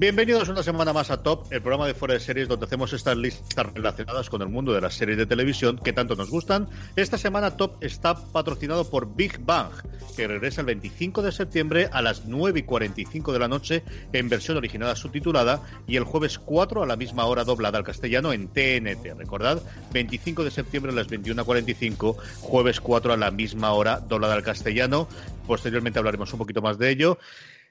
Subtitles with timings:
[0.00, 3.18] Bienvenidos una semana más a Top, el programa de fuera de series donde hacemos estas
[3.18, 6.70] listas relacionadas con el mundo de las series de televisión que tanto nos gustan.
[6.96, 9.68] Esta semana Top está patrocinado por Big Bang,
[10.16, 14.30] que regresa el 25 de septiembre a las 9 y 45 de la noche en
[14.30, 18.48] versión original subtitulada y el jueves 4 a la misma hora doblada al castellano en
[18.48, 19.18] TNT.
[19.18, 24.42] Recordad, 25 de septiembre a las 21.45, jueves 4 a la misma hora doblada al
[24.42, 25.08] castellano.
[25.46, 27.18] Posteriormente hablaremos un poquito más de ello.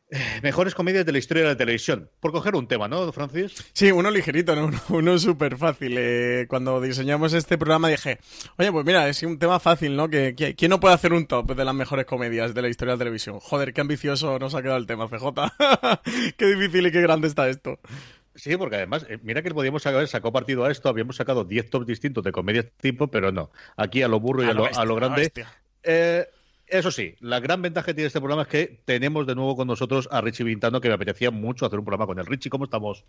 [0.43, 2.09] Mejores comedias de la historia de la televisión.
[2.19, 3.53] Por coger un tema, ¿no, Francis?
[3.73, 4.71] Sí, uno ligerito, ¿no?
[4.89, 5.95] uno, súper fácil.
[5.97, 8.19] Eh, cuando diseñamos este programa dije,
[8.57, 10.09] oye, pues mira, es un tema fácil, ¿no?
[10.09, 12.97] Que, ¿Quién no puede hacer un top de las mejores comedias de la historia de
[12.97, 13.39] la televisión?
[13.39, 15.23] Joder, qué ambicioso nos ha quedado el tema, FJ.
[16.37, 17.79] qué difícil y qué grande está esto.
[18.35, 21.69] Sí, porque además, eh, mira que podíamos haber sacado partido a esto, habíamos sacado 10
[21.69, 23.51] tops distintos de comedias tipo, pero no.
[23.75, 25.31] Aquí a lo burro y a, lo, a lo, grande.
[25.83, 26.25] Eh,
[26.69, 29.67] eso sí, la gran ventaja que tiene este programa es que tenemos de nuevo con
[29.67, 32.25] nosotros a Richie Vintano, que me apetecía mucho hacer un programa con él.
[32.25, 33.05] Richie, ¿cómo estamos?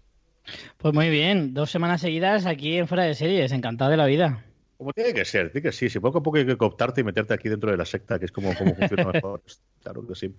[0.78, 4.44] Pues muy bien, dos semanas seguidas aquí en Fuera de Series, encantado de la vida.
[4.80, 7.04] Como tiene que ser, tiene que sí, si poco a poco hay que cooptarte y
[7.04, 9.42] meterte aquí dentro de la secta, que es como, como funciona mejor.
[9.82, 10.34] Claro que sí.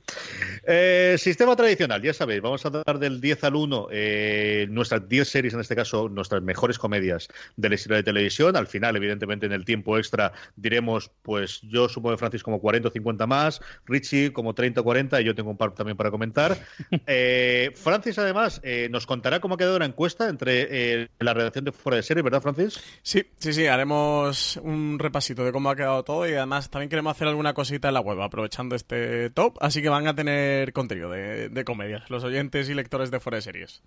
[0.65, 5.27] Eh, sistema tradicional, ya sabéis, vamos a dar del 10 al 1 eh, nuestras 10
[5.27, 8.55] series, en este caso, nuestras mejores comedias de la historia de televisión.
[8.55, 12.87] Al final, evidentemente, en el tiempo extra diremos, pues yo supongo que Francis como 40
[12.87, 16.09] o 50 más, Richie como 30 o 40, y yo tengo un par también para
[16.09, 16.57] comentar.
[17.07, 21.97] Eh, Francis, además, nos contará cómo ha quedado la encuesta entre la redacción de Fuera
[21.97, 22.79] de Serie, ¿verdad, Francis?
[23.01, 27.11] Sí, sí, sí, haremos un repasito de cómo ha quedado todo y además también queremos
[27.11, 31.09] hacer alguna cosita en la web, aprovechando este top, así que van a tener contenido
[31.09, 33.81] de, de comedia, los oyentes y lectores de Fuera de Series.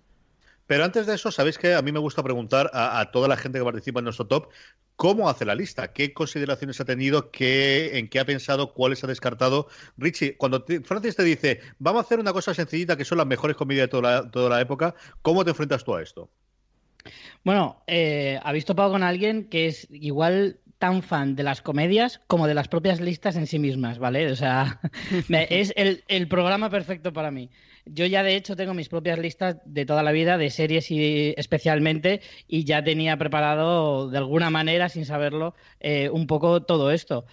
[0.67, 3.59] Pero antes de eso, sabéis que a mí me gusta preguntar a, toda la gente
[3.59, 4.49] que participa en nuestro top
[4.95, 9.07] cómo hace la lista, qué consideraciones ha tenido, qué, en qué ha pensado, cuáles ha
[9.07, 9.67] descartado.
[9.97, 13.55] Richie, cuando Francis te dice, vamos a hacer una cosa sencillita que son las mejores
[13.57, 16.29] comedias de toda la, toda la época, ¿cómo te enfrentas tú a esto?
[17.43, 22.47] Bueno, eh, habéis topado con alguien que es igual tan fan de las comedias como
[22.47, 24.31] de las propias listas en sí mismas, ¿vale?
[24.31, 24.79] O sea,
[25.49, 27.49] es el, programa perfecto para mí.
[27.85, 31.33] Yo ya de hecho tengo mis propias listas de toda la vida, de series y
[31.37, 37.25] especialmente, y ya tenía preparado de alguna manera, sin saberlo, eh, un poco todo esto.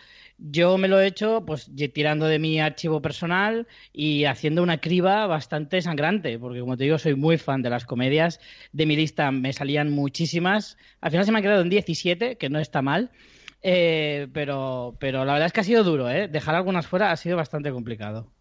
[0.44, 5.26] Yo me lo he hecho pues tirando de mi archivo personal y haciendo una criba
[5.28, 8.40] bastante sangrante, porque como te digo, soy muy fan de las comedias.
[8.72, 10.76] De mi lista me salían muchísimas.
[11.00, 13.12] Al final se me han quedado en 17, que no está mal.
[13.62, 16.26] Eh, pero, pero la verdad es que ha sido duro, ¿eh?
[16.26, 18.32] Dejar algunas fuera ha sido bastante complicado.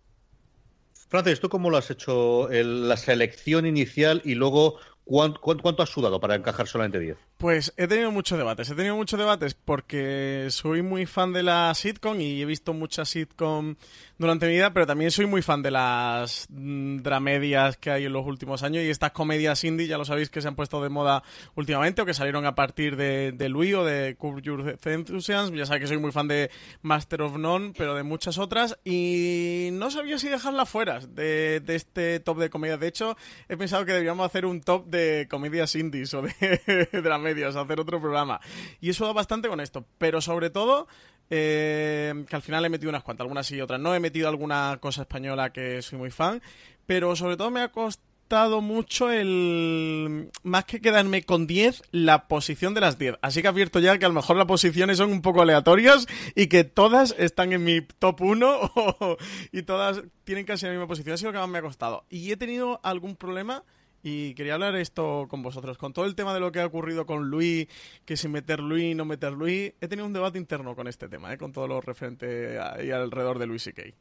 [1.11, 4.79] Francis, ¿tú cómo lo has hecho la selección inicial y luego
[5.11, 7.17] ¿Cuánto, has sudado para encajar solamente 10?
[7.35, 8.69] Pues he tenido muchos debates.
[8.69, 13.09] He tenido muchos debates porque soy muy fan de la sitcom y he visto muchas
[13.09, 13.75] sitcom
[14.17, 18.13] durante mi vida, pero también soy muy fan de las mm, dramedias que hay en
[18.13, 20.89] los últimos años y estas comedias indie, ya lo sabéis que se han puesto de
[20.89, 21.23] moda
[21.55, 25.55] últimamente o que salieron a partir de, de Louis o de Curb Your Enthusiasm.
[25.55, 26.51] Ya sabéis que soy muy fan de
[26.83, 32.21] Master of None, pero de muchas otras y no sabía si dejarla fuera de, este
[32.21, 32.79] top de comedias.
[32.79, 33.17] De hecho,
[33.49, 37.79] he pensado que deberíamos hacer un top de comedias indies o de, de dramedias, hacer
[37.79, 38.39] otro programa.
[38.79, 40.87] Y eso da bastante con esto, pero sobre todo
[41.33, 43.95] eh, que al final he metido unas cuantas, algunas y otras no.
[43.95, 46.41] He metido alguna cosa española que soy muy fan,
[46.85, 50.29] pero sobre todo me ha costado mucho el.
[50.43, 53.15] Más que quedarme con 10, la posición de las 10.
[53.21, 56.05] Así que advierto ya que a lo mejor las posiciones son un poco aleatorias
[56.35, 58.71] y que todas están en mi top 1
[59.53, 61.13] y todas tienen casi la misma posición.
[61.13, 62.03] Ha sido lo que más me ha costado.
[62.09, 63.63] Y he tenido algún problema
[64.03, 65.77] y quería hablar esto con vosotros.
[65.77, 67.67] Con todo el tema de lo que ha ocurrido con Luis,
[68.05, 71.33] que si meter Luis, no meter Luis, he tenido un debate interno con este tema,
[71.33, 71.37] ¿eh?
[71.37, 73.93] con todo lo referente ahí alrededor de Luis y Kay.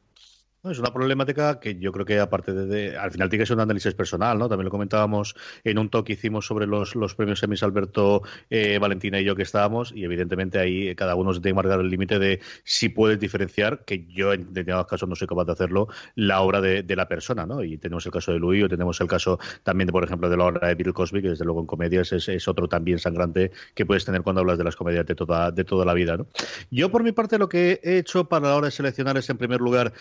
[0.63, 3.61] Es una problemática que yo creo que aparte de, al final tiene que ser un
[3.61, 4.47] análisis personal, ¿no?
[4.47, 8.21] También lo comentábamos en un talk que hicimos sobre los, los premios Emis Alberto,
[8.51, 11.79] eh, Valentina y yo que estábamos y evidentemente ahí cada uno se tiene que marcar
[11.79, 15.53] el límite de si puedes diferenciar, que yo en determinados casos no soy capaz de
[15.53, 17.63] hacerlo, la obra de, la persona, ¿no?
[17.63, 20.37] Y tenemos el caso de Louis o tenemos el caso también, de, por ejemplo, de
[20.37, 23.51] la obra de Bill Cosby, que desde luego en comedias es, es otro también sangrante
[23.73, 26.27] que puedes tener cuando hablas de las comedias de toda, de toda la vida, ¿no?
[26.69, 29.39] Yo por mi parte lo que he hecho para la hora de seleccionar es en
[29.39, 29.91] primer lugar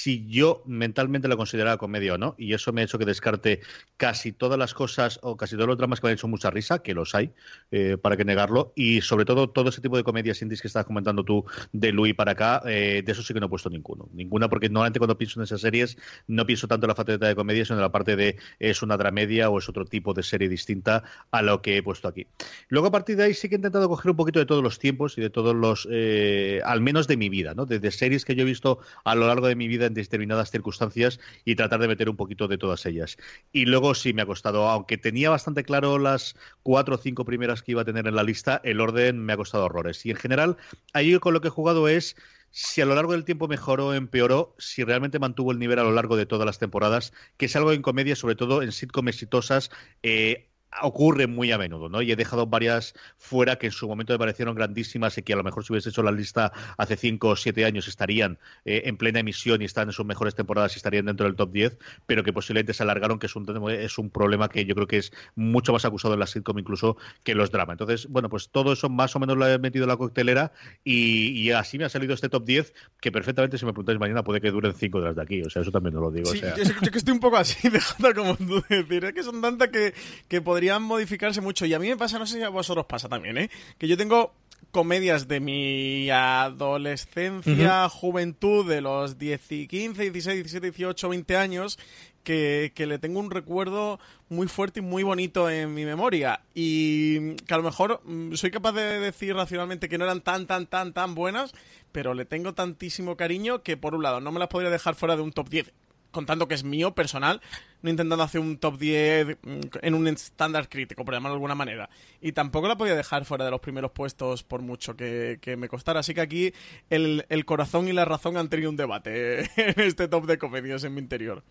[0.00, 3.60] si yo mentalmente la consideraba comedia o no, y eso me ha hecho que descarte
[3.98, 6.78] casi todas las cosas o casi todos los dramas que me han hecho mucha risa,
[6.78, 7.30] que los hay,
[7.70, 10.86] eh, para que negarlo, y sobre todo todo ese tipo de comedias indies que estás
[10.86, 14.08] comentando tú de Louis para acá, eh, de eso sí que no he puesto ninguno.
[14.14, 17.34] Ninguna, porque normalmente cuando pienso en esas series no pienso tanto en la faceta de
[17.34, 20.48] comedia, sino en la parte de es una dramedia o es otro tipo de serie
[20.48, 22.26] distinta a lo que he puesto aquí.
[22.68, 24.78] Luego a partir de ahí sí que he intentado coger un poquito de todos los
[24.78, 27.66] tiempos y de todos los, eh, al menos de mi vida, ¿no?
[27.66, 31.20] De, series que yo he visto a lo largo de mi vida en determinadas circunstancias
[31.44, 33.16] y tratar de meter un poquito de todas ellas.
[33.52, 37.62] Y luego sí me ha costado, aunque tenía bastante claro las cuatro o cinco primeras
[37.62, 40.04] que iba a tener en la lista, el orden me ha costado horrores.
[40.06, 40.56] Y en general,
[40.92, 42.16] ahí con lo que he jugado es
[42.50, 45.84] si a lo largo del tiempo mejoró o empeoró, si realmente mantuvo el nivel a
[45.84, 49.10] lo largo de todas las temporadas, que es algo en comedia, sobre todo en sitcoms
[49.10, 49.70] exitosas,
[50.02, 50.49] eh,
[50.82, 52.02] ocurre muy a menudo, ¿no?
[52.02, 55.36] Y he dejado varias fuera que en su momento me parecieron grandísimas y que a
[55.36, 58.96] lo mejor si hubiese hecho la lista hace 5 o 7 años estarían eh, en
[58.96, 62.22] plena emisión y están en sus mejores temporadas y estarían dentro del top 10, pero
[62.22, 65.12] que posiblemente se alargaron, que es un, es un problema que yo creo que es
[65.34, 67.74] mucho más acusado en la sitcom incluso que en los dramas.
[67.74, 70.52] Entonces, bueno, pues todo eso más o menos lo he metido en la coctelera
[70.84, 74.40] y, así me ha salido este top 10 que perfectamente, si me preguntáis mañana, puede
[74.40, 75.42] que duren 5 de aquí.
[75.42, 76.30] O sea, eso también no lo digo.
[76.30, 79.68] Sí, yo, que estoy un poco así, dejando como tú decir, es que son tantas
[79.68, 79.94] que,
[80.28, 81.64] que podrían modificarse mucho.
[81.64, 83.50] Y a mí me pasa, no sé si a vosotros pasa también, ¿eh?
[83.78, 84.34] Que yo tengo
[84.72, 91.78] comedias de mi adolescencia, juventud, de los 10, 15, 16, 17, 18, 20 años,
[92.24, 93.98] que, que, le tengo un recuerdo
[94.28, 96.42] muy fuerte y muy bonito en mi memoria.
[96.52, 100.46] Y que a lo mejor mm, soy capaz de decir racionalmente que no eran tan,
[100.46, 101.54] tan, tan, tan buenas,
[101.90, 105.16] pero le tengo tantísimo cariño que, por un lado, no me las podría dejar fuera
[105.16, 105.72] de un top 10
[106.10, 107.40] contando que es mío, personal,
[107.82, 111.54] no intentando hacer un top 10 mm, en un estándar crítico, por llamarlo de alguna
[111.54, 111.90] manera.
[112.20, 116.00] Y tampoco la podía dejar fuera de los primeros puestos por mucho que, me costara.
[116.00, 116.52] Así que aquí
[116.88, 120.84] el, el corazón y la razón han tenido un debate en este top de comedias
[120.84, 121.42] en mi interior.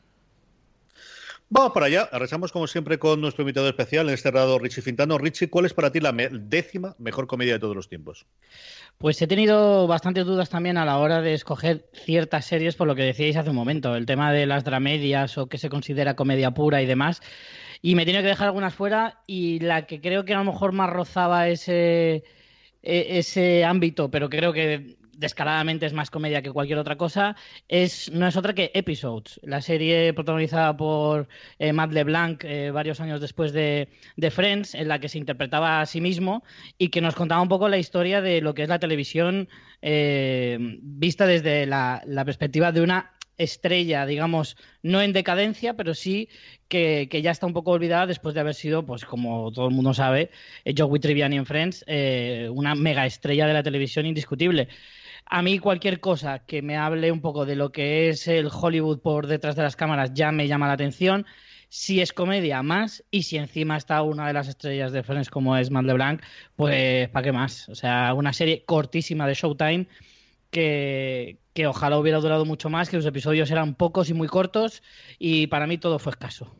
[1.51, 2.07] Vamos para allá.
[2.11, 5.17] Arrechamos como siempre con nuestro invitado especial, en este lado Richie Fintano.
[5.17, 8.27] Richie, ¿cuál es para ti la décima mejor comedia de todos los tiempos?
[8.99, 12.93] Pues he tenido bastantes dudas también a la hora de escoger ciertas series, por lo
[12.93, 16.51] que decíais hace un momento, el tema de las dramedias o qué se considera comedia
[16.51, 17.21] pura y demás.
[17.81, 20.71] Y me tiene que dejar algunas fuera y la que creo que a lo mejor
[20.71, 22.25] más rozaba ese,
[22.83, 27.35] e-, ese ámbito, pero creo que descaradamente es más comedia que cualquier otra cosa,
[27.67, 31.27] es, no es otra que Episodes, la serie protagonizada por
[31.59, 33.89] eh, Matt LeBlanc eh, varios años después de,
[34.31, 36.43] Friends, en la que se interpretaba a sí mismo
[36.77, 39.49] y que nos contaba un poco la historia de lo que es la televisión
[39.81, 46.29] eh, vista desde la, perspectiva de una estrella, digamos, no en decadencia, pero sí
[46.67, 49.93] que, ya está un poco olvidada después de haber sido, pues como todo el mundo
[49.93, 50.29] sabe,
[50.77, 51.85] Joey Triviani en Friends,
[52.51, 54.67] una mega estrella de la televisión indiscutible
[55.29, 58.99] a mí cualquier cosa que me hable un poco de lo que es el Hollywood
[58.99, 61.25] por detrás de las cámaras ya me llama la atención.
[61.69, 63.03] Si es comedia, más.
[63.11, 66.23] Y si encima está una de las estrellas de Friends como es Matt LeBlanc,
[66.55, 67.69] pues ¿para qué más?
[67.69, 69.87] O sea, una serie cortísima de Showtime
[70.49, 74.81] que, que ojalá hubiera durado mucho más, que los episodios eran pocos y muy cortos
[75.19, 76.55] y para mí todo fue escaso.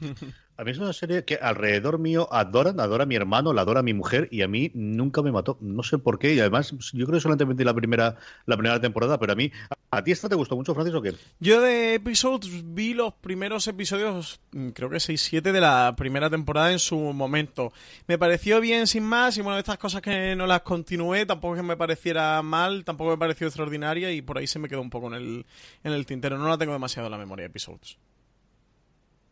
[0.58, 3.80] A mí es una serie que alrededor mío adoran, adora a mi hermano, la adora
[3.80, 5.56] a mi mujer y a mí nunca me mató.
[5.60, 9.18] No sé por qué y además yo creo que solamente la primera, la primera temporada,
[9.18, 9.50] pero a mí,
[9.90, 11.14] ¿a ti esta te gustó mucho, Francis, o qué?
[11.40, 16.70] Yo de Episodes vi los primeros episodios, mm, creo que 6-7 de la primera temporada
[16.70, 17.72] en su momento.
[18.06, 21.62] Me pareció bien sin más y bueno, estas cosas que no las continué, tampoco que
[21.62, 25.06] me pareciera mal, tampoco me pareció extraordinaria y por ahí se me quedó un poco
[25.06, 25.46] en el,
[25.82, 26.36] en el tintero.
[26.36, 27.96] No la tengo demasiado en la memoria, Episodes.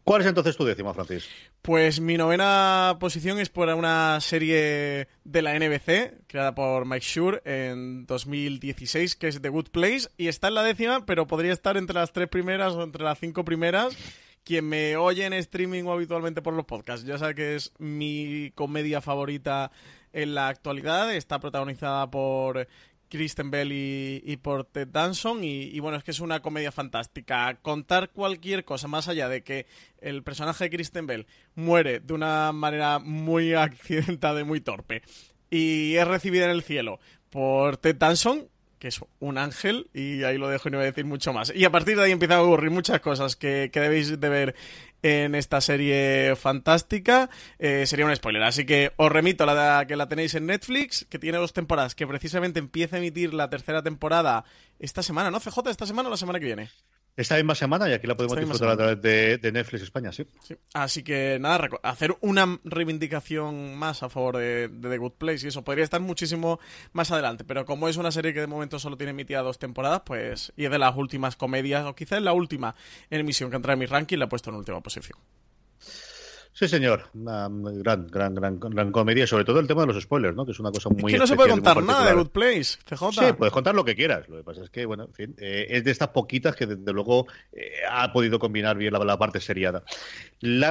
[0.05, 1.29] ¿Cuál es entonces tu décima, Francis?
[1.63, 7.43] Pues mi novena posición es por una serie de la NBC, creada por Mike Shure
[7.45, 11.77] en 2016, que es The Good Place, y está en la décima, pero podría estar
[11.77, 13.97] entre las tres primeras o entre las cinco primeras.
[14.43, 18.53] Quien me oye en streaming o habitualmente por los podcasts, ya sabe que es mi
[18.55, 19.71] comedia favorita
[20.13, 21.15] en la actualidad.
[21.15, 22.67] Está protagonizada por
[23.11, 27.59] Kristen Bell y, por Ted Danson y, bueno, es que es una comedia fantástica.
[27.61, 29.67] Contar cualquier cosa más allá de que
[30.01, 35.03] el personaje de Kristen Bell muere de una manera muy accidentada y muy torpe
[35.51, 38.49] y es recibida en el cielo por Ted Danson,
[38.79, 41.53] que es un ángel, y ahí lo dejo y no voy a decir mucho más.
[41.55, 44.55] Y a partir de ahí empiezan a ocurrir muchas cosas que, que debéis de ver
[45.03, 47.31] en esta serie fantástica.
[47.59, 51.07] Eh, sería un spoiler, así que os remito a la que la tenéis en Netflix,
[51.09, 54.45] que tiene dos temporadas, que precisamente empieza a emitir la tercera temporada
[54.79, 55.41] esta semana, ¿no?
[55.41, 56.71] CJ, esta semana o la semana que viene.
[57.17, 60.27] Esta misma semana y aquí la podemos disfrutar a través de, Netflix España, sí.
[60.75, 65.63] Así que nada, hacer una reivindicación más a favor de, The Good Place y eso
[65.63, 66.61] podría estar muchísimo
[66.93, 70.03] más adelante, pero como es una serie que de momento solo tiene emitida dos temporadas,
[70.05, 72.75] pues y es de las últimas comedias, o quizás la última
[73.11, 75.19] en emisión que entra en mi ranking, la he puesto en última posición.
[76.61, 77.05] Sí, señor.
[77.15, 79.27] Una gran, gran, gran, gran comedia.
[79.27, 80.45] Sobre todo el tema de los spoilers, ¿no?
[80.45, 81.11] Que es una cosa muy.
[81.11, 83.13] Es que no se puede contar nada de Good Place, CJ.
[83.13, 84.29] Sí, puedes contar lo que quieras.
[84.29, 86.93] Lo que pasa es que, bueno, en fin, eh, es de estas poquitas que desde
[86.93, 89.85] luego eh, ha podido combinar bien la, parte seriada.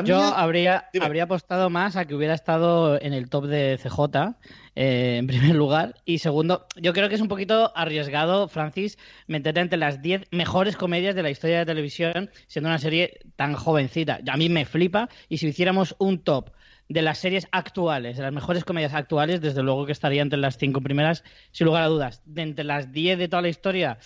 [0.04, 4.36] Yo habría, habría apostado más a que hubiera estado en el top de CJ
[4.82, 5.96] eh, en primer lugar.
[6.06, 10.78] Y segundo, yo creo que es un poquito arriesgado, Francis, meterte entre las 10 mejores
[10.78, 14.22] comedias de la historia de televisión, siendo una serie tan jovencita.
[14.32, 15.10] A mí me flipa.
[15.28, 16.52] Y si hiciéramos un top
[16.88, 20.58] de las series actuales, de las mejores comedias actuales, desde luego que estaría entre las
[20.58, 22.22] cinco primeras, sin lugar a dudas.
[22.26, 23.98] De entre las 10 de toda la historia,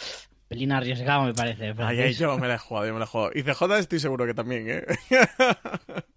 [0.48, 1.76] pelín arriesgado, me parece.
[1.78, 3.30] Ay, yo me la he jugado, yo me la he jugado.
[3.36, 4.86] Y CJ estoy seguro que también, ¿eh?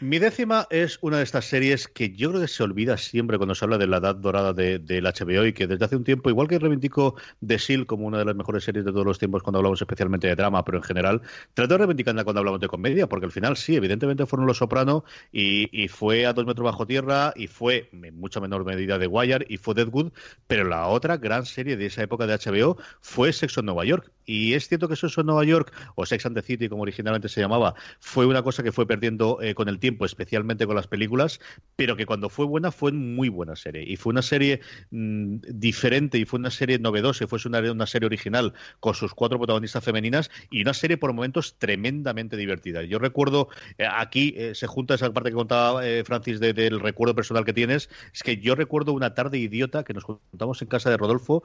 [0.00, 3.56] Mi décima es una de estas series que yo creo que se olvida siempre cuando
[3.56, 6.46] se habla de la edad dorada del HBO y que desde hace un tiempo, igual
[6.46, 9.58] que reivindico The Seal como una de las mejores series de todos los tiempos cuando
[9.58, 11.20] hablamos especialmente de drama, pero en general,
[11.52, 15.02] trato de reivindicarla cuando hablamos de comedia, porque al final sí, evidentemente fueron Los Soprano
[15.32, 19.46] y, fue A Dos Metros Bajo Tierra y fue en mucha menor medida The Wire
[19.48, 20.12] y fue Deadwood,
[20.46, 24.12] pero la otra gran serie de esa época de HBO fue Sexo en Nueva York.
[24.26, 27.28] Y es cierto que Sexo en Nueva York, o Sex and the City como originalmente
[27.28, 30.86] se llamaba, fue una cosa que fue perdiendo eh, con el tiempo especialmente con las
[30.86, 31.40] películas,
[31.76, 33.84] pero que cuando fue buena fue muy buena serie.
[33.86, 37.86] Y fue una serie mm, diferente y fue una serie novedosa, y fue una, una
[37.86, 42.82] serie original con sus cuatro protagonistas femeninas y una serie por momentos tremendamente divertida.
[42.82, 47.14] Yo recuerdo, eh, aquí eh, se junta esa parte que contaba eh, Francis del recuerdo
[47.14, 50.90] personal que tienes, es que yo recuerdo una tarde idiota que nos juntamos en casa
[50.90, 51.42] de Rodolfo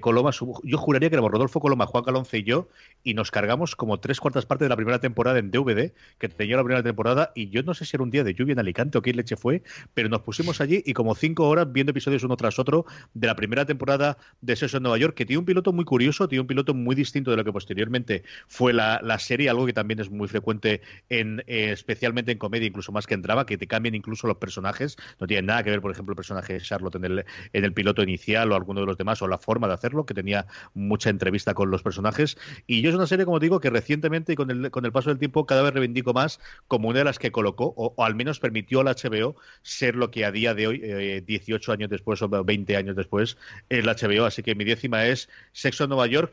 [0.00, 0.30] Coloma,
[0.64, 2.68] yo juraría que éramos Rodolfo Coloma, Juan Calonce y yo,
[3.02, 6.56] y nos cargamos como tres cuartas partes de la primera temporada en DVD, que tenía
[6.56, 8.58] la primera temporada, y yo no no sé si era un día de lluvia en
[8.58, 9.62] Alicante o qué leche fue,
[9.94, 13.34] pero nos pusimos allí y como cinco horas viendo episodios uno tras otro de la
[13.34, 16.46] primera temporada de Sexo en Nueva York, que tiene un piloto muy curioso, tiene un
[16.46, 20.28] piloto muy distinto de lo que posteriormente fue la, serie, algo que también es muy
[20.28, 24.26] frecuente en eh, especialmente en comedia, incluso más que en drama, que te cambian incluso
[24.26, 24.98] los personajes.
[25.18, 27.24] No tiene nada que ver, por ejemplo, el personaje de Charlotte en el,
[27.54, 30.12] en el piloto inicial o alguno de los demás, o la forma de hacerlo, que
[30.12, 32.36] tenía mucha entrevista con los personajes.
[32.66, 35.08] Y yo es una serie, como digo, que recientemente y con el, con el paso
[35.08, 36.38] del tiempo cada vez reivindico más
[36.68, 40.24] como una de las que colocó o, al menos permitió al HBO ser lo que
[40.24, 43.36] a día de hoy, 18 eh, años después o 20 años después,
[43.68, 44.24] es la HBO.
[44.24, 46.32] Así que mi décima es Sexo en Nueva York.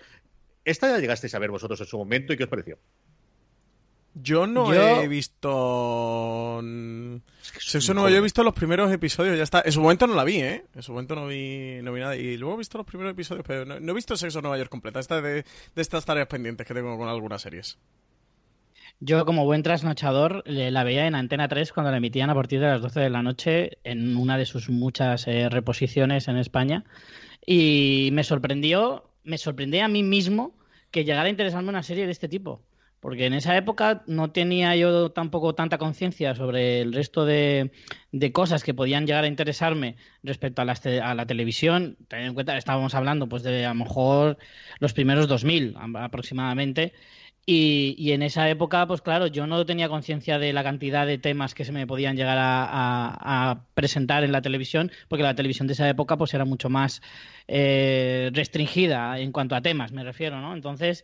[0.66, 2.78] Esta ya llegasteis a ver vosotros en su momento y qué os pareció.
[4.16, 6.62] Yo no he visto.
[7.60, 9.62] Sexo Nueva York he visto los primeros episodios, ya está.
[9.64, 10.66] En su momento no la vi, ¿eh?
[10.76, 12.16] En su momento no vi, no vi nada.
[12.16, 15.00] Y luego he visto los primeros episodios, pero no, he visto Sexo Nueva York completa.
[15.00, 15.44] Esta de,
[15.76, 17.78] de estas tareas pendientes que tengo con algunas series.
[19.02, 22.68] Yo, como buen trasnochador, la veía en Antena 3 cuando la emitían a partir de
[22.68, 26.84] las 12 de la noche en una de sus muchas eh, reposiciones en España.
[27.46, 30.54] Y me sorprendió, me sorprendí a mí mismo
[30.92, 32.62] que llegara a interesarme una serie de este tipo.
[33.00, 37.72] Porque en esa época no tenía yo tampoco tanta conciencia sobre el resto de,
[38.34, 41.96] cosas que podían llegar a interesarme respecto a la, a la televisión.
[42.10, 44.38] Ten en cuenta, estábamos hablando pues de a lo mejor
[44.80, 46.92] los primeros 2000 aproximadamente.
[47.52, 51.56] Y, en esa época, pues claro, yo no tenía conciencia de la cantidad de temas
[51.56, 55.90] que se me podían llegar a, presentar en la televisión, porque la televisión de esa
[55.90, 57.02] época pues era mucho más
[57.48, 60.54] eh, restringida en cuanto a temas, me refiero, ¿no?
[60.54, 61.04] Entonces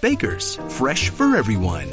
[0.00, 1.88] Baker's, fresh for everyone.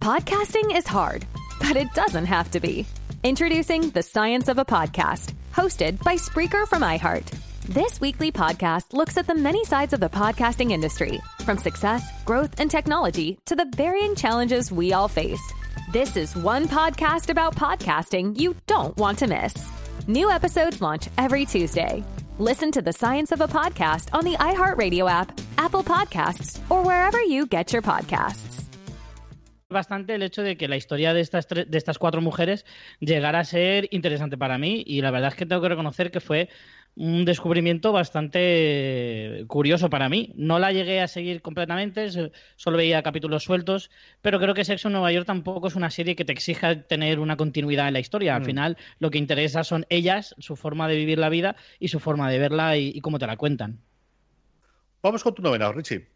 [0.00, 1.26] Podcasting is hard,
[1.60, 2.86] but it doesn't have to be.
[3.22, 7.30] Introducing The Science of a Podcast, hosted by Spreaker from iHeart.
[7.68, 12.58] This weekly podcast looks at the many sides of the podcasting industry, from success, growth,
[12.58, 15.52] and technology to the varying challenges we all face.
[15.92, 19.54] This is one podcast about podcasting you don't want to miss.
[20.06, 22.02] New episodes launch every Tuesday.
[22.40, 27.22] Listen to the science of a podcast on the iHeartRadio app, Apple Podcasts, or wherever
[27.22, 28.59] you get your podcasts.
[29.70, 32.66] Bastante el hecho de que la historia de estas, de estas cuatro mujeres
[32.98, 36.18] llegara a ser interesante para mí y la verdad es que tengo que reconocer que
[36.18, 36.48] fue
[36.96, 40.32] un descubrimiento bastante curioso para mí.
[40.34, 42.08] No la llegué a seguir completamente,
[42.56, 46.16] solo veía capítulos sueltos, pero creo que Sexo en Nueva York tampoco es una serie
[46.16, 48.34] que te exija tener una continuidad en la historia.
[48.34, 48.46] Al mm.
[48.46, 52.28] final, lo que interesa son ellas, su forma de vivir la vida y su forma
[52.28, 53.78] de verla y, y cómo te la cuentan.
[55.00, 56.08] Vamos con tu novena, Richie.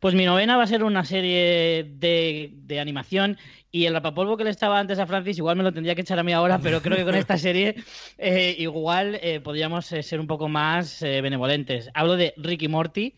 [0.00, 3.38] Pues mi novena va a ser una serie de, animación
[3.70, 6.18] y el rapapolvo que le estaba antes a Francis igual me lo tendría que echar
[6.18, 7.76] a mí ahora, pero creo que con esta serie
[8.18, 11.90] eh, igual eh, podríamos eh, ser un poco más benevolentes.
[11.94, 13.14] Hablo de Ricky Morty,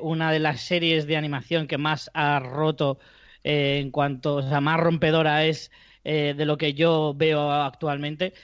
[0.00, 2.98] una de las series de animación que más ha roto
[3.42, 5.70] en cuanto, o sea, más rompedora es
[6.04, 8.34] de lo que yo veo actualmente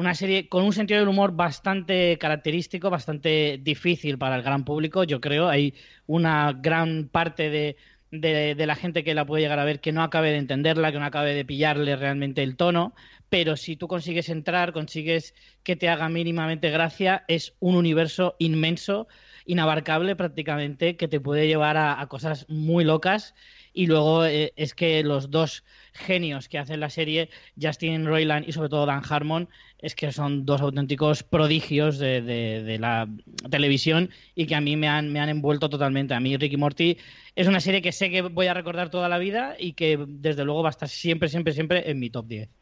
[0.00, 5.04] una serie con un sentido del humor bastante característico, bastante difícil para el gran público,
[5.04, 5.48] yo creo.
[5.48, 5.74] Hay
[6.06, 7.76] una gran parte de,
[8.10, 10.98] de, la gente que la puede llegar a ver que no acabe de entenderla, que
[10.98, 12.94] no acabe de pillarle realmente el tono,
[13.28, 19.06] pero si tú consigues entrar, consigues que te haga mínimamente gracia, es un universo inmenso,
[19.44, 23.34] inabarcable prácticamente, que te puede llevar a, cosas muy locas.
[23.72, 28.52] Y luego eh, es que los dos genios que hacen la serie, Justin Roiland y
[28.52, 29.48] sobre todo Dan Harmon,
[29.78, 33.08] es que son dos auténticos prodigios de, la
[33.50, 36.14] televisión y que a mí me han, me han envuelto totalmente.
[36.14, 36.98] A mí Ricky Morty
[37.34, 40.44] es una serie que sé que voy a recordar toda la vida y que desde
[40.44, 42.59] luego va a estar siempre, siempre, siempre en mi top 10.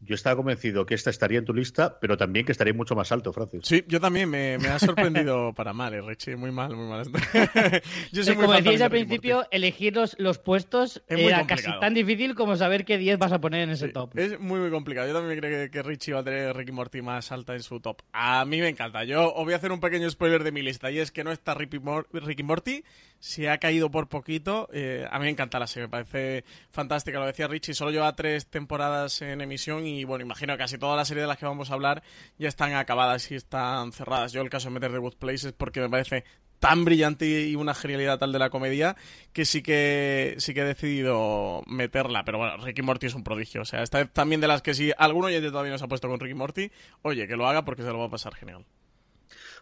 [0.00, 3.10] Yo estaba convencido que esta estaría en tu lista, pero también que estaría mucho más
[3.10, 3.62] alto, Francis.
[3.64, 7.04] Sí, yo también me, ha sorprendido para mal, eh, Richie, muy mal, muy mal.
[8.12, 12.84] yo soy como decíais al principio, elegir los, puestos era casi tan difícil como saber
[12.84, 14.16] qué 10 vas a poner en ese top.
[14.18, 15.06] Es muy, muy complicado.
[15.06, 18.02] Yo también creo que, Richie va a tener Ricky Morty más alta en su top.
[18.12, 19.04] A mí me encanta.
[19.04, 21.32] Yo os voy a hacer un pequeño spoiler de mi lista, y es que no
[21.32, 22.84] está Ricky, Morty,
[23.18, 24.68] si ha caído por poquito.
[24.72, 27.18] Eh, a mí me encanta la serie, me parece fantástica.
[27.18, 30.96] Lo decía Richie, solo lleva tres temporadas en emisión y bueno, imagino que casi toda
[30.96, 32.02] la serie de las que vamos a hablar
[32.38, 34.32] ya están acabadas y están cerradas.
[34.32, 36.24] Yo el caso de meter The Good Place es porque me parece
[36.58, 38.96] tan brillante y una genialidad tal de la comedia
[39.34, 42.24] que sí que sí que he decidido meterla.
[42.24, 43.62] Pero bueno, Ricky Morty es un prodigio.
[43.62, 46.08] O sea, esta también de las que si alguno ya todavía no se ha puesto
[46.08, 46.70] con Ricky Morty,
[47.02, 48.64] oye, que lo haga porque se lo va a pasar genial.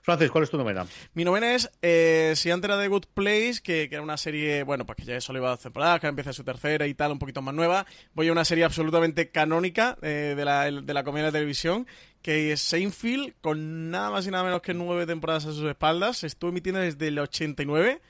[0.02, 0.84] Francis, ¿cuál es tu novena?
[1.14, 4.84] Mi novena es eh, si antes era The Good Place, que, era una serie, bueno,
[4.84, 7.40] pues que ya solo iba a temporada, que empieza su tercera y tal, un poquito
[7.40, 7.86] más nueva.
[8.12, 11.86] Voy a una serie absolutamente canónica eh, de, la, de la comedia de televisión,
[12.20, 16.24] que es Seinfeld, con nada más y nada menos que nueve temporadas a sus espaldas.
[16.24, 18.00] Estuvo emitiendo desde el 89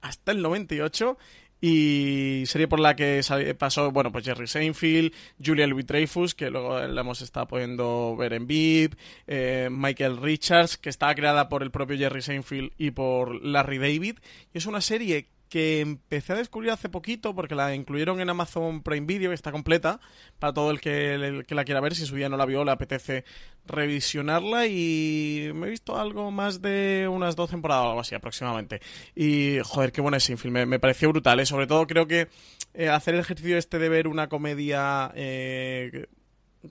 [0.00, 1.18] hasta el 98
[1.66, 3.22] y serie por la que
[3.58, 8.34] pasó, bueno, pues Jerry Seinfeld, Julia Louis Dreyfus, que luego la hemos estado pudiendo ver
[8.34, 13.42] en VIP, eh, Michael Richards, que estaba creada por el propio Jerry Seinfeld y por
[13.42, 14.18] Larry David.
[14.52, 18.82] Y es una serie que empecé a descubrir hace poquito porque la incluyeron en Amazon
[18.82, 20.00] Prime Video, que está completa,
[20.40, 23.24] para todo el que, la quiera ver, si su día no la vio, le apetece
[23.64, 28.80] revisionarla y me he visto algo más de unas dos temporadas o algo así aproximadamente.
[29.14, 31.46] Y joder, qué buena es Sinfield, me, pareció brutal, ¿eh?
[31.46, 32.26] sobre todo creo que
[32.74, 35.12] eh, hacer el ejercicio este de ver una comedia...
[35.14, 36.06] Eh,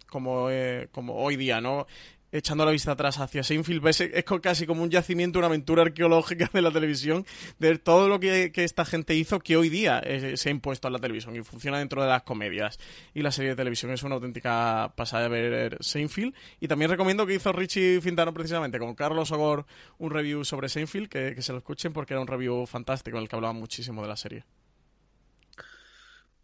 [0.07, 0.47] como,
[0.91, 1.85] como hoy día, ¿no?
[2.33, 6.49] Echando la vista atrás hacia Seinfeld, es, es casi como un yacimiento, una aventura arqueológica
[6.51, 7.25] de la televisión,
[7.59, 10.91] de todo lo que, esta gente hizo que hoy día eh, se ha impuesto a
[10.91, 12.79] la televisión y funciona dentro de las comedias.
[13.13, 16.33] Y la serie de televisión es una auténtica pasada de ver Seinfeld.
[16.59, 19.65] Y también recomiendo que hizo Richie Fintano precisamente con Carlos Ogor
[19.99, 23.29] un review sobre Seinfeld, que, se lo escuchen porque era un review fantástico en el
[23.29, 24.43] que hablaba muchísimo de la serie.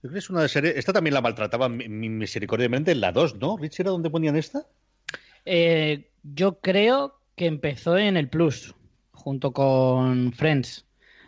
[0.03, 3.57] Es una serie, esta también la maltrataba misericordiamente en la 2, ¿no?
[3.57, 4.65] Richie era donde ponían esta.
[5.45, 8.75] Eh, yo creo que empezó en el Plus,
[9.11, 10.85] junto con Friends.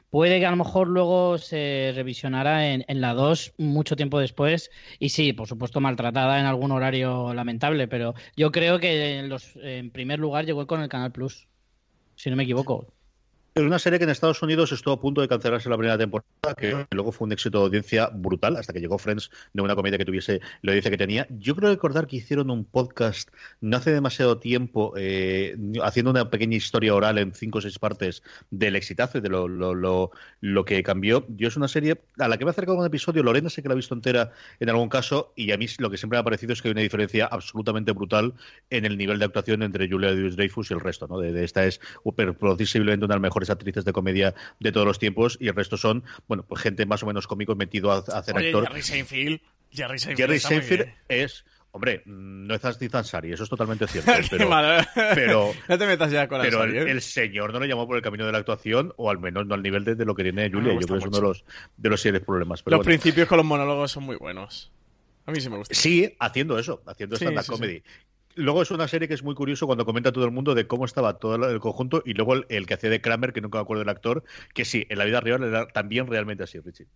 [0.10, 4.70] Puede que a lo mejor luego se revisionara en, la 2 mucho tiempo después.
[5.00, 9.56] Y sí, por supuesto, maltratada en algún horario lamentable, pero yo creo que en, los,
[9.56, 11.48] en primer lugar llegó con el Canal Plus,
[12.16, 12.94] si no me equivoco.
[13.54, 16.56] Es una serie que en Estados Unidos estuvo a punto de cancelarse la primera temporada,
[16.58, 19.98] que luego fue un éxito de audiencia brutal, hasta que llegó Friends de una comedia
[19.98, 21.28] que tuviese la audiencia que tenía.
[21.32, 26.56] Yo creo recordar que hicieron un podcast no hace demasiado tiempo, eh, haciendo una pequeña
[26.56, 30.64] historia oral en cinco o seis partes del exitazo y de lo, lo, lo, lo,
[30.64, 31.26] que cambió.
[31.28, 33.68] Yo es una serie a la que me ha acercado un episodio, Lorena sé que
[33.68, 36.24] la ha visto entera en algún caso, y a mí lo que siempre me ha
[36.24, 38.34] parecido es que hay una diferencia absolutamente brutal
[38.70, 41.06] en el nivel de actuación entre Julia Dreyfus y el resto.
[41.10, 41.20] ¿no?
[41.20, 41.82] De, esta es
[42.40, 45.78] posiblemente una de las mejores actrices de comedia de todos los tiempos y el resto
[45.78, 48.68] son, bueno, pues gente más o menos cómico metido a, hacer actor.
[48.68, 49.40] Jerry Seinfeld.
[49.72, 54.12] Jerry Seinfeld, es Hombre, no es Aziz Ansari, eso es totalmente cierto.
[54.30, 54.50] pero,
[55.16, 56.92] pero, no te metas ya con Pero ¿eh?
[56.92, 59.56] el, señor no le llamó por el camino de la actuación, o al menos no
[59.56, 60.74] al nivel de, lo que tiene Julia.
[60.74, 61.46] Yo creo que es uno de los,
[61.78, 62.62] de los serios problemas.
[62.66, 64.72] los principios con los monólogos son muy buenos.
[65.26, 65.74] A mí sí me gusta.
[65.74, 67.84] Sí, haciendo eso, haciendo stand-up comedy.
[68.36, 70.86] Luego es una serie que es muy curioso cuando comenta todo el mundo de cómo
[70.86, 73.82] estaba todo el conjunto y luego el, que hacía de Kramer, que nunca me acuerdo
[73.82, 76.88] del actor, que sí, en la vida real era también realmente así, Richie.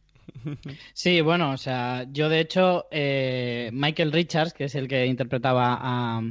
[0.94, 5.78] Sí, bueno, o sea, yo de hecho, eh, Michael Richards, que es el que interpretaba
[5.80, 6.22] a,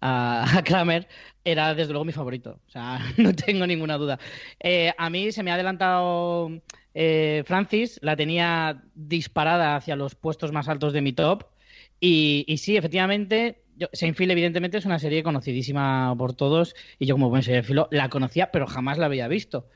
[0.00, 1.08] a, Kramer,
[1.44, 2.60] era desde luego mi favorito.
[2.66, 4.18] O sea, no tengo ninguna duda.
[4.60, 6.50] Eh, a mí se me ha adelantado
[6.92, 11.44] eh, Francis, la tenía disparada hacia los puestos más altos de mi top.
[12.06, 17.42] Y sí, efectivamente, Seinfeld evidentemente es una serie conocidísima por todos y yo como buen
[17.42, 19.68] filo la conocía pero jamás la había visto.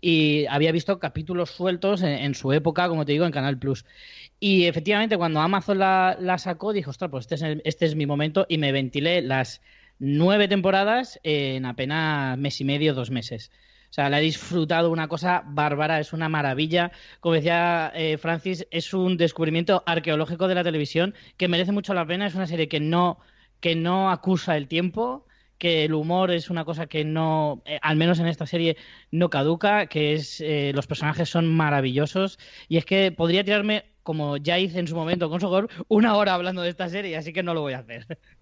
[0.00, 3.84] Y había visto capítulos sueltos en, su época, como te digo, en Canal Plus.
[4.40, 8.44] Y efectivamente cuando Amazon la, sacó, dijo, ostras, pues este es, este es mi momento
[8.48, 9.60] y me ventilé las
[10.00, 13.52] nueve temporadas en apenas mes y medio, dos meses.
[13.92, 16.92] O sea, la he disfrutado una cosa bárbara, es una maravilla.
[17.20, 22.06] Como decía eh, Francis, es un descubrimiento arqueológico de la televisión que merece mucho la
[22.06, 22.26] pena.
[22.26, 23.18] Es una serie que no
[23.62, 27.96] que no acusa el tiempo, que el humor es una cosa que no, eh, al
[27.96, 28.76] menos en esta serie,
[29.12, 34.36] no caduca, que es eh, los personajes son maravillosos y es que podría tirarme, como
[34.36, 37.44] ya hice en su momento con Sogor, una hora hablando de esta serie, así que
[37.44, 38.06] no lo voy a hacer.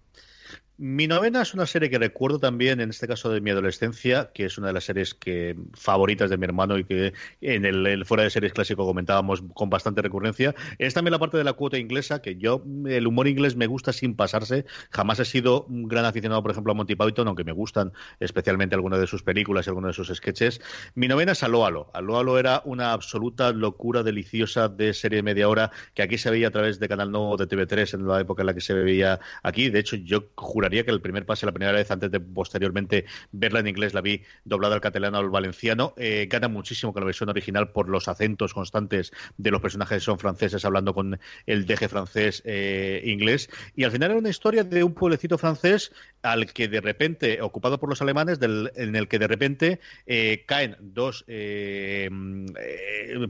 [0.83, 4.45] Mi novena es una serie que recuerdo también, en este caso de mi adolescencia, que
[4.45, 8.23] es una de las series que favoritas de mi hermano y que en el, fuera
[8.23, 10.55] de series clásico comentábamos con bastante recurrencia.
[10.79, 13.93] Es también la parte de la cuota inglesa, que yo, el humor inglés me gusta
[13.93, 14.65] sin pasarse.
[14.89, 18.73] Jamás he sido un gran aficionado, por ejemplo, a Monty Python, aunque me gustan especialmente
[18.73, 20.61] algunas de sus películas y algunos de sus sketches.
[20.95, 21.91] Mi novena es Alo Alo.
[21.93, 26.31] Alo Alo era una absoluta locura deliciosa de serie de media hora que aquí se
[26.31, 28.73] veía a través de Canal No de TV3 en la época en la que se
[28.73, 29.69] veía aquí.
[29.69, 33.59] De hecho, yo juraría que el primer pase, la primera vez, antes de posteriormente verla
[33.59, 35.93] en inglés, la vi doblada al catalano o al valenciano.
[35.97, 40.05] Eh, gana muchísimo con la versión original por los acentos constantes de los personajes que
[40.05, 43.49] son franceses hablando con el deje francés eh, inglés.
[43.75, 47.79] Y al final era una historia de un pueblecito francés al que de repente, ocupado
[47.79, 51.25] por los alemanes, en el que de repente eh, caen dos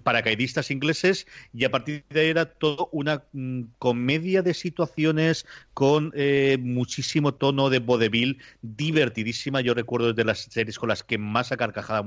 [0.03, 6.13] paracaidistas ingleses y a partir de ahí era todo una mm, comedia de situaciones con
[6.59, 9.61] muchísimo tono de vodevil divertidísima.
[9.61, 12.03] Yo recuerdo desde las series con las que más a carcajada,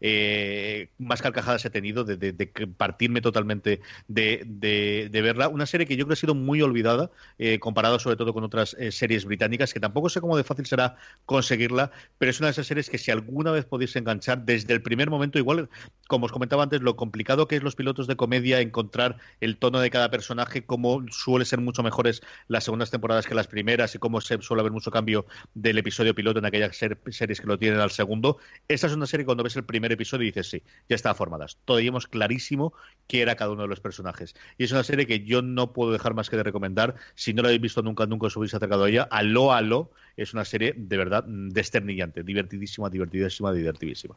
[0.00, 2.32] eh, más carcajadas he tenido, de,
[2.76, 5.48] partirme totalmente de, verla.
[5.48, 8.44] Una serie que yo creo que ha sido muy olvidada, eh, comparado sobre todo con
[8.44, 10.96] otras eh, series británicas, que tampoco sé cómo de fácil será
[11.26, 14.82] conseguirla, pero es una de esas series que si alguna vez podéis enganchar desde el
[14.82, 15.68] primer momento, igual,
[16.08, 19.80] como os comentaba antes, lo complicado que es los pilotos de comedia encontrar el tono
[19.80, 23.98] de cada personaje, cómo suele ser mucho mejores las segundas temporadas que las primeras y
[23.98, 27.80] cómo se suele haber mucho cambio del episodio piloto en aquellas series que lo tienen
[27.80, 28.38] al segundo.
[28.68, 31.58] Esta es una serie que cuando ves el primer episodio dices, sí, ya está formadas.
[31.64, 32.74] Todavía hemos clarísimo
[33.08, 34.34] qué era cada uno de los personajes.
[34.58, 36.94] Y es una serie que yo no puedo dejar más que de recomendar.
[37.14, 39.08] Si no la habéis visto nunca, nunca os habéis acercado a ella.
[39.10, 44.16] Aló, aló, es una serie de verdad desternillante, divertidísima, divertidísima, divertidísima.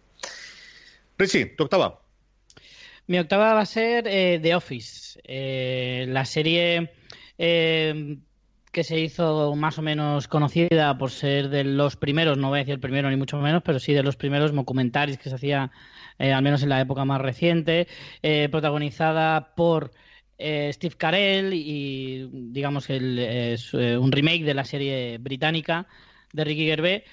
[1.17, 2.01] Richie, tu octava.
[3.07, 6.91] Mi octava va a ser eh, The Office, eh, la serie
[7.37, 8.17] eh,
[8.71, 12.62] que se hizo más o menos conocida por ser de los primeros, no voy a
[12.62, 15.71] decir el primero ni mucho menos, pero sí de los primeros documentales que se hacía,
[16.19, 17.88] eh, al menos en la época más reciente,
[18.21, 19.91] eh, protagonizada por
[20.38, 25.88] eh, Steve Carell y digamos el, es un remake de la serie británica
[26.34, 27.03] de Ricky Gervais.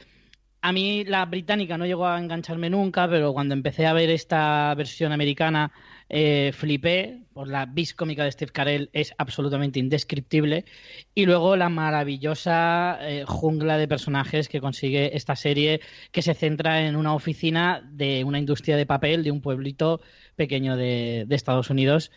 [0.61, 4.75] A mí la británica no llegó a engancharme nunca, pero cuando empecé a ver esta
[4.75, 5.73] versión americana
[6.16, 10.64] eh, flipé por la vis cómica de Steve Carell, es absolutamente indescriptible.
[11.12, 15.81] Y luego la maravillosa eh, jungla de personajes que consigue esta serie,
[16.12, 20.03] que se centra en una oficina de una industria de papel de un pueblito
[20.37, 22.12] pequeño de, Estados Unidos.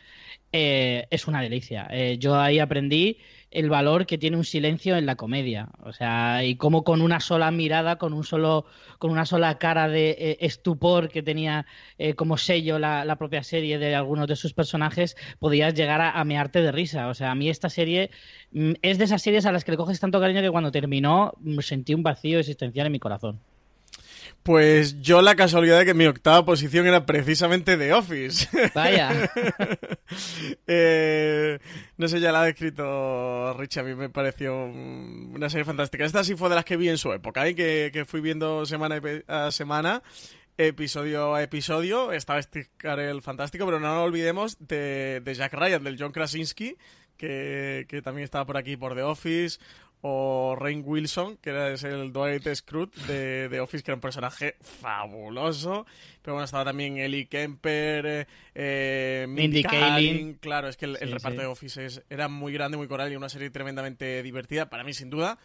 [0.51, 1.89] Eh, es una delicia.
[2.19, 3.17] yo ahí aprendí
[3.51, 5.69] el valor que tiene un silencio en la comedia.
[5.83, 8.65] O sea, y cómo con una sola mirada, con un solo,
[8.99, 11.65] con una sola cara de eh, estupor que tenía
[11.97, 16.23] eh, como sello la, propia serie de algunos de sus personajes, podías llegar a, a,
[16.25, 17.07] mearte de risa.
[17.07, 18.11] O sea, a mí esta serie
[18.51, 21.33] mm, es de esas series a las que le coges tanto cariño que cuando terminó
[21.39, 23.39] mm, sentí un vacío existencial en mi corazón.
[24.47, 28.47] Pues yo la casualidad de que mi octava posición era precisamente The Office.
[28.73, 29.11] Vaya.
[30.65, 31.59] Eh,
[31.97, 36.05] no sé, ya la ha descrito Rich, a mí me pareció una serie fantástica.
[36.05, 37.55] Esta sí fue de las que vi en su época, ¿eh?
[37.55, 40.01] que, fui viendo semana a semana
[40.57, 42.13] episodio a episodio.
[42.13, 46.77] Estaba Steve Carell fantástico, pero no nos olvidemos de, de, Jack Ryan, del John Krasinski,
[47.17, 49.59] que, que también estaba por aquí por The Office,
[50.01, 54.55] o Rain Wilson, que era el Dwight Schrute de, de, Office, que era un personaje
[54.61, 55.85] fabuloso.
[56.21, 60.35] Pero bueno, estaba también Ellie Kemper, eh, Mindy, Kaling.
[60.35, 63.49] Claro, es que el, reparto de Office era muy grande, muy coral y una serie
[63.49, 65.37] tremendamente divertida, para mí sin duda.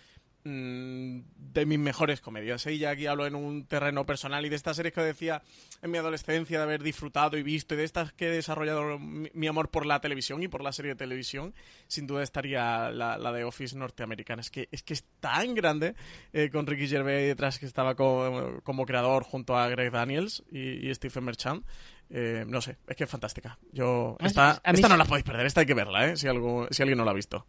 [0.45, 2.67] Mm, de mis mejores comedias.
[2.67, 5.43] Y ya aquí hablo en un terreno personal y de estas series que decía
[5.83, 9.47] en mi adolescencia de haber disfrutado y visto y de estas que he desarrollado mi,
[9.47, 11.55] amor por la televisión y por la serie de televisión,
[11.87, 14.41] sin duda estaría la, de Office norteamericana.
[14.41, 15.95] Es que es, que es tan grande
[16.33, 21.25] eh, con Ricky Gervais detrás que estaba como, creador junto a Greg Daniels y, Stephen
[21.25, 21.65] Merchant.
[22.11, 23.59] Eh, no sé, es que es fantástica.
[23.71, 26.17] Yo, esta, esta no la podéis perder, esta hay que verla, ¿eh?
[26.17, 27.47] si, algo, si alguien no la ha visto.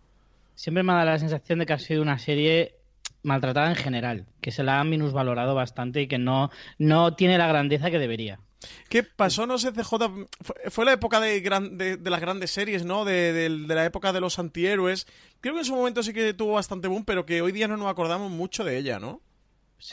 [0.56, 2.76] Siempre me ha dado la sensación de que ha sido una serie
[3.24, 7.48] maltratada en general, que se la ha minusvalorado bastante y que no, no tiene la
[7.48, 8.40] grandeza que debería.
[8.90, 9.46] ¿Qué pasó?
[9.46, 9.94] No sé, CJ.
[10.70, 13.06] Fue, la época de, de, las grandes series, ¿no?
[13.06, 15.08] De, de, la época de los antihéroes.
[15.42, 17.78] Creo que en su momento sí que tuvo bastante boom, pero que hoy día no
[17.78, 19.22] nos acordamos mucho de ella, ¿no?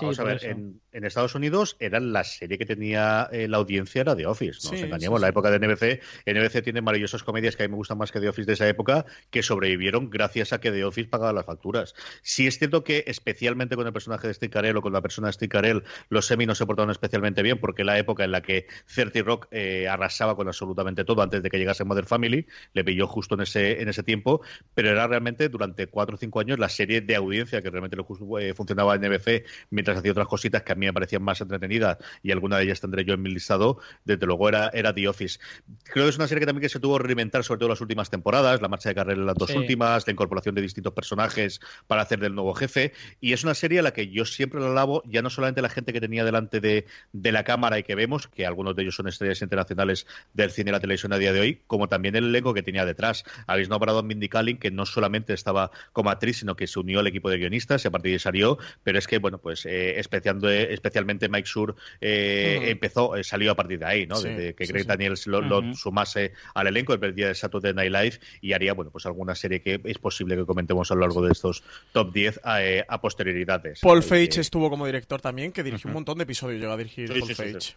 [0.01, 4.15] Vamos a ver, en, Estados Unidos era la serie que tenía eh, la audiencia era
[4.15, 4.73] The Office, ¿no?
[4.73, 6.01] Nos engañamos, la época de NBC.
[6.27, 8.69] NBC tiene maravillosas comedias que a mí me gustan más que The Office de esa
[8.69, 11.95] época, que sobrevivieron gracias a que The Office pagaba las facturas.
[12.23, 15.29] Sí es cierto que, especialmente con el personaje de Steve Carell o con la persona
[15.29, 18.43] de Steve Carell, los semi no se portaron especialmente bien, porque la época en la
[18.43, 22.85] que Certi Rock eh, arrasaba con absolutamente todo antes de que llegase Mother Family, le
[22.85, 24.43] pilló justo en ese, en ese tiempo,
[24.75, 28.07] pero era realmente durante cuatro o cinco años la serie de audiencia que realmente lo,
[28.39, 29.45] eh, funcionaba en NBC
[29.81, 32.81] mientras hacía otras cositas que a mí me parecían más entretenidas y alguna de ellas
[32.83, 35.41] tendré yo en mi listado, desde luego era, era The Office.
[35.85, 37.71] Creo que es una serie que también que se tuvo que reinventar, sobre todo en
[37.71, 40.93] las últimas temporadas, la marcha de carrera en las dos últimas, la incorporación de distintos
[40.93, 44.61] personajes para hacer del nuevo jefe, y es una serie a la que yo siempre
[44.61, 47.83] la alabo, ya no solamente la gente que tenía delante de, de la cámara y
[47.83, 51.19] que vemos, que algunos de ellos son estrellas internacionales del cine y la televisión a
[51.19, 53.25] día de hoy, como también el elenco que tenía detrás.
[53.47, 57.01] Habéis nombrado a Mindy Kaling, que no solamente estaba como actriz, sino que se unió
[57.01, 59.60] al equipo de guionistas y a partir de ahí salió, pero es que, bueno, pues
[59.67, 64.21] eh, especialmente Mike Sur eh, empezó, eh, salió a partir de ahí, ¿no?
[64.21, 68.53] Desde que Greg Daniels lo, sumase al elenco el día de Saturday Night Live y
[68.53, 71.63] haría, bueno, pues alguna serie que es posible que comentemos a lo largo de estos
[71.93, 73.81] top 10 eh, a, posterioridades.
[73.81, 77.09] Paul Feige estuvo como director también, que dirigió un montón de episodios, llegó a dirigir
[77.09, 77.77] Paul Feige.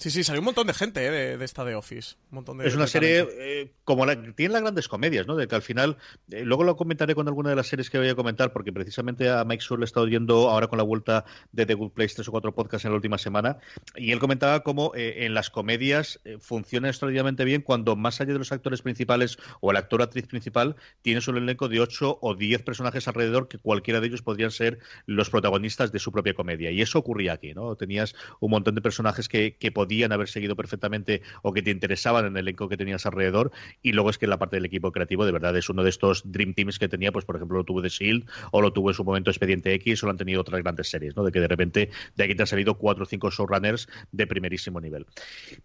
[0.00, 2.16] Sí, sí, salió un montón de gente eh, de, esta de Office.
[2.30, 5.36] Un montón de, es una serie eh, como la tiene las grandes comedias, ¿no?
[5.36, 5.98] De que al final,
[6.30, 9.28] eh, luego lo comentaré con alguna de las series que voy a comentar, porque precisamente
[9.28, 12.14] a Mike Sur le he estado oyendo ahora con la vuelta de The Good Place
[12.14, 13.58] tres o cuatro podcasts en la última semana,
[13.94, 18.52] y él comentaba cómo en las comedias funciona extraordinariamente bien cuando más allá de los
[18.52, 22.62] actores principales o el actor o actriz principal, tienes un elenco de ocho o diez
[22.62, 26.70] personajes alrededor que cualquiera de ellos podrían ser los protagonistas de su propia comedia.
[26.70, 27.76] Y eso ocurría aquí, ¿no?
[27.76, 31.72] Tenías un montón de personajes que, que podían podían haber seguido perfectamente o que te
[31.72, 33.50] interesaban en el elenco que tenías alrededor.
[33.82, 36.22] Y luego es que la parte del equipo creativo de verdad es uno de estos
[36.30, 38.94] Dream Teams que tenía, pues por ejemplo lo tuvo de Shield o lo tuvo en
[38.94, 41.24] su momento Expediente X o lo han tenido otras grandes series, ¿no?
[41.24, 44.80] De que de repente de aquí te han salido cuatro o cinco showrunners de primerísimo
[44.80, 45.06] nivel.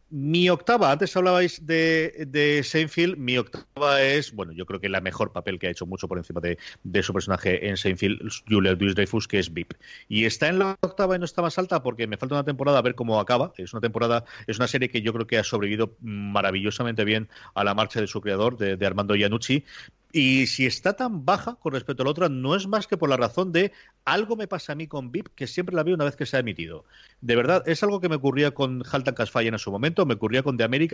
[0.09, 5.01] Mi octava, antes hablabais de, de Seinfeld, mi octava es, bueno, yo creo que la
[5.01, 8.73] mejor papel que ha hecho mucho por encima de, de su personaje en Seinfeld, Julia
[8.73, 9.73] Louis-Dreyfus, que es VIP.
[10.09, 12.79] Y está en la octava y no está más alta porque me falta una temporada
[12.79, 13.53] a ver cómo acaba.
[13.57, 14.14] Es una temporada
[14.47, 18.07] es una serie que yo creo que ha sobrevivido maravillosamente bien a la marcha de
[18.07, 19.65] su creador, de, Armando Iannucci,
[20.11, 23.09] y si está tan baja con respecto a la otra, no es más que por
[23.09, 23.73] la razón de
[24.05, 26.37] algo me pasa a mí con VIP, que siempre la veo una vez que se
[26.37, 26.85] ha emitido.
[27.19, 30.41] De verdad, es algo que me ocurría con Haltan Casfire en su momento, me ocurría
[30.41, 30.93] con The America.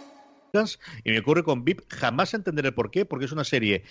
[1.03, 1.81] Y me ocurre con VIP.
[1.87, 3.83] Jamás entenderé por qué, porque es una serie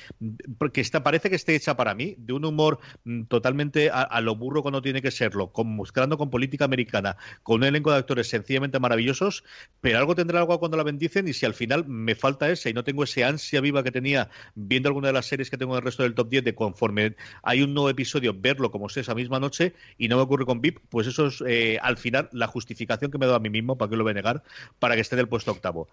[0.72, 4.36] que está, parece que esté hecha para mí, de un humor mm, totalmente a, lo
[4.36, 8.28] burro cuando tiene que serlo, con, mezclando con política americana, con un elenco de actores
[8.28, 9.44] sencillamente maravillosos,
[9.80, 12.72] pero algo tendrá algo cuando la bendicen y si al final me falta ese y
[12.72, 15.78] no tengo ese ansia viva que tenía viendo alguna de las series que tengo en
[15.78, 19.14] el resto del top 10 de conforme hay un nuevo episodio, verlo como sea esa
[19.14, 22.46] misma noche y no me ocurre con VIP, pues eso es eh, al final la
[22.46, 24.42] justificación que me doy a mí mismo, para que lo voy a negar,
[24.78, 25.88] para que esté en el puesto octavo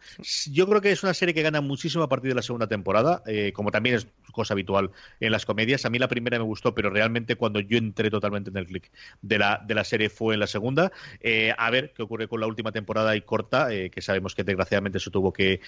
[0.57, 3.22] yo creo que es una serie que gana muchísimo a partir de la segunda temporada,
[3.28, 5.86] eh, como también es cosa habitual en las comedias.
[5.86, 8.90] A mí la primera me gustó, pero realmente cuando yo entré totalmente en el click
[9.22, 10.92] de la, de la serie fue en la segunda.
[11.20, 14.44] Eh, a ver qué ocurre con la última temporada y corta, eh, que sabemos que
[14.44, 15.60] desgraciadamente se tuvo que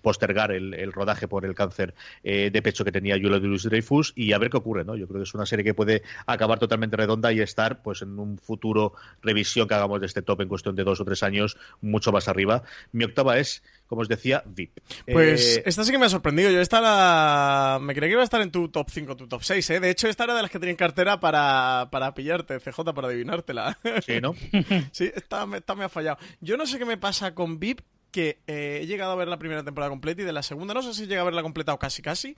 [0.00, 4.38] postergar el, rodaje por el cáncer de pecho que tenía Julia Louis Dreyfus y a
[4.38, 4.84] ver qué ocurre.
[4.84, 4.96] ¿no?
[4.96, 8.18] Yo creo que es una serie que puede acabar totalmente redonda y estar pues en
[8.18, 11.56] un futuro revisión que hagamos de este top en cuestión de dos o tres años
[11.80, 12.62] mucho más arriba.
[12.92, 14.78] Mi octava es como os decía, VIP.
[15.10, 16.50] Pues eh, esta sí que me ha sorprendido.
[16.50, 17.78] Yo esta la...
[17.80, 19.80] me creía que iba a estar en tu top 5, tu top 6, ¿eh?
[19.80, 23.08] De hecho, esta era de las que tenía en cartera para, para pillarte, CJ, para
[23.08, 23.78] adivinártela.
[24.04, 24.34] Sí, ¿no?
[24.92, 26.18] sí, esta, esta, me ha fallado.
[26.40, 29.38] Yo no sé qué me pasa con VIP, que eh, he llegado a ver la
[29.38, 31.78] primera temporada completa y de la segunda no sé si llega a verla completa o
[31.78, 32.36] casi casi.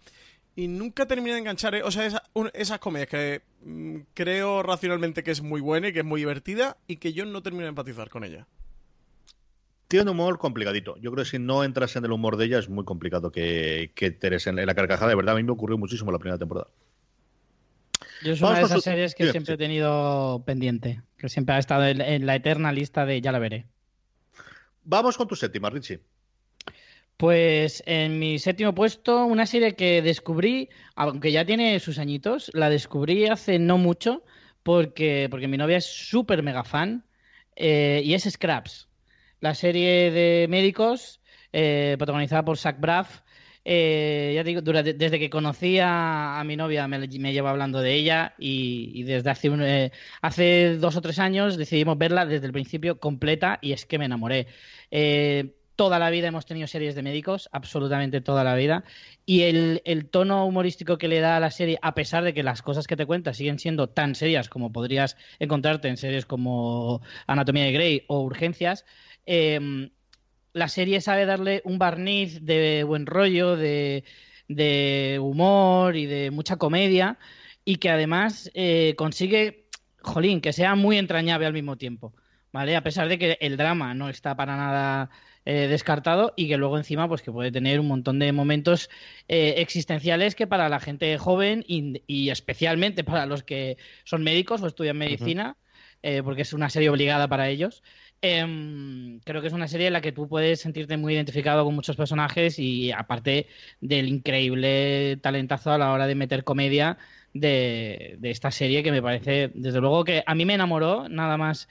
[0.57, 2.21] Y nunca terminé de enganchar, eh, o sea,
[2.53, 6.77] esas comedias que mm, creo racionalmente que es muy buena y que es muy divertida
[6.89, 8.49] y que yo no termino de empatizar con ella.
[9.89, 10.97] Tiene un humor complicadito.
[10.99, 13.91] Yo creo que si no entras en el humor de ella es muy complicado que,
[13.95, 15.09] que te en la carcajada.
[15.09, 16.69] De verdad, a mí me ocurrió muchísimo la primera temporada.
[18.23, 21.87] Yo es una de esas series que siempre he tenido pendiente, que siempre ha estado
[21.87, 23.65] en, la eterna lista de ya la veré.
[24.85, 26.01] Vamos con tu séptima, Richie.
[27.17, 32.69] Pues en mi séptimo puesto, una serie que descubrí, aunque ya tiene sus añitos, la
[32.69, 34.23] descubrí hace no mucho
[34.63, 37.05] porque, porque mi novia es súper mega fan
[37.57, 38.88] eh, y es Scraps
[39.41, 41.21] la serie de médicos
[41.53, 43.23] eh, protagonizada por Zach Braff.
[43.65, 49.03] Eh, ya digo, desde que conocí a, mi novia me, lleva hablando de ella y,
[49.03, 49.91] desde hace, eh,
[50.23, 54.07] hace dos o tres años decidimos verla desde el principio completa y es que me
[54.07, 54.47] enamoré.
[55.77, 58.85] toda la vida hemos tenido series de médicos, absolutamente toda la vida.
[59.27, 62.43] Y el, el, tono humorístico que le da a la serie, a pesar de que
[62.43, 67.03] las cosas que te cuenta siguen siendo tan serias como podrías encontrarte en series como
[67.27, 68.85] Anatomía de Grey o Urgencias,
[69.31, 69.91] Em,
[70.55, 74.03] la serie sabe darle un barniz de buen rollo, de,
[75.21, 77.19] humor y de mucha comedia,
[77.63, 79.67] y que además eh, consigue,
[80.01, 82.15] jolín, que sea muy entrañable al mismo tiempo,
[82.53, 82.75] ¿vale?
[82.75, 85.11] A pesar de que el drama no está para nada
[85.45, 88.89] eh, descartado y que luego encima pues que puede tener un montón de momentos
[89.29, 94.67] eh, existenciales que para la gente joven y, especialmente para los que son médicos o
[94.67, 95.59] estudian medicina,
[96.25, 97.83] porque es una serie obligada para ellos,
[98.21, 101.75] Em, creo que es una serie en la que tú puedes sentirte muy identificado con
[101.75, 103.47] muchos personajes y aparte
[103.81, 106.99] del increíble talentazo a la hora de meter comedia
[107.33, 111.69] de, esta serie que me parece, desde luego que a mí me enamoró, nada más,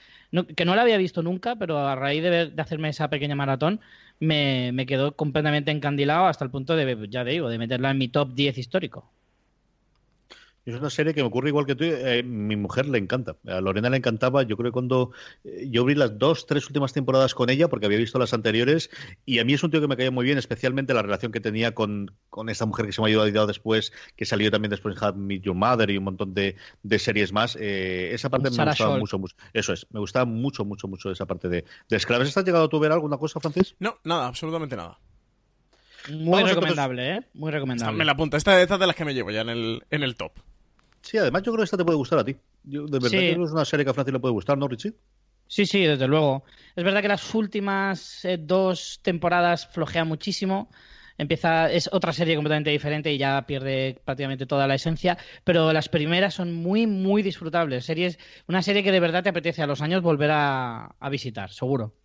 [0.55, 3.81] que no la había visto nunca, pero a raíz de, de hacerme esa pequeña maratón
[4.19, 8.07] me, me, quedó completamente encandilado hasta el punto de, ya digo, de meterla en mi
[8.07, 9.11] top 10 histórico.
[10.67, 11.85] Es una serie que me ocurre igual que tú.
[11.85, 13.37] Eh, mi mujer le encanta.
[13.47, 14.43] A Lorena le encantaba.
[14.43, 15.11] Yo creo que cuando
[15.45, 18.89] eh, yo vi las dos, tres últimas temporadas con ella, porque había visto las anteriores,
[19.25, 21.39] y a mí es un tío que me caía muy bien, especialmente la relación que
[21.39, 24.97] tenía con, con esta mujer que se me ha ayudado después, que salió también después
[24.97, 27.57] en Had Meet Your Mother y un montón de, de series más.
[27.57, 29.37] Eh, esa parte me gustaba mucho, mucho.
[29.53, 32.77] Eso es, me gustaba mucho, mucho, mucho esa parte de, de ¿Estás llegado a tu
[32.77, 33.73] ver alguna cosa, Francis?
[33.79, 34.99] No, nada, absolutamente nada.
[36.11, 37.21] Muy recomendable, ¿eh?
[37.33, 37.97] Muy recomendable.
[37.97, 38.35] me la apunta.
[38.35, 40.33] Esta, esta, de las que me llevo ya en el, en el top.
[41.07, 42.35] Sí, además yo creo que esta te puede gustar a ti.
[42.63, 44.93] de verdad que es una serie que a Francis le puede gustar, ¿no, Richie?
[45.47, 46.43] Sí, sí, desde luego.
[46.75, 50.69] Es verdad que las últimas eh, dos temporadas flojean muchísimo.
[51.17, 55.89] Empieza, es otra serie completamente diferente y ya pierde prácticamente toda la esencia, pero las
[55.89, 57.85] primeras son muy, muy disfrutables.
[57.85, 61.95] Series, una serie que de verdad te apetece a los años volver a visitar, seguro.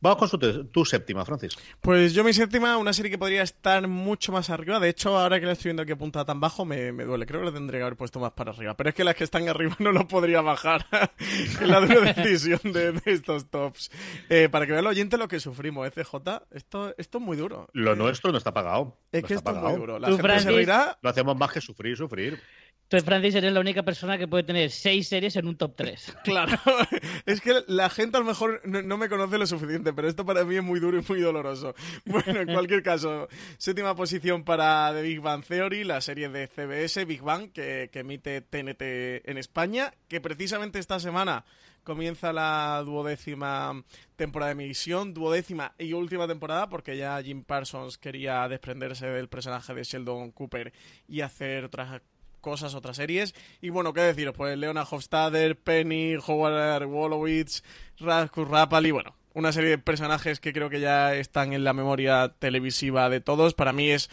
[0.00, 1.56] Vamos con tu, séptima, Francis.
[1.80, 4.78] Pues yo mi séptima, una serie que podría estar mucho más arriba.
[4.78, 7.26] De hecho, ahora que la estoy viendo aquí apuntada tan bajo, me, duele.
[7.26, 8.76] Creo que la tendría que haber puesto más para arriba.
[8.76, 10.86] Pero es que las que están arriba no lo podría bajar.
[11.18, 13.90] es la dura decisión de, estos tops.
[14.28, 16.14] Eh, para que vea el oyente lo que sufrimos, ¿eh, CJ?
[16.50, 17.68] Esto, esto es muy duro.
[17.72, 18.98] Lo nuestro no está pagado.
[19.12, 19.98] Es que esto es muy duro.
[19.98, 20.66] La gente se
[21.00, 22.40] Lo hacemos más que sufrir, sufrir.
[22.88, 26.16] Tú, Francis, eres la única persona que puede tener seis series en un top 3.
[26.24, 26.56] Claro,
[27.26, 30.44] es que la gente a lo mejor no, me conoce lo suficiente, pero esto para
[30.44, 31.74] mí es muy duro y muy doloroso.
[32.04, 33.28] Bueno, en cualquier caso,
[33.58, 38.00] séptima posición para The Big Bang Theory, la serie de CBS, Big Bang, que, que
[38.00, 41.44] emite TNT en España, que precisamente esta semana
[41.82, 43.84] comienza la duodécima
[44.16, 49.74] temporada de emisión, duodécima y última temporada, porque ya Jim Parsons quería desprenderse del personaje
[49.74, 50.72] de Sheldon Cooper
[51.08, 52.02] y hacer otras
[52.46, 53.34] cosas, otras series.
[53.60, 54.32] Y bueno, ¿qué deciros?
[54.36, 57.64] Pues Leona Hofstadter, Penny, Howard Wolowitz,
[57.98, 62.36] Raskus Rapali, bueno, una serie de personajes que creo que ya están en la memoria
[62.38, 63.54] televisiva de todos.
[63.54, 64.10] Para mí es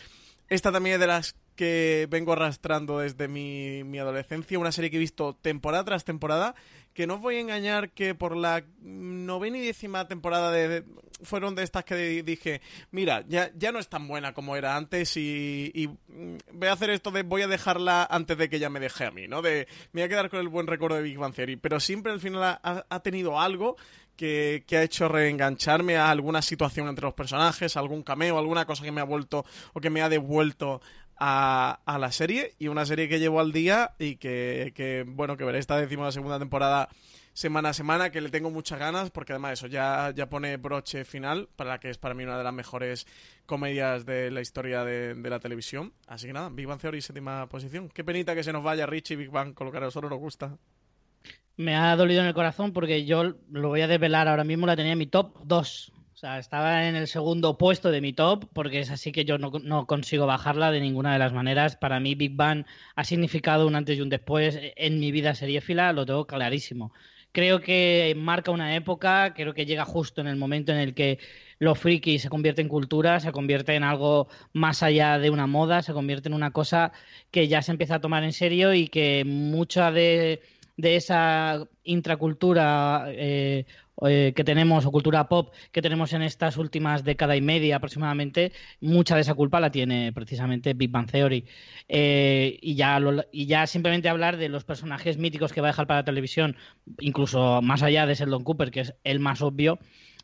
[0.50, 4.98] esta también es de las que vengo arrastrando desde mi, mi adolescencia, una serie que
[4.98, 6.56] he visto temporada tras temporada
[6.94, 10.84] que no os voy a engañar que por la novena y décima temporada de,
[11.24, 15.18] fueron de estas que dije, mira, ya, ya no es tan buena como era antes
[15.18, 18.80] y, mm, voy a hacer esto de voy a dejarla antes de que ya me
[18.80, 19.42] deje a mí, ¿no?
[19.42, 22.12] De me voy a quedar con el buen recuerdo de Big Bang Theory, pero siempre
[22.12, 23.76] al final ha, tenido algo
[24.16, 28.84] que, que, ha hecho reengancharme a alguna situación entre los personajes, algún cameo, alguna cosa
[28.84, 30.82] que me ha vuelto o que me ha devuelto
[31.18, 35.60] a, la serie y una serie que llevo al día y que, bueno, que veré
[35.60, 36.90] esta décima segunda temporada
[37.34, 41.04] semana a semana, que le tengo muchas ganas, porque además eso ya, ya pone broche
[41.04, 43.08] final para la que es para mí una de las mejores
[43.46, 45.94] comedias de la historia de, la televisión.
[46.08, 47.90] Así que nada, Big Bang Theory, séptima posición.
[47.90, 50.58] Qué penita que se nos vaya Richie Big Bang con que a nosotros nos gusta.
[51.56, 54.76] Me ha dolido en el corazón porque yo lo voy a desvelar ahora mismo, la
[54.76, 55.93] tenía en mi top 2
[56.24, 59.88] sea, estaba en el segundo puesto de mi top porque es así que yo no,
[59.88, 61.76] consigo bajarla de ninguna de las maneras.
[61.76, 62.66] Para mí Big Bang
[62.96, 66.94] ha significado un antes y un después en mi vida seriéfila, lo tengo clarísimo.
[67.34, 71.20] Creo que marca una época, creo que llega justo en el momento en el que
[71.60, 75.82] lo friki se convierte en cultura, se convierte en algo más allá de una moda,
[75.82, 76.94] se convierte en una cosa
[77.32, 80.42] que ya se empieza a tomar en serio y que mucha de,
[80.78, 83.66] esa intracultura eh,
[84.08, 88.52] eh, que tenemos, o cultura pop que tenemos en estas últimas década y media aproximadamente,
[88.82, 91.46] mucha de esa culpa la tiene precisamente Big Bang Theory.
[91.88, 93.00] Eh, y, ya
[93.32, 96.56] y ya simplemente hablar de los personajes míticos que va a dejar para la televisión,
[97.00, 99.80] incluso más allá de Sheldon Cooper, que es el más obvio,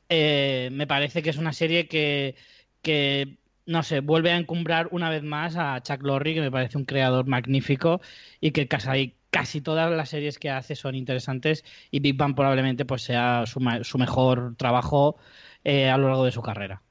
[0.10, 2.36] me parece que es una serie que,
[2.82, 3.38] que
[3.70, 6.86] no sé, vuelve a encumbrar una vez más a Chuck Lorre, que me parece un
[6.86, 8.02] creador magnífico
[8.42, 12.86] y que casi, casi todas las series que hace son interesantes y Big Bang probablemente
[12.86, 15.18] pues sea su, su mejor trabajo
[15.64, 16.84] eh, a lo largo de su carrera.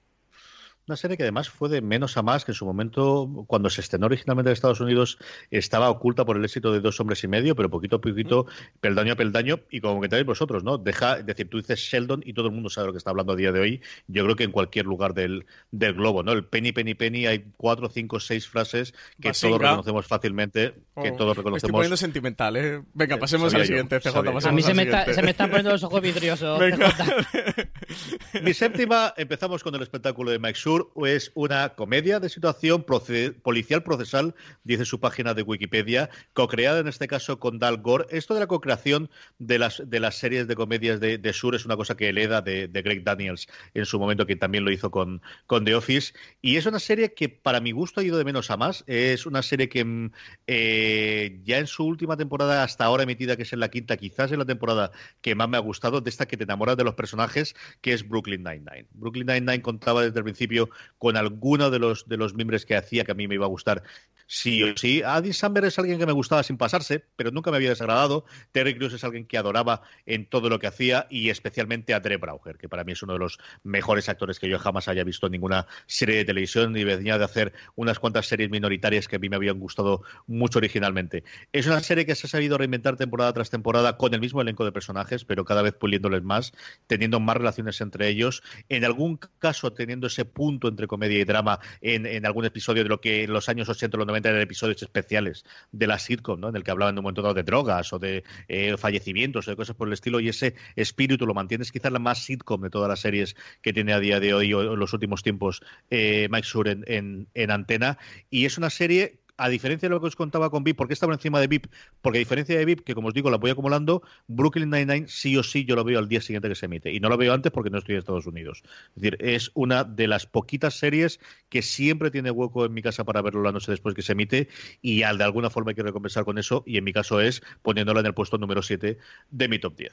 [0.89, 3.83] Una serie que además fue de menos a más, que en su momento, cuando se
[3.83, 5.19] estrenó originalmente en Estados Unidos,
[5.51, 8.47] estaba oculta por el éxito de dos hombres y medio, pero poquito a poquito,
[8.81, 10.79] peldaño a peldaño, y como que tenéis vosotros, ¿no?
[10.79, 13.35] Deja, es decir, tú dices Sheldon y todo el mundo sabe lo que está hablando
[13.35, 13.83] a día de hoy.
[14.07, 16.33] Yo creo que en cualquier lugar del, del globo, ¿no?
[16.33, 20.73] El penny, penny, penny, hay cuatro, cinco, seis frases que todos reconocemos fácilmente,
[21.03, 21.53] que oh, todos reconocemos.
[21.53, 22.83] Me estoy poniendo sentimental, ¿eh?
[22.95, 24.17] Venga, pasemos al siguiente, CJ.
[24.17, 26.59] a mí se me, se me, están poniendo los ojos vidriosos.
[28.43, 30.59] Mi séptima, empezamos con el espectáculo de Mike
[31.05, 37.09] Es una comedia de situación policial procesal, dice su página de Wikipedia, co-creada en este
[37.09, 38.07] caso con Dal Gore.
[38.11, 41.77] Esto de la co-creación de las, de las series de comedias de, Sur es una
[41.77, 45.21] cosa que hereda de, de, Greg Daniels en su momento, que también lo hizo con,
[45.47, 46.15] The Office.
[46.41, 48.85] Y es una serie que para mi gusto ha ido de menos a más.
[48.87, 50.11] Es una serie que mm,
[50.47, 54.33] eh, ya en su última temporada hasta ahora emitida, que es en la quinta, quizás
[54.33, 56.95] en la temporada que más me ha gustado, de esta que te enamoras de los
[56.95, 58.87] personajes, que es Brooklyn Nine-Nine.
[58.93, 60.68] Brooklyn Nine-Nine contaba desde el principio
[60.99, 63.47] con algún uno de los, de los miembros que hacía que a mí me iba
[63.47, 63.83] a gustar
[64.29, 65.03] sí o sí.
[65.05, 68.25] Adi Samberg es alguien que me gustaba sin pasarse, pero nunca me había desagradado.
[68.53, 72.19] Terry Crews es alguien que adoraba en todo lo que hacía y especialmente a Dre
[72.19, 75.27] Brauger, que para mí es uno de los mejores actores que yo jamás haya visto
[75.27, 79.19] en ninguna serie de televisión y venía de hacer unas cuantas series minoritarias que a
[79.19, 81.25] mí me habían gustado mucho originalmente.
[81.53, 84.65] Es una serie que se ha sabido reinventar temporada tras temporada con el mismo elenco
[84.65, 86.53] de personajes, pero cada vez puliéndoles más,
[86.87, 91.61] teniendo más relaciones entre ellos, en algún caso teniendo ese punto entre comedia y drama
[91.81, 94.83] en, algún episodio de lo que en los años 80 o los 90 eran episodios
[94.83, 96.49] especiales de la sitcom, ¿no?
[96.49, 99.51] en el que hablaban de un momento dado de drogas o de eh, fallecimientos o
[99.51, 102.71] de cosas por el estilo, y ese espíritu lo mantienes quizás la más sitcom de
[102.71, 106.29] todas las series que tiene a día de hoy o en los últimos tiempos eh,
[106.31, 107.99] Mike Shure en, en antena.
[108.31, 110.95] Y es una serie a diferencia de lo que os contaba con VIP, ¿por qué
[110.95, 111.67] estaba encima de VIP?
[112.03, 115.37] Porque a diferencia de VIP, que como os digo, la voy acumulando, Brooklyn Nine-Nine sí
[115.37, 116.93] o sí yo lo veo al día siguiente que se emite.
[116.93, 118.63] Y no lo veo antes porque no estoy en Estados Unidos.
[118.97, 123.05] Es decir, es una de las poquitas series que siempre tiene hueco en mi casa
[123.05, 124.49] para verlo la noche después que se emite
[124.83, 126.65] y al de alguna forma hay que recompensar con eso.
[126.67, 128.99] Y en mi caso es poniéndola en el puesto número 7
[129.31, 129.93] de mi top 10.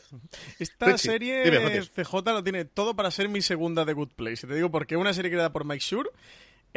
[0.58, 1.44] Esta serie,
[1.94, 4.48] CJ, lo tiene todo para ser mi segunda de Good Place.
[4.48, 6.10] te digo porque una serie creada por Mike Shure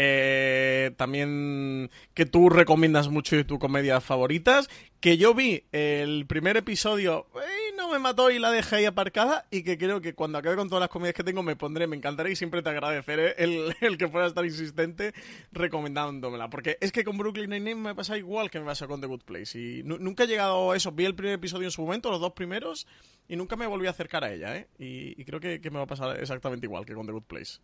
[0.01, 4.71] eh, también que tú recomiendas mucho de tus comedias favoritas,
[5.01, 9.47] que yo vi el primer episodio y no me mató y la dejé ahí aparcada
[9.51, 11.97] y que creo que cuando acabe con todas las comedias que tengo me pondré, me
[11.97, 15.15] encantaré y siempre te agradeceré el, el que puedas estar insistente
[15.51, 19.09] recomendándomela, porque es que con Brooklyn Nine-Nine me pasa igual que me pasa con The
[19.09, 22.09] Good Place y nunca he llegado a eso, vi el primer episodio en su momento,
[22.13, 22.87] los dos primeros
[23.27, 24.69] y nunca me volví a acercar a ella, ¿eh?
[24.79, 27.59] Y, creo que, me va a pasar exactamente igual que con The Good Place.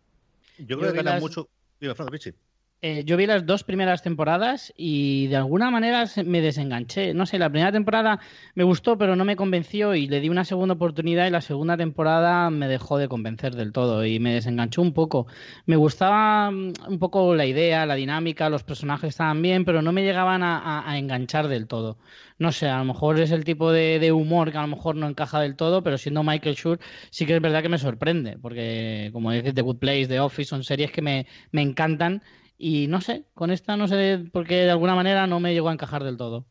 [0.57, 1.49] Yo creo que gana mucho.
[1.81, 1.95] Dime,
[2.87, 7.15] eh, yo vi las dos primeras temporadas y de alguna manera me desenganché.
[7.15, 8.19] No sé, la primera temporada
[8.53, 11.77] me gustó, pero no me convenció y le di una segunda oportunidad y la segunda
[11.77, 15.25] temporada me dejó de convencer del todo y me desenganchó un poco.
[15.65, 19.91] Me gustaba mm, un poco la idea, la dinámica, los personajes estaban bien, pero no
[19.91, 21.97] me llegaban a, enganchar del todo.
[22.37, 25.07] No sé, a lo mejor es el tipo de, humor que a lo mejor no
[25.07, 26.79] encaja del todo, pero siendo Michael Schur
[27.09, 30.49] sí que es verdad que me sorprende, porque como dices, The Good Place, The Office
[30.49, 32.21] son series que me, me encantan
[32.57, 35.73] y no sé, con esta no sé, porque de alguna manera no me llegó a
[35.73, 36.47] encajar del todo.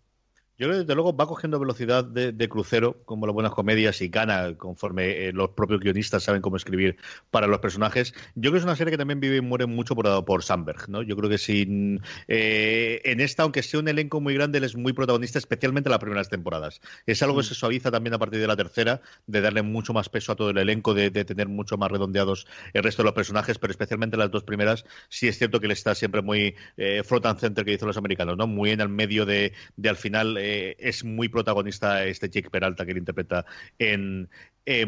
[0.57, 4.09] Yo creo que desde luego va cogiendo velocidad de, crucero, como las buenas comedias, y
[4.09, 6.97] gana conforme eh, los propios guionistas saben cómo escribir
[7.33, 8.15] para los personajes.
[8.37, 10.89] Yo creo que es una serie que también vive y muere mucho por, por Sandberg,
[10.89, 11.03] ¿no?
[11.03, 14.77] Yo creo que sin eh, en esta, aunque sea un elenco muy grande, él es
[14.77, 16.81] muy protagonista, especialmente en las primeras temporadas.
[17.07, 17.49] Es algo que mm.
[17.49, 20.51] se suaviza también a partir de la tercera, de darle mucho más peso a todo
[20.51, 24.31] el elenco, de, tener mucho más redondeados el resto de los personajes, pero especialmente las
[24.31, 27.73] dos primeras, sí es cierto que él está siempre muy eh, front and center que
[27.73, 28.47] dicen los americanos, ¿no?
[28.47, 32.84] Muy en el medio de, de al final eh, es muy protagonista este Jake Peralta
[32.84, 33.47] que interpreta
[33.78, 34.28] en,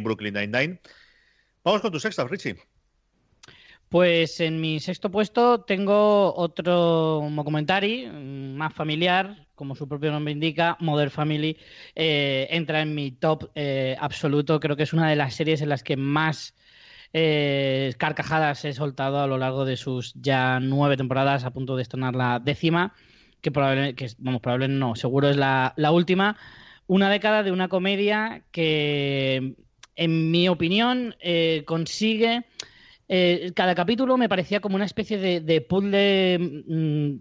[0.01, 0.81] Brooklyn Nine-Nine.
[1.65, 2.57] Vamos con tu sexta, Richie.
[3.89, 10.33] Pues en mi sexto puesto tengo otro documentary mm, más familiar, como su propio nombre
[10.33, 11.57] indica, Mother Family.
[11.95, 14.61] Eh, entra en mi top eh, absoluto.
[14.61, 16.55] Creo que es una de las series en las que más
[17.97, 22.15] carcajadas he soltado a lo largo de sus ya nueve temporadas, a punto de estrenar
[22.15, 22.93] la décima
[23.47, 26.37] que probablemente, que, vamos, probablemente no, seguro es la, última,
[26.89, 29.55] una década de una comedia que,
[29.95, 32.45] en mi opinión, eh, consigue...
[33.09, 37.21] Eh, cada capítulo me parecía como una especie de, puzzle mm,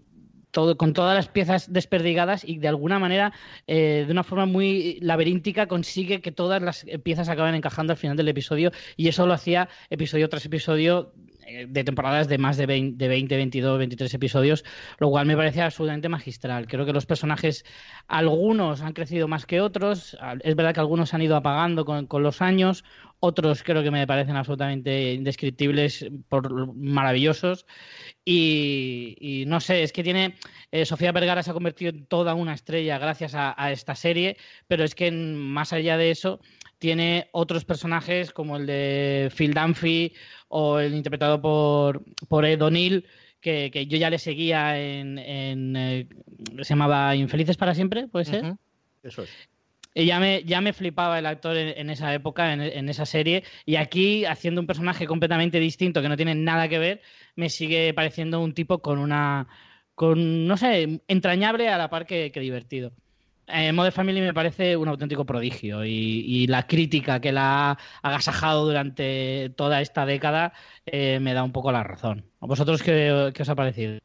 [0.50, 3.32] todo, con todas las piezas desperdigadas y de alguna manera,
[3.68, 8.16] eh, de una forma muy laberíntica, consigue que todas las piezas acaben encajando al final
[8.16, 11.12] del episodio y eso lo hacía episodio tras episodio
[11.46, 14.64] de temporadas de más de 20, de 20, 22, 23 episodios,
[14.98, 16.66] lo cual me parece absolutamente magistral.
[16.66, 17.64] Creo que los personajes,
[18.08, 22.42] algunos han crecido más que otros, es verdad que algunos han ido apagando con, los
[22.42, 22.84] años,
[23.20, 27.66] otros creo que me parecen absolutamente indescriptibles, por maravillosos.
[28.24, 30.34] Y, no sé, es que tiene.
[30.72, 34.36] Eh, Sofía Vergara se ha convertido en toda una estrella gracias a, esta serie,
[34.66, 36.40] pero es que más allá de eso,
[36.78, 40.12] tiene otros personajes como el de Phil Dunphy
[40.48, 43.06] o el interpretado por, por Ed O'Neill,
[43.40, 45.18] que, yo ya le seguía en,
[45.76, 46.08] eh,
[46.62, 48.54] se llamaba Infelices para siempre, puede ser.
[49.02, 49.30] Eso es.
[49.94, 53.44] Y ya me, ya me flipaba el actor en, esa época, en, esa serie.
[53.64, 57.00] Y aquí, haciendo un personaje completamente distinto, que no tiene nada que ver,
[57.34, 59.48] me sigue pareciendo un tipo con una.
[59.94, 62.92] con, no sé, entrañable a la par que divertido
[63.46, 68.66] eh, Modern Family me parece un auténtico prodigio y, la crítica que la ha agasajado
[68.66, 70.52] durante toda esta década
[70.84, 72.24] eh, me da un poco la razón.
[72.40, 73.98] ¿A vosotros qué, qué os ha parecido?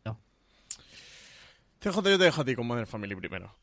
[1.79, 3.55] CJ, yo te dejo a ti con Modern Family primero.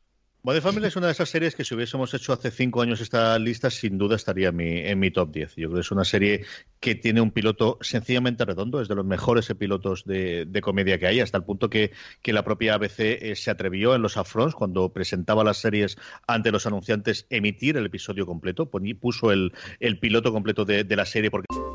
[0.42, 3.36] Modern Family es una de esas series que si hubiésemos hecho hace cinco años esta
[3.40, 5.56] lista, sin duda estaría en mi, en mi top 10.
[5.56, 6.44] Yo creo que es una serie
[6.78, 11.20] que tiene un piloto sencillamente redondo, es de los mejores pilotos de, comedia que hay,
[11.20, 11.90] hasta el punto que,
[12.22, 16.52] que la propia ABC eh, se atrevió en los upfronts, cuando presentaba las series ante
[16.52, 18.70] los anunciantes, emitir el episodio completo,
[19.00, 19.52] puso el,
[20.00, 21.32] piloto completo de, de la serie.
[21.32, 21.46] Porque...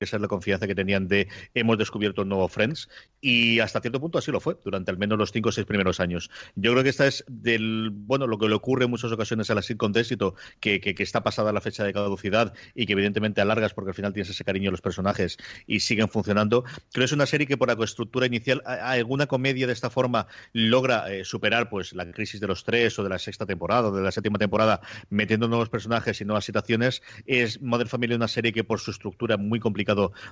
[0.00, 2.88] Esa es la confianza que tenían de hemos descubierto un nuevo Friends
[3.20, 6.00] y hasta cierto punto así lo fue durante al menos los cinco o seis primeros
[6.00, 6.30] años.
[6.54, 9.54] Yo creo que esta es del, bueno, lo que le ocurre en muchas ocasiones a
[9.54, 13.40] la sitcom de éxito, que, que, está pasada la fecha de caducidad y que evidentemente
[13.40, 16.62] alargas porque al final tienes ese cariño a los personajes y siguen funcionando.
[16.62, 20.26] Creo que es una serie que por la estructura inicial, alguna comedia de esta forma
[20.52, 23.92] logra eh, superar pues la crisis de los tres o de la sexta temporada o
[23.92, 24.80] de la séptima temporada
[25.10, 27.02] metiendo nuevos personajes y nuevas situaciones.
[27.26, 29.60] Es Modern Family una serie que por su estructura muy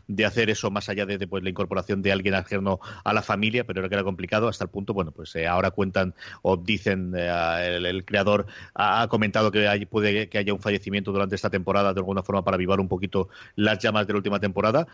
[0.06, 3.64] de hacer eso más allá de, pues, la incorporación de alguien ajeno a la familia,
[3.64, 7.12] pero era que era complicado hasta el punto, bueno, pues eh, ahora cuentan o dicen,
[7.16, 11.92] eh, el, creador ha, comentado que hay, puede que haya un fallecimiento durante esta temporada
[11.94, 14.86] de alguna forma para avivar un poquito las llamas de la última temporada,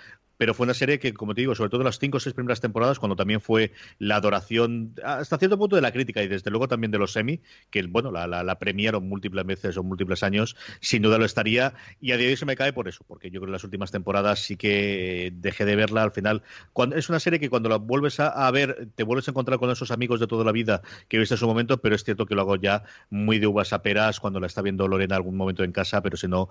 [0.42, 2.60] pero fue una serie que, como te digo, sobre todo las cinco o seis primeras
[2.60, 6.68] temporadas, cuando también fue la adoración hasta cierto punto de la crítica y desde luego
[6.68, 7.40] también de los semi,
[7.70, 12.12] que bueno, la, la, premiaron múltiples veces o múltiples años, sin duda lo estaría, y
[12.12, 13.90] a día de hoy se me cae por eso, porque yo creo que las últimas
[13.90, 16.42] temporadas sí que dejé de verla al final.
[16.72, 19.70] Cuando, es una serie que cuando la vuelves a, ver, te vuelves a encontrar con
[19.70, 22.34] esos amigos de toda la vida que viste en su momento, pero es cierto que
[22.34, 25.64] lo hago ya muy de uvas a peras cuando la está viendo Lorena algún momento
[25.64, 26.48] en casa, pero si no,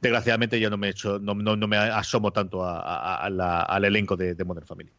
[0.00, 4.44] desgraciadamente ya no me, he hecho, no, no, me asomo tanto al elenco de, de
[4.44, 4.90] Modern Family.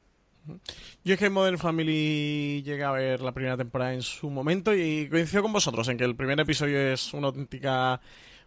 [1.03, 5.09] Yo es que Modern Family llegué a ver la primera temporada en su momento y
[5.09, 7.99] coincido con vosotros en que el primer episodio es una auténtica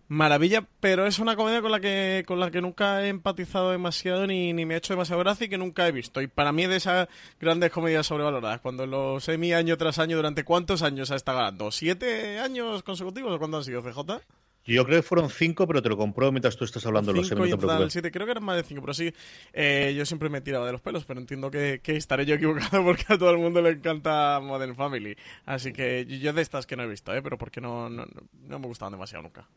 [0.09, 4.27] maravilla, pero es una comedia con la que con la que nunca he empatizado demasiado
[4.27, 6.21] ni, ni me ha hecho demasiado gracia y que nunca he visto.
[6.23, 7.09] Y para mí es de esas
[7.41, 11.71] grandes comedias sobrevaloradas, cuando los semi año tras año, ¿durante cuántos años ha estado ganando?
[11.71, 14.23] ¿Siete años consecutivos o cuántos han sido, CJ?
[14.65, 17.49] Yo creo que fueron cinco, pero te lo compro mientras tú estás hablando los semi,
[17.49, 18.11] no te siete.
[18.11, 19.15] Creo que eran más de cinco, pero sí,
[19.55, 22.35] eh, yo siempre me he tirado de los pelos, pero entiendo que, que, estaré yo
[22.35, 25.17] equivocado porque a todo el mundo le encanta Modern Family.
[25.47, 27.23] Así que yo de estas que no he visto, ¿eh?
[27.23, 28.05] pero porque no, no,
[28.47, 29.49] no me gustaban demasiado nunca.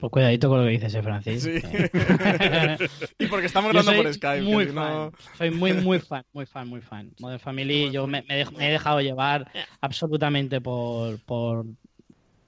[0.00, 1.42] Pues cuidadito con lo que dices, eh, Francis.
[1.42, 1.60] Sí.
[3.18, 4.42] y porque estamos hablando por Skype.
[4.42, 5.12] Muy fan.
[5.36, 7.12] Soy muy, muy fan, muy fan, muy fan.
[7.20, 11.66] Modern Family, yo me, he dejado llevar absolutamente por, por,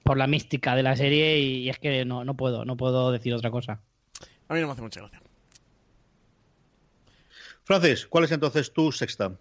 [0.01, 3.35] por, la mística de la serie y, es que no, no puedo, no puedo decir
[3.35, 3.81] otra cosa.
[4.47, 5.21] A mí no me hace mucha gracia.
[7.65, 9.31] Francis, ¿cuál es entonces tu sexta?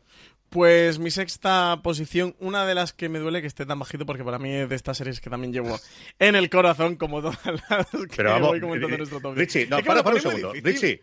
[0.52, 4.22] Pues mi sexta posición, una de las que me duele que esté tan bajito, porque
[4.22, 5.80] para mí es de estas series que también llevo
[6.18, 9.34] en el corazón, como todas las que Pero vamos, voy comentando en nuestro top.
[9.34, 10.52] Richie, no, para, para un segundo.
[10.52, 11.00] Richie,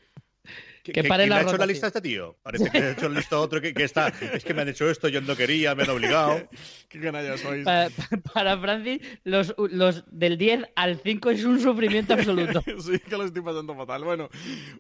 [0.92, 2.38] que pare la ha hecho la lista este tío?
[2.42, 4.08] Parece que ha hecho la lista otro que, está.
[4.08, 6.48] Es que me han hecho esto, yo no quería, me han obligado.
[6.90, 7.64] Qué canalla sois.
[7.64, 7.90] Para,
[8.34, 12.62] para, Francis, los, los del 10 al 5 es un sufrimiento absoluto.
[12.80, 14.04] sí, que lo estoy pasando fatal.
[14.04, 14.30] Bueno,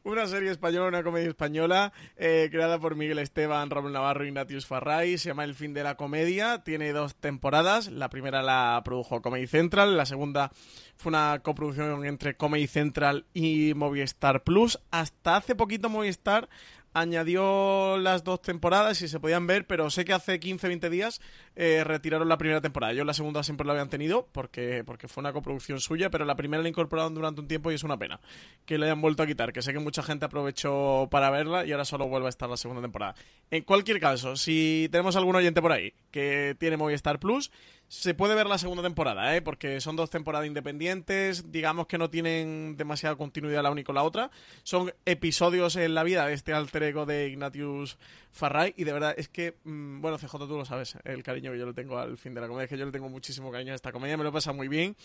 [0.03, 4.65] una serie española, una comedia española, eh, creada por Miguel Esteban, Raúl Navarro y Natius
[4.65, 5.17] Farray.
[5.17, 6.63] Se llama El fin de la comedia.
[6.63, 7.91] Tiene dos temporadas.
[7.91, 10.51] La primera la produjo Comedy Central, la segunda
[10.99, 14.79] fue una coproducción entre Comedy Central y Movistar Plus.
[14.91, 16.49] Hasta hace poquito Movistar
[16.93, 21.21] añadió las dos temporadas y se podían ver, pero sé que hace 15-20 días
[21.55, 22.93] eh, retiraron la primera temporada.
[22.93, 26.35] Yo la segunda siempre la habían tenido porque, porque fue una coproducción suya, pero la
[26.35, 28.19] primera la incorporaron durante un tiempo y es una pena
[28.65, 31.71] que la hayan vuelto a quitar, que sé que mucha gente aprovechó para verla y
[31.71, 33.15] ahora solo vuelve a estar la segunda temporada.
[33.51, 37.51] En cualquier caso, si tenemos algún oyente por ahí que tiene Movistar Plus,
[37.89, 39.41] se puede ver la segunda temporada, ¿eh?
[39.41, 44.03] porque son dos temporadas independientes, digamos que no tienen demasiada continuidad la una con la
[44.03, 44.29] otra.
[44.61, 47.97] Son episodios en la vida de este alter ego de Ignatius
[48.31, 51.57] Farray y de verdad es que, mm, bueno, CJ tú lo sabes, el cariño que
[51.57, 53.73] yo le tengo al fin de la comedia, es que yo le tengo muchísimo cariño
[53.73, 54.95] a esta comedia, me lo pasa muy bien.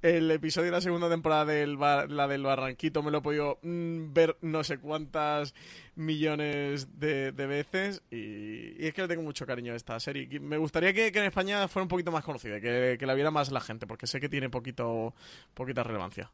[0.00, 4.12] El episodio de la segunda temporada de la del Barranquito me lo he podido mm,
[4.12, 5.54] ver no sé cuántas
[5.96, 10.38] millones de, veces y, es que le tengo mucho cariño a esta serie.
[10.38, 13.50] Me gustaría que, en España fuera un poquito más conocida, que, que la viera más
[13.50, 15.14] la gente, porque sé que tiene poquito
[15.54, 16.30] poquita relevancia.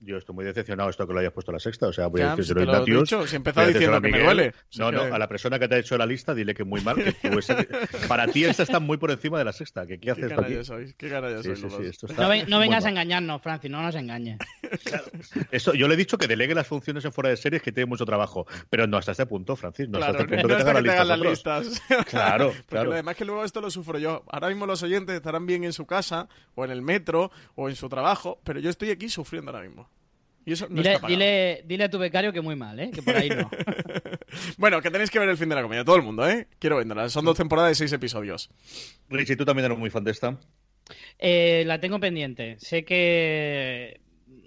[0.00, 1.88] Yo estoy muy decepcionado esto que lo hayas puesto a la sexta.
[1.88, 4.54] O sea, voy a decir si lo dicho, si empezado diciendo que me duele.
[4.78, 6.96] No, no, a la persona que te ha hecho la lista, dile que muy mal.
[6.96, 7.30] Que
[8.08, 9.86] para ti esta está muy por encima de la sexta.
[9.86, 10.94] ¿Qué, qué haces ¿Qué sois?
[10.94, 11.98] ¿Qué sois?
[11.98, 14.38] Sí, no, no, vengas a engañarnos, Francis, no nos engañes.
[15.50, 17.86] Eso, yo le he dicho que delegue las funciones en fuera de series, que tiene
[17.86, 18.46] mucho trabajo.
[18.70, 19.88] Pero no hasta este punto, Francis.
[19.88, 21.82] No hasta este punto que, te hagan las listas.
[22.08, 22.92] Claro, claro.
[22.92, 24.24] además que luego esto lo sufro yo.
[24.28, 27.76] Ahora mismo los oyentes estarán bien en su casa, o en el metro, o en
[27.76, 29.87] su trabajo, pero yo estoy aquí sufriendo ahora mismo
[31.06, 32.90] dile, dile, a tu becario que muy mal, ¿eh?
[32.92, 33.50] que por ahí no.
[34.58, 36.48] bueno, que tenéis que ver el fin de la comedia, todo el mundo, ¿eh?
[36.58, 37.08] Quiero verla.
[37.08, 38.50] Son dos temporadas de seis episodios.
[39.08, 40.38] Richie, ¿tú también eres muy fan de esta?
[41.18, 42.56] Eh, la tengo pendiente.
[42.58, 44.00] Sé que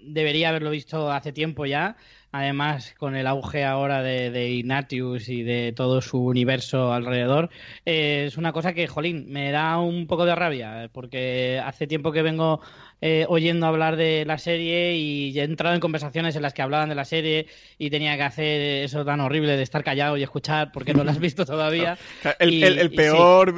[0.04, 1.96] debería haberlo visto hace tiempo ya,
[2.32, 7.50] además con el auge ahora de, de Ignatius y de todo su universo alrededor,
[7.86, 12.12] eh, es una cosa que, jolín, me da un poco de rabia, porque hace tiempo
[12.12, 12.62] que vengo
[13.02, 16.90] eh, oyendo hablar de la serie y he entrado en conversaciones en las que hablaban
[16.90, 17.48] de la serie
[17.80, 21.12] y tenía que hacer eso tan horrible de estar callado y escuchar porque no la
[21.12, 21.98] has visto todavía.
[22.40, 23.56] El, peor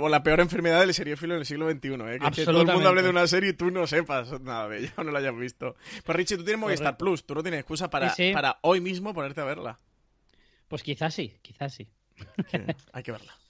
[0.00, 2.18] o la peor enfermedad del seriófilo en el siglo XXI, ¿eh?
[2.34, 4.92] que, todo el mundo hable de una serie y tú no sepas nada de ella
[4.96, 5.74] o no la hayas visto.
[6.04, 9.40] Pues Richie, tú tienes Movistar Plus, tú no tienes excusa para, para hoy mismo ponerte
[9.40, 9.78] a verla.
[10.68, 11.88] Pues quizás sí, quizás sí.
[12.92, 13.41] hay que verla.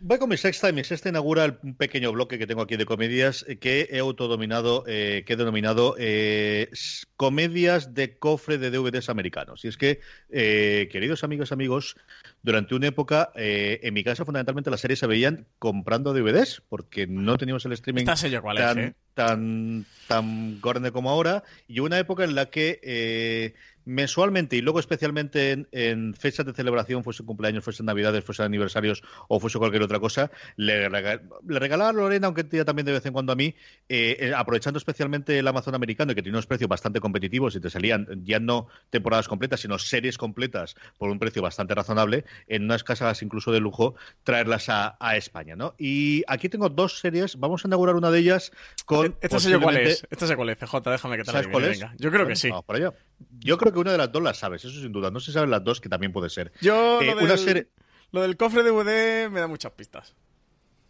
[0.00, 2.84] Voy con mi sexta y mi sexta inaugura un pequeño bloque que tengo aquí de
[2.84, 6.70] comedias eh, que he autodominado, eh, que he denominado eh,
[7.16, 9.64] comedias de cofre de DVDs americanos.
[9.64, 11.96] Y es que, queridos amigos, amigos,
[12.42, 17.38] durante una época, en mi casa fundamentalmente las series se veían comprando DVDs porque no
[17.38, 21.44] teníamos el streaming tan, tan, tan gordo como ahora.
[21.68, 23.54] Y una época en la que
[23.84, 29.40] mensualmente y luego especialmente en, fechas de celebración, fuese cumpleaños, fuese navidades, fuese aniversarios o
[29.40, 33.32] fuese cualquier otra cosa, le, regalaba a Lorena, aunque tenía también de vez en cuando
[33.32, 33.54] a mí,
[33.88, 37.70] eh, eh, aprovechando especialmente el Amazon americano, que tiene unos precios bastante competitivos y te
[37.70, 42.84] salían ya no temporadas completas, sino series completas por un precio bastante razonable, en unas
[42.84, 45.74] casas incluso de lujo, traerlas a, España, ¿no?
[45.78, 48.50] Y aquí tengo dos series, vamos a inaugurar una de ellas
[48.86, 49.14] con...
[49.20, 51.94] Esta sé cuál es, esta sé cuál es, CJ, déjame que te la cuál Venga.
[51.98, 52.48] Yo creo que sí.
[52.48, 52.94] Vamos para allá.
[53.40, 55.10] Yo creo que una de las dos la sabes, eso sin duda.
[55.10, 56.52] No se saben las dos, que también puede ser.
[56.60, 57.68] Yo, eh, lo, del,
[58.10, 60.14] lo del cofre de DVD me da muchas pistas.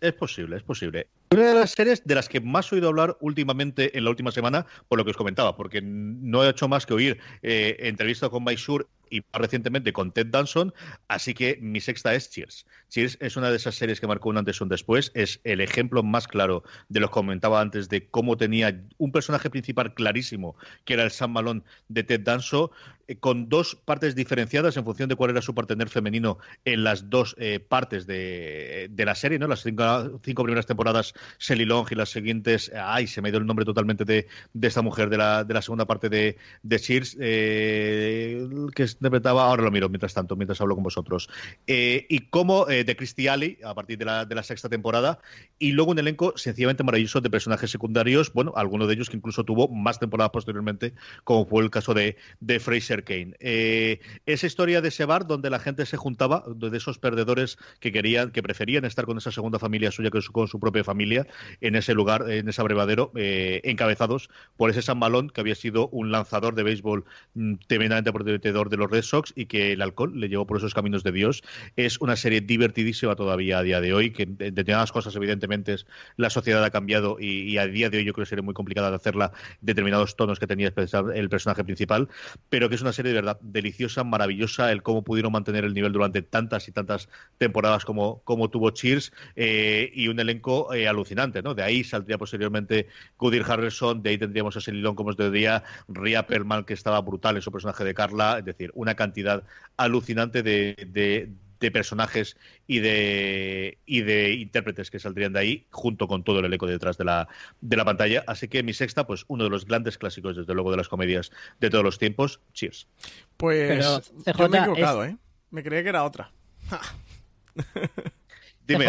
[0.01, 1.09] Es posible, es posible.
[1.33, 4.31] Una de las series de las que más he oído hablar últimamente en la última
[4.33, 8.29] semana, por lo que os comentaba, porque no he hecho más que oír eh, entrevistas
[8.29, 10.75] con Maisur y más recientemente con Ted Danson,
[11.09, 12.67] así que mi sexta es Cheers.
[12.89, 15.61] Cheers es una de esas series que marcó un antes y un después, es el
[15.61, 20.57] ejemplo más claro de lo que comentaba antes de cómo tenía un personaje principal clarísimo,
[20.85, 22.71] que era el Sam Malone de Ted Danson,
[23.09, 27.11] eh, con dos partes diferenciadas en función de cuál era su partener femenino en las
[27.11, 29.47] dos eh, partes de, la serie, ¿no?
[29.47, 33.47] Las cinco, primeras temporadas, Sally Long, y las siguientes, ay, se me ha ido el
[33.47, 34.27] nombre totalmente de,
[34.61, 39.63] esta mujer de la, de la segunda parte de, de Cheers, eh, que interpretaba, ahora
[39.63, 41.29] lo miro mientras tanto, mientras hablo con vosotros,
[41.67, 45.21] eh, y como eh, de Christy Alley, a partir de la, de la, sexta temporada,
[45.59, 49.45] y luego un elenco sencillamente maravilloso de personajes secundarios, bueno, alguno de ellos que incluso
[49.45, 50.95] tuvo más temporadas posteriormente,
[51.25, 53.35] como fue el caso de, de Fraser Kane.
[53.41, 57.93] Eh, esa historia de ese bar donde la gente se juntaba, de esos perdedores que
[57.93, 61.12] querían, que preferían estar con esa segunda familia suya que con su propia familia,
[61.61, 66.11] en ese lugar, en ese abrevadero, encabezados por ese San Malón, que había sido un
[66.11, 67.05] lanzador de béisbol
[67.35, 70.75] mm, tremendamente prometedor de los Red Sox y que el alcohol le llevó por esos
[70.75, 71.43] caminos de Dios.
[71.77, 75.77] Es una serie divertidísima todavía a día de hoy, que en determinadas cosas, evidentemente,
[76.17, 78.91] la sociedad ha cambiado y, a día de hoy yo creo que sería muy complicada
[78.91, 80.73] de hacerla determinados tonos que tenía
[81.15, 82.09] el personaje principal,
[82.49, 85.93] pero que es una serie de verdad deliciosa, maravillosa, el cómo pudieron mantener el nivel
[85.93, 87.09] durante tantas y tantas
[87.39, 91.55] temporadas como, como tuvo Cheers eh, y un elenco eh, alucinante, ¿no?
[91.55, 92.89] De ahí saldría posteriormente
[93.19, 97.37] Goodyear Harrison, de ahí tendríamos a Selilón como os decía, Ria Perlman, que estaba brutal
[97.37, 99.43] en su personaje de Carla, es decir, una cantidad
[99.77, 101.31] alucinante de,
[101.73, 102.37] personajes
[102.67, 106.99] y de, y de intérpretes que saldrían de ahí, junto con todo el elenco detrás
[106.99, 107.29] de la,
[107.61, 108.25] de la pantalla.
[108.27, 111.31] Así que mi sexta, pues uno de los grandes clásicos, desde luego, de las comedias
[111.61, 112.41] de todos los tiempos.
[112.53, 112.89] Cheers.
[113.37, 114.03] Pues
[114.37, 115.17] yo me he equivocado, ¿eh?
[115.51, 116.33] Me creía que era otra.
[118.67, 118.87] Dime,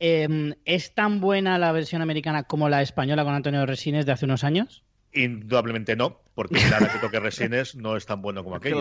[0.00, 4.24] em, ¿es tan buena la versión americana como la española con Antonio Resines de hace
[4.24, 4.82] unos años?
[5.12, 8.80] Indudablemente no, porque nada que toque Resines no es tan bueno como aquello.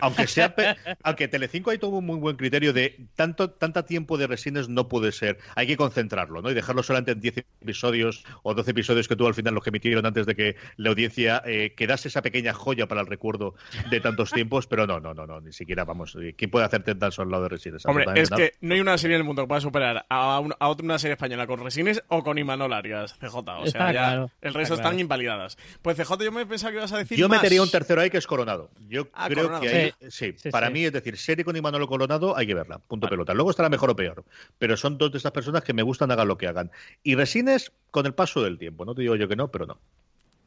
[0.00, 0.54] aunque sea,
[1.02, 4.86] aunque Telecinco hay todo un muy buen criterio de tanto tanta tiempo de Resines no
[4.86, 5.38] puede ser.
[5.56, 6.50] Hay que concentrarlo, ¿no?
[6.52, 9.70] Y dejarlo solamente en 10 episodios o 12 episodios que tuvo al final los que
[9.70, 13.56] emitieron antes de que la audiencia eh, quedase esa pequeña joya para el recuerdo
[13.90, 16.16] de tantos tiempos, pero no, no, no, no, ni siquiera vamos.
[16.22, 17.84] Eh, ¿Quién puede hacer tanto al lado de Resines?
[17.86, 20.84] Hombre, es que no hay una serie en el mundo que pueda superar a, otra
[20.84, 23.34] una serie española con Resines o con Imanol Arias, CJ.
[23.34, 25.58] O sea, ya el resto están invalidadas.
[25.82, 27.18] Pues CJ, yo me pensaba que ibas a decir.
[27.18, 28.70] Yo metería un tercero ahí que es Coronado.
[28.88, 32.46] Yo ah, creo que ahí, sí, para mí, es decir, serie con Imanolo Coronado hay
[32.46, 32.78] que verla.
[32.78, 33.34] Punto pelota.
[33.34, 34.24] Luego estará mejor o peor.
[34.58, 36.70] Pero son dos de estas personas que me gustan, hagan lo que hagan.
[37.02, 38.84] Y Resines con el paso del tiempo.
[38.84, 39.80] No te digo yo que no, pero no.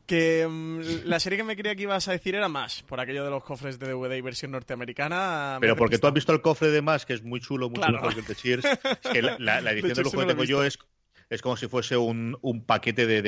[0.06, 3.24] Que mm, la serie que me creía que ibas a decir era más, por aquello
[3.24, 5.58] de los cofres de DVD y versión norteamericana.
[5.62, 8.14] Pero porque tú has visto el cofre de más, que es muy chulo, mucho mejor
[8.16, 8.66] que el de Cheers.
[9.12, 10.80] que la, edición de, lujo que tengo yo es
[11.30, 13.22] es como si fuese un, un paquete de,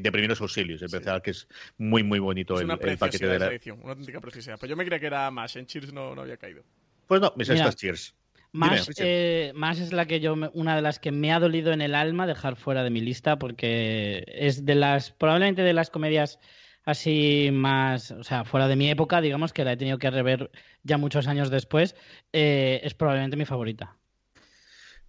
[0.00, 2.66] de, primeros auxilios, especial que es muy, muy bonito el,
[2.98, 3.80] paquete de la edición.
[3.82, 4.58] Una auténtica preciosidad.
[4.58, 6.62] Pues yo me creía que era más, en Cheers no, no había caído.
[7.06, 8.14] Pues no, mis estas Cheers.
[8.52, 11.82] Más, eh, más es la que yo, una de las que me ha dolido en
[11.82, 16.38] el alma dejar fuera de mi lista porque es de las, probablemente de las comedias
[16.84, 20.50] así más, o sea, fuera de mi época, digamos que la he tenido que rever
[20.82, 21.94] ya muchos años después,
[22.32, 23.98] eh, es probablemente mi favorita.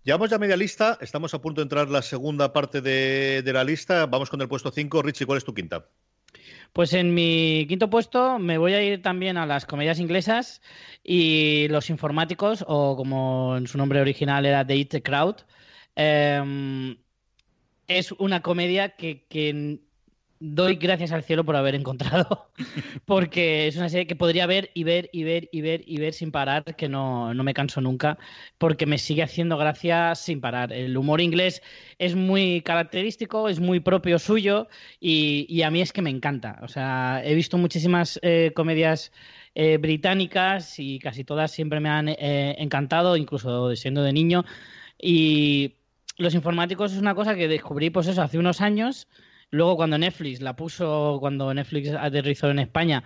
[0.09, 4.07] Llevamos ya media lista, estamos a punto de entrar la segunda parte de, la lista.
[4.07, 5.03] Vamos con el puesto 5.
[5.03, 5.85] Richie, ¿cuál es tu quinta?
[6.73, 10.63] Pues en mi quinto puesto me voy a ir también a las comedias inglesas
[11.03, 15.41] y los informáticos, o como en su nombre original era The It Crowd.
[15.95, 16.97] Em,
[17.85, 19.81] es una comedia que, que
[20.39, 22.49] doy gracias al cielo por haber encontrado,
[23.05, 26.13] porque es una serie que podría ver y ver y ver y ver y ver
[26.13, 28.17] sin parar, que no, me canso nunca,
[28.57, 30.71] porque me sigue haciendo gracia sin parar.
[30.71, 31.61] El humor inglés
[31.97, 34.67] es muy característico, es muy propio suyo
[34.99, 36.59] y, a mí es que me encanta.
[36.61, 39.11] O sea, he visto muchísimas eh, comedias
[39.55, 44.45] eh, británicas y casi todas siempre me han eh, encantado, incluso siendo de niño.
[45.01, 45.73] Y
[46.17, 49.07] los informáticos es una cosa que descubrí, pues eso, hace unos años
[49.51, 53.03] Luego, cuando Netflix la puso, cuando Netflix aterrizó en España,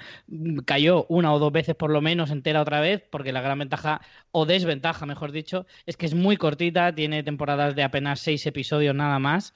[0.65, 4.01] cayó una o dos veces por lo menos entera otra vez, porque la gran ventaja,
[4.31, 8.95] o desventaja, mejor dicho, es que es muy cortita, tiene temporadas de apenas seis episodios
[8.95, 9.53] nada más,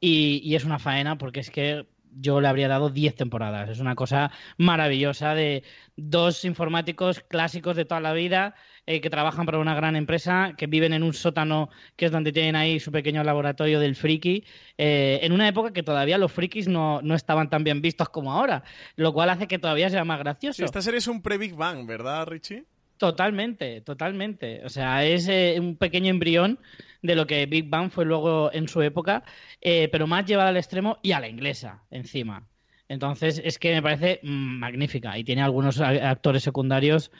[0.00, 1.86] y, y es una faena porque es que
[2.18, 3.68] yo le habría dado 10 temporadas.
[3.68, 5.64] Es una cosa maravillosa de
[5.96, 8.54] dos informáticos clásicos de toda la vida
[8.88, 12.32] eh, que trabajan para una gran empresa, que viven en un sótano que es donde
[12.32, 14.44] tienen ahí su pequeño laboratorio del friki,
[14.78, 18.32] eh, en una época que todavía los frikis no, no, estaban tan bien vistos como
[18.32, 18.62] ahora,
[18.94, 20.64] lo cual hace que todavía sea más gracioso.
[20.64, 22.64] esta serie es un pre-Big Bang, ¿verdad, Richie?
[22.96, 24.64] Totalmente, totalmente.
[24.64, 26.60] O sea, es eh, un pequeño embrión
[27.02, 29.24] de lo que Big Bang fue luego en su época,
[29.60, 32.46] pero más llevada al extremo y a la inglesa encima.
[32.88, 37.10] Entonces, es que me parece magnífica y tiene algunos actores secundarios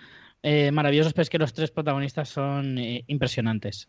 [0.47, 3.89] eh, maravillosos, pero es que los tres protagonistas son impresionantes.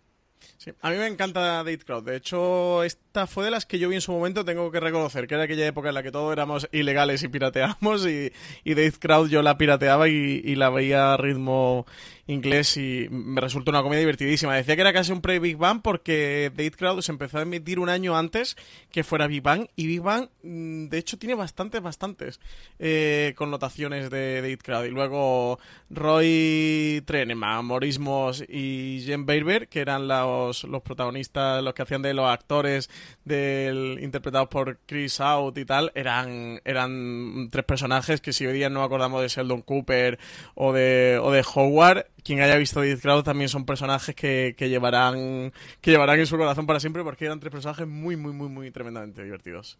[0.57, 2.03] Sí, a mí me encanta Date Crowd.
[2.03, 5.27] De hecho, esta fue de las que yo vi en su momento, tengo que reconocer,
[5.27, 8.31] que era aquella época en la que todos éramos ilegales y pirateamos, y,
[8.63, 11.85] y Date yo la pirateaba y, y la veía a ritmo
[12.27, 14.55] inglés y me resultó una comedia divertidísima.
[14.55, 17.89] Decía que era casi un pre-Big Bang porque Date Crowd se empezó a emitir un
[17.89, 18.57] año antes
[18.91, 22.39] que fuera Big Bang y Big Bang, mm, de hecho, tiene bastantes, bastantes
[22.79, 24.85] eh, connotaciones de Date Crowd.
[24.85, 25.59] Y luego
[25.89, 32.13] Roy Treneman, Morismos y Jen Berber, que eran los, los protagonistas, los que hacían de
[32.13, 32.89] los actores
[33.23, 38.69] del interpretados por Chris Out y tal, eran, eran tres personajes que si hoy día
[38.69, 40.19] no acordamos de Sheldon Cooper
[40.55, 44.67] o de, o de Howard, quien haya visto Death Crowd también son personajes que, que,
[44.67, 48.49] llevarán que llevarán en su corazón para siempre porque eran tres personajes muy, muy, muy,
[48.49, 49.79] muy tremendamente divertidos.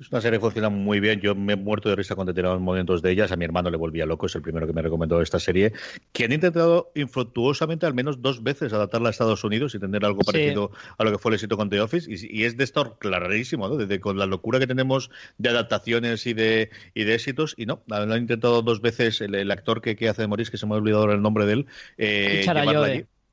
[0.00, 1.20] Es una serie que funciona muy bien.
[1.20, 3.32] Yo me he muerto de risa cuando he momentos de ellas.
[3.32, 5.74] A mi hermano le volvía loco, es el primero que me recomendó esta serie.
[6.12, 10.22] Que han intentado infructuosamente al menos dos veces adaptarla a Estados Unidos y tener algo
[10.22, 12.08] parecido a lo que fue el éxito con The Office.
[12.10, 13.76] Y, es de esto clarísimo, ¿no?
[13.76, 17.54] Desde con la locura que tenemos de adaptaciones y de, y de éxitos.
[17.58, 20.64] Y no, lo han intentado dos veces el, actor que, hace de Morris, que se
[20.66, 21.66] me ha olvidado ahora el nombre de él.
[21.98, 22.42] Eh,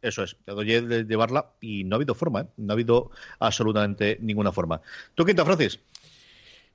[0.01, 2.45] Eso es, de llevarla y no ha habido forma, ¿eh?
[2.57, 4.81] no ha habido absolutamente ninguna forma.
[5.15, 5.79] ¿Tú, Quinta, Francis?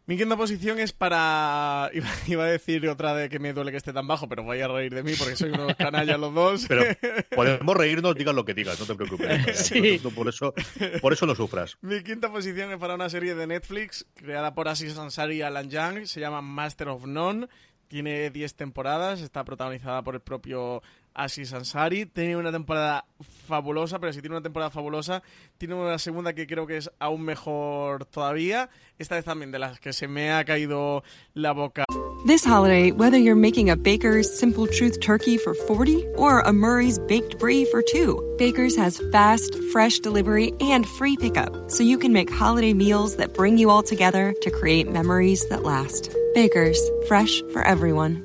[0.04, 1.90] Mi quinta posición es para.
[2.26, 4.68] Iba, a decir otra de que me duele que esté tan bajo, pero voy a
[4.68, 6.66] reír de mí porque soy unos canallas los dos.
[6.66, 6.82] Pero
[7.34, 9.58] podemos reírnos, digas lo que digas, no te preocupes.
[9.72, 10.00] Sí.
[10.14, 10.54] por, eso,
[11.00, 11.78] por eso no sufras.
[11.82, 15.70] Mi quinta posición es para una serie de Netflix creada por Aziz Ansari y Alan
[15.70, 16.06] Young.
[16.06, 17.48] Se llama Master of None.
[17.86, 20.82] Tiene 10 temporadas, está protagonizada por el propio
[21.14, 22.06] Aziz Ansari.
[22.06, 23.04] Tiene una temporada
[23.46, 25.22] fabulosa, pero si tiene una temporada fabulosa,
[25.58, 28.70] tiene una segunda que creo que es aún mejor todavía.
[28.98, 31.02] Esta vez también de las que se me ha caído
[31.34, 31.84] la boca.
[32.24, 37.00] This holiday, whether you're making a Baker's Simple Truth turkey for 40 or a Murray's
[37.00, 42.12] baked brie for 2, Baker's has fast, fresh delivery and free pickup, so you can
[42.12, 46.14] make holiday meals that bring you all together to create memories that last.
[46.32, 48.24] Baker's, fresh for everyone.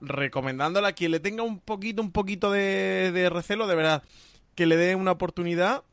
[0.00, 4.02] recomendándola a quien le tenga un poquito, un poquito de, recelo, de verdad,
[4.54, 5.84] que le dé una oportunidad.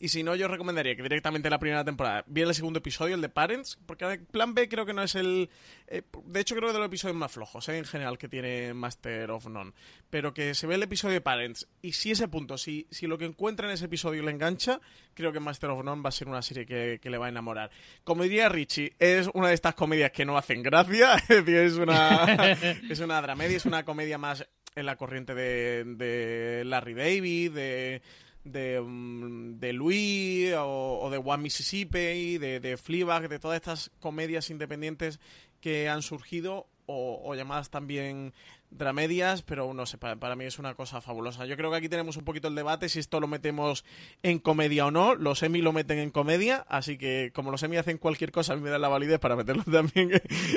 [0.00, 3.20] Y si no, yo recomendaría que directamente la primera temporada viera el segundo episodio, el
[3.20, 5.50] de Parents, porque Plan B creo que no es el...
[5.88, 8.74] Eh, de hecho, creo que de los episodios más flojos, eh, en general, que tiene
[8.74, 9.72] Master of None.
[10.08, 13.18] Pero que se ve el episodio de Parents, y si ese punto, si, si lo
[13.18, 14.80] que encuentra en ese episodio le engancha,
[15.14, 17.70] creo que Master of None va a ser una serie que, le va a enamorar.
[18.04, 21.74] Como diría Richie, es una de estas comedias que no hacen gracia, es decir, es
[21.74, 22.52] una,
[22.88, 24.46] es una dramedia, es una comedia más
[24.76, 28.02] en la corriente de, de Larry David, de
[28.44, 35.20] de, mm, de Louis o, de One Mississippi, de, de de todas estas comedias independientes
[35.60, 38.32] que han surgido o, llamadas también
[38.70, 41.44] dramedias, pero no sé, para, mí es una cosa fabulosa.
[41.44, 43.84] Yo creo que aquí tenemos un poquito el debate si esto lo metemos
[44.22, 45.14] en comedia o no.
[45.14, 48.56] Los Emmy lo meten en comedia, así que como los Emmy hacen cualquier cosa, a
[48.56, 50.10] mí me da la validez para meterlo también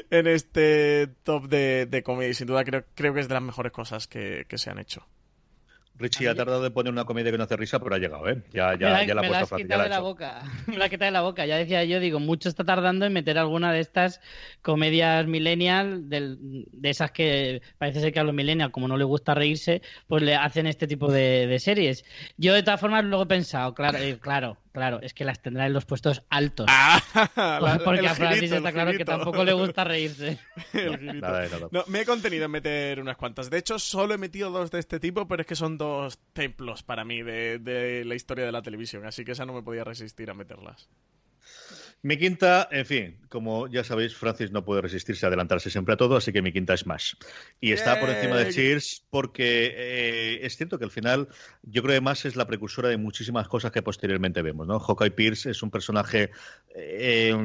[0.10, 2.32] en este top de, de comedia.
[2.32, 5.06] Y sin duda creo, creo que es de las mejores cosas que se han hecho.
[6.02, 8.42] Richie ha tardado en poner una comedia que no hace risa, pero ha llegado, ¿eh?
[8.52, 9.68] Ya, ya, la, ya la ha puesto fácil.
[9.68, 10.42] de la boca.
[10.68, 11.46] Me la quitado de la boca.
[11.46, 14.22] Ya decía yo, digo, mucho está tardando en meter alguna de estas
[14.62, 19.34] comedias millennial, de esas que parece ser que a los millennials, como no les gusta
[19.34, 22.04] reírse, pues le hacen este tipo de, series.
[22.38, 25.66] Yo, de todas formas, luego he pensado, claro, eh, claro, Claro, es que las tendrá
[25.66, 26.66] en los puestos altos.
[26.70, 27.02] Ah,
[27.84, 30.40] porque a Francis está claro que tampoco le gusta reírse.
[31.72, 33.50] no, me he contenido en meter unas cuantas.
[33.50, 36.84] De hecho, solo he metido dos de este tipo, pero es que son dos templos
[36.84, 39.06] para mí de, de la historia de la televisión.
[39.06, 40.88] Así que esa no me podía resistir a meterlas.
[42.04, 45.98] Mi quinta, en fin, como ya sabéis, Francis no puede resistirse a adelantarse siempre a
[45.98, 47.14] todo, así que mi quinta es Smash.
[47.60, 51.28] Y está por encima de Cheers porque eh, es cierto que al final
[51.62, 54.80] yo creo que más es la precursora de muchísimas cosas que posteriormente vemos, ¿no?
[54.80, 56.32] Hawkeye Pierce es un personaje
[56.74, 57.36] eh,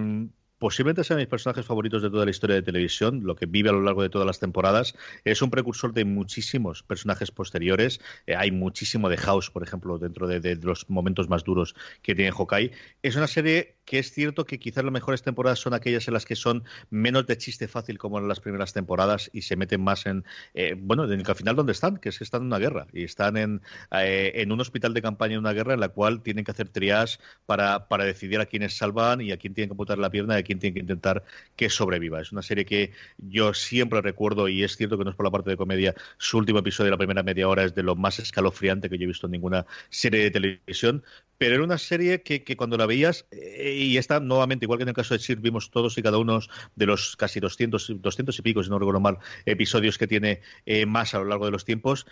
[0.59, 3.69] posiblemente sea de mis personajes favoritos de toda la historia de televisión, lo que vive
[3.69, 4.95] a lo largo de todas las temporadas.
[5.25, 8.01] Es un precursor de muchísimos personajes posteriores.
[8.27, 12.33] Eh, hay muchísimo de House, por ejemplo, dentro de, los momentos más duros que tiene
[12.33, 12.73] Hawkeye.
[13.03, 16.25] Es una serie que es cierto que quizás las mejores temporadas son aquellas en las
[16.25, 20.07] que son menos de chiste fácil como en las primeras temporadas y se meten más
[20.07, 22.87] en, eh, bueno, en el final donde están, que es que están en una guerra
[22.93, 26.23] y están en, eh, en un hospital de campaña en una guerra en la cual
[26.23, 29.75] tienen que hacer trias para, para decidir a quiénes salvan y a quién tienen que
[29.75, 31.25] apuntar la pierna a quién tiene que intentar
[31.57, 32.21] que sobreviva.
[32.21, 35.31] Es una serie que yo siempre recuerdo, y es cierto que no es por la
[35.31, 38.89] parte de comedia, su último episodio, la primera media hora, es de lo más escalofriante
[38.89, 41.03] que yo he visto en ninguna serie de televisión,
[41.39, 44.89] pero era una serie que, cuando la veías, eh, y esta nuevamente, igual que en
[44.89, 46.41] el caso de Sir, vimos todos y cada uno
[46.75, 50.87] de los casi 200, 200 y pico, si no recuerdo mal, episodios que tiene eh,
[50.87, 52.07] más a lo largo de los tiempos,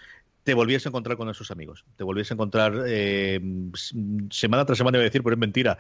[0.45, 1.85] te volvías a encontrar con esos amigos.
[1.97, 3.41] Te volvías a encontrar eh,
[4.31, 5.79] semana tras semana, iba a decir, pero es mentira,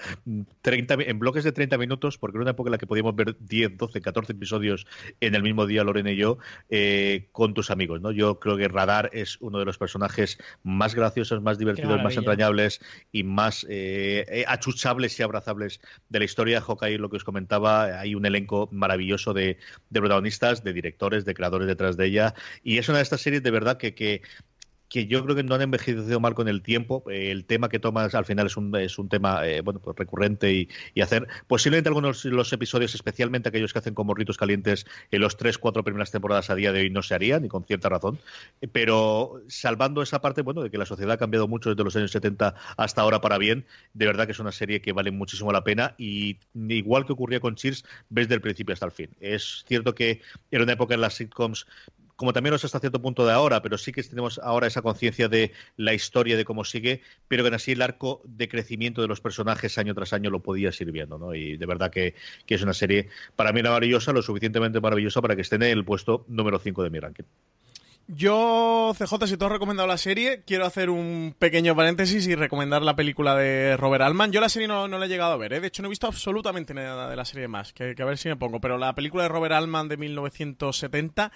[0.62, 3.36] 30, en bloques de 30 minutos, porque era una época en la que podíamos ver
[3.38, 4.86] 10, 12, 14 episodios
[5.20, 6.38] en el mismo día, Lorena y yo,
[6.70, 8.00] eh, con tus amigos.
[8.00, 8.10] ¿no?
[8.10, 12.80] Yo creo que Radar es uno de los personajes más graciosos, más divertidos, más entrañables
[13.12, 16.62] y más eh, achuchables y abrazables de la historia.
[16.62, 19.58] Hawkeye, lo que os comentaba, hay un elenco maravilloso de,
[19.90, 23.42] de protagonistas, de directores, de creadores detrás de ella, y es una de estas series
[23.42, 24.22] de verdad que, que
[24.88, 27.04] que yo creo que no han envejecido mal con el tiempo.
[27.10, 29.96] Eh, el tema que tomas al final es un, es un tema eh, bueno pues
[29.96, 34.36] recurrente y, y, hacer posiblemente algunos de los episodios, especialmente aquellos que hacen como ritos
[34.36, 37.48] calientes en los tres, cuatro primeras temporadas a día de hoy no se harían, y
[37.48, 38.18] con cierta razón.
[38.72, 42.10] Pero salvando esa parte, bueno, de que la sociedad ha cambiado mucho desde los años
[42.10, 45.64] 70 hasta ahora para bien, de verdad que es una serie que vale muchísimo la
[45.64, 49.10] pena y igual que ocurría con Cheers, ves del principio hasta el fin.
[49.20, 50.20] Es cierto que
[50.50, 51.66] era una época en las sitcoms
[52.16, 54.82] como también lo es hasta cierto punto de ahora, pero sí que tenemos ahora esa
[54.82, 59.08] conciencia de la historia, de cómo sigue, pero que así el arco de crecimiento de
[59.08, 61.34] los personajes año tras año lo podía ir viendo, ¿no?
[61.34, 62.14] Y de verdad que,
[62.46, 66.24] es una serie para mí maravillosa, lo suficientemente maravillosa para que esté en el puesto
[66.28, 67.24] número 5 de mi ranking.
[68.06, 72.82] Yo, CJ, si tú has recomendado la serie, quiero hacer un pequeño paréntesis y recomendar
[72.82, 74.30] la película de Robert Altman.
[74.30, 75.60] Yo la serie no, no la he llegado a ver, ¿eh?
[75.60, 78.18] de hecho no he visto absolutamente nada de la serie más, que, que, a ver
[78.18, 81.32] si me pongo, pero la película de Robert Altman de 1970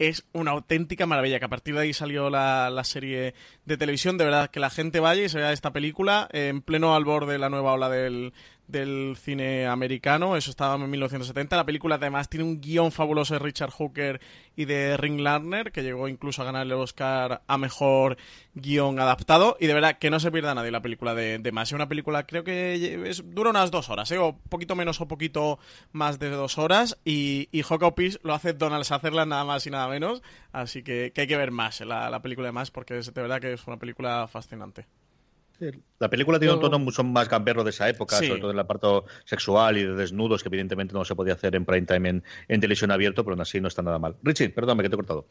[0.00, 1.38] es una auténtica maravilla.
[1.38, 3.34] Que a partir de ahí salió la, la, serie
[3.66, 4.18] de televisión.
[4.18, 7.38] De verdad, que la gente vaya y se vea esta película en pleno albor de
[7.38, 8.32] la nueva ola del,
[8.70, 11.56] del cine americano, eso estaba en 1970.
[11.56, 14.20] La película además tiene un guion fabuloso de Richard Hooker
[14.56, 18.16] y de Ring Lardner, que llegó incluso a ganar el Oscar a mejor
[18.54, 19.56] guion adaptado.
[19.60, 21.68] Y de verdad que no se pierda nadie la película de, de más.
[21.68, 24.18] Es una película, creo que dura unas dos horas, ¿eh?
[24.18, 25.58] o poquito menos o poquito
[25.92, 26.98] más de dos horas.
[27.04, 30.22] Y, y Hawkeye lo hace Donald Sutherland nada más y nada menos.
[30.52, 33.52] Así que, hay que ver más la, la película de más, porque de verdad que
[33.52, 34.86] es una película fascinante.
[35.98, 38.66] La película tiene un tono mucho más gamberro de esa época, sobre todo en la
[38.66, 38.86] parte
[39.24, 42.90] sexual y de desnudos, que evidentemente no se podía hacer en prime time en, televisión
[42.90, 44.16] abierto, pero aún así no está nada mal.
[44.22, 45.26] Richie, perdóname que te he cortado.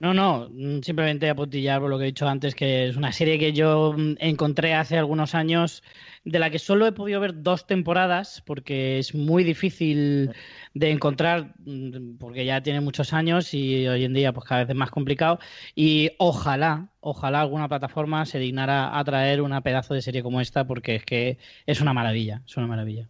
[0.00, 3.38] No, no, mm, simplemente apuntillar por lo que he dicho antes, que es una serie
[3.38, 5.82] que yo mm, encontré hace algunos años,
[6.24, 10.32] de la que solo he podido ver dos temporadas, porque es muy difícil
[10.74, 14.70] de encontrar, mm, porque ya tiene muchos años y hoy en día pues cada vez
[14.70, 15.40] es más complicado.
[15.74, 20.64] Y ojalá, ojalá alguna plataforma se dignara a traer una pedazo de serie como esta,
[20.66, 23.08] porque es que es una maravilla, es una maravilla.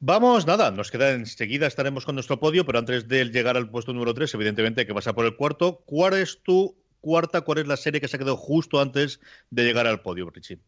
[0.00, 3.92] Vamos, nada, nos queda enseguida, estaremos con nuestro podio, pero antes de llegar al puesto
[3.92, 5.82] número 3, evidentemente hay que pasar por el cuarto.
[5.86, 7.42] ¿Cuál es tu cuarta?
[7.42, 9.20] ¿Cuál es la serie que se ha quedado justo antes
[9.50, 10.58] de llegar al podio, Richie?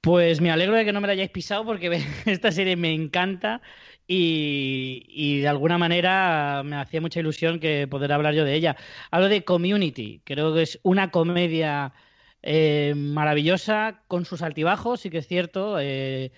[0.00, 3.60] Pues me alegro de que no me la hayáis pisado porque esta serie me encanta
[4.06, 8.76] y, de alguna manera me hacía mucha ilusión que poder hablar yo de ella.
[9.10, 11.92] Hablo de Community, creo que es una comedia
[12.42, 15.78] eh, maravillosa con sus altibajos, sí que es cierto.
[15.80, 16.32] Eh,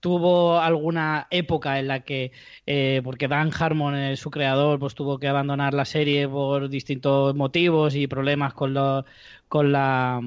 [0.00, 2.32] tuvo alguna época en la que,
[2.66, 7.94] eh, porque Dan Harmon, su creador, pues tuvo que abandonar la serie por distintos motivos
[7.94, 8.74] y problemas con,
[9.48, 10.20] con, la,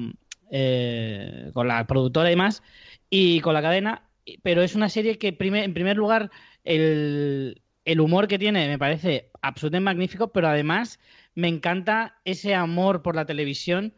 [1.52, 2.62] con la productora y demás,
[3.08, 4.02] y con la cadena,
[4.42, 6.30] pero es una serie que, en primer lugar,
[6.64, 10.98] el, el humor que tiene me parece absolutamente magnífico, pero además
[11.34, 13.94] me encanta ese amor por la televisión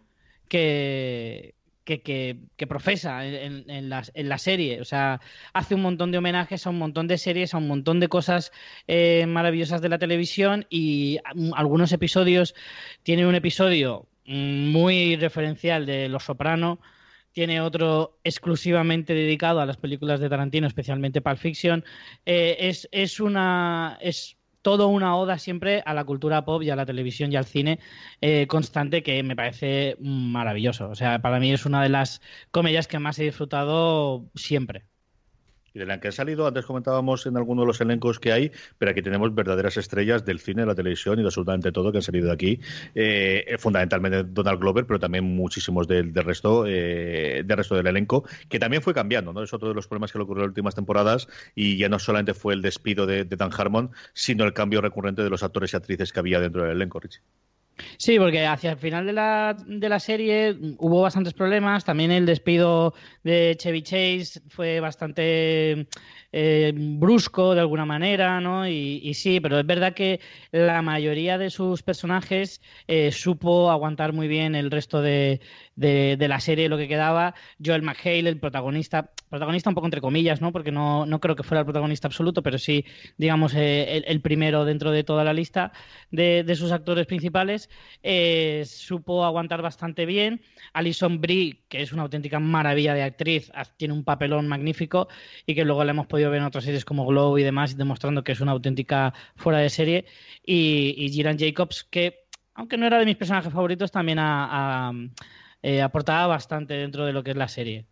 [0.51, 4.81] que, que, profesa en, la, serie.
[4.81, 5.21] O sea,
[5.53, 8.53] hace un montón de homenajes a un montón de series, a un montón de cosas
[8.87, 11.19] eh, maravillosas de la televisión y
[11.55, 12.55] algunos episodios.
[13.03, 16.81] Tiene un episodio muy referencial de Los Soprano.
[17.33, 21.85] Tiene otro exclusivamente dedicado a las películas de Tarantino, especialmente Pulp Fiction.
[22.27, 23.99] Eh, es, es, una.
[24.01, 27.47] Es, todo una oda siempre a la cultura pop y a la televisión y al
[27.47, 27.81] cine
[28.21, 30.89] eh, constante que me parece maravilloso.
[30.91, 34.90] O sea, para mí es una de las comedias que más he disfrutado siempre.
[35.75, 38.53] Y de la que ha salido, antes comentábamos en alguno de los elencos que hay,
[38.79, 41.99] pero aquí tenemos verdaderas estrellas del cine, de la televisión y de absolutamente todo que
[41.99, 42.61] han salido de aquí.
[42.95, 48.59] Eh, fundamentalmente Donald Glover, pero también muchísimos del, resto eh, del resto del elenco, que
[48.59, 49.43] también fue cambiando, ¿no?
[49.43, 51.99] Es otro de los problemas que le ocurrió en las últimas temporadas y ya no
[51.99, 55.73] solamente fue el despido de, de Dan Harmon, sino el cambio recurrente de los actores
[55.73, 57.21] y actrices que había dentro del elenco, Richie.
[57.97, 61.85] Sí, porque hacia el final de la, de la serie hubo bastantes problemas.
[61.85, 65.87] También el despido de Chevy Chase fue bastante
[66.33, 68.69] eh, brusco de alguna manera, ¿no?
[68.69, 70.21] Y, sí, pero es verdad que
[70.53, 75.41] la mayoría de sus personajes eh, supo aguantar muy bien el resto de,
[75.75, 77.35] de, la serie, lo que quedaba.
[77.65, 80.53] Joel McHale, el protagonista, protagonista un poco entre comillas, ¿no?
[80.53, 82.85] Porque no, no creo que fuera el protagonista absoluto, pero sí,
[83.17, 85.73] digamos, eh, el, primero dentro de toda la lista
[86.11, 87.69] de, de sus actores principales,
[88.67, 90.43] supo aguantar bastante bien.
[90.73, 95.09] Alison Brie, que es una auténtica maravilla de actriz, tiene un papelón magnífico
[95.47, 98.23] y que luego le hemos podido ver en otras series como Glow y demás, demostrando
[98.23, 100.05] que es una auténtica fuera de serie.
[100.45, 104.93] Y, y Jacobs, que aunque no era de mis personajes favoritos, también ha,
[105.63, 107.87] eh, aportaba bastante dentro de lo que es la serie.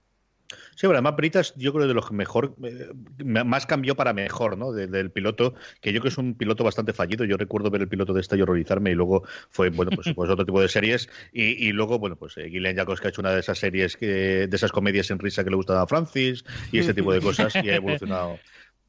[0.74, 4.56] Sí, bueno, además Britas yo creo de lo que mejor, eh, más cambió para mejor,
[4.56, 4.72] ¿no?
[4.72, 7.24] del piloto, que yo creo que es un piloto bastante fallido.
[7.24, 10.30] Yo recuerdo ver el piloto de esta y horrorizarme y luego fue, bueno, pues, pues
[10.30, 11.08] otro tipo de series.
[11.32, 14.46] Y, luego, bueno, pues eh, Gillian Jacobs que ha hecho una de esas series, que,
[14.46, 17.54] de esas comedias en risa que le gustaba a Francis y ese tipo de cosas
[17.56, 18.38] y ha evolucionado.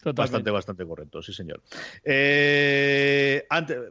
[0.04, 1.62] Bastante, bastante correcto, sí, señor.
[2.04, 3.46] Eh,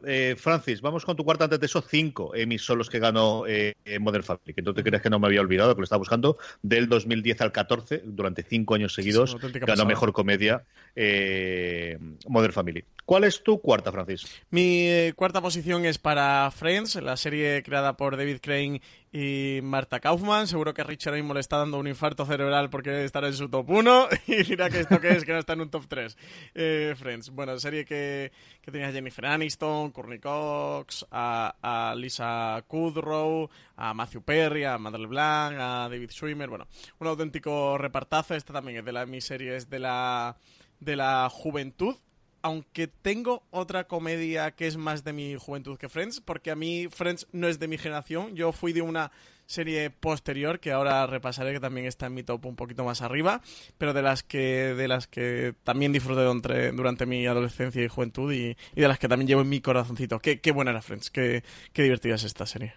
[0.07, 1.81] eh, Francis, vamos con tu cuarta antes de eso.
[1.81, 4.23] Cinco Emmys son los que ganó eh, Modern
[4.63, 7.51] tú te crees que no me había olvidado, que lo estaba buscando, del 2010 al
[7.51, 10.63] 14, durante cinco años seguidos, ganó Mejor Comedia
[10.95, 12.83] eh, Modern Family.
[13.09, 14.23] ¿Cuál es tu cuarta, Francis?
[14.51, 18.81] Mi cuarta posición es para Friends, la serie creada por David Crane
[19.11, 20.45] y Marta Kaufman.
[20.45, 23.49] Seguro que Richard mismo le está dando un infarto cerebral porque debe estar en su
[23.49, 24.07] top 1.
[24.27, 26.17] Y mira que esto que es, que no está en un top 3.
[26.53, 27.31] Eh, Friends.
[27.31, 28.31] Bueno, serie que,
[28.61, 35.09] que tenía a Jennifer Aniston, Courtney Cox, a, Lisa Kudrow, a Matthew Perry, a Madeleine
[35.09, 36.47] Blanc, a David Schwimmer.
[36.49, 36.67] Bueno,
[36.99, 38.35] un auténtico repartazo.
[38.35, 40.37] Esta también es de las mis series de la,
[40.79, 41.95] de la juventud
[42.41, 46.87] aunque tengo otra comedia que es más de mi juventud que Friends, porque a mí
[46.89, 48.35] Friends no es de mi generación.
[48.35, 49.11] Yo fui de una
[49.45, 53.41] serie posterior que ahora repasaré que también está en mi top un poquito más arriba,
[53.77, 56.21] pero de las que de las que también disfruté
[56.71, 60.19] durante, mi adolescencia y juventud y, de las que también llevo en mi corazoncito.
[60.19, 62.73] Qué, qué buena era Friends, qué, qué divertida es esta serie.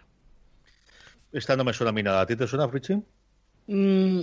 [1.31, 2.23] Esta no me suena a mí nada.
[2.23, 3.03] ¿A ti te suena, Fritzy?
[3.67, 4.21] Mm,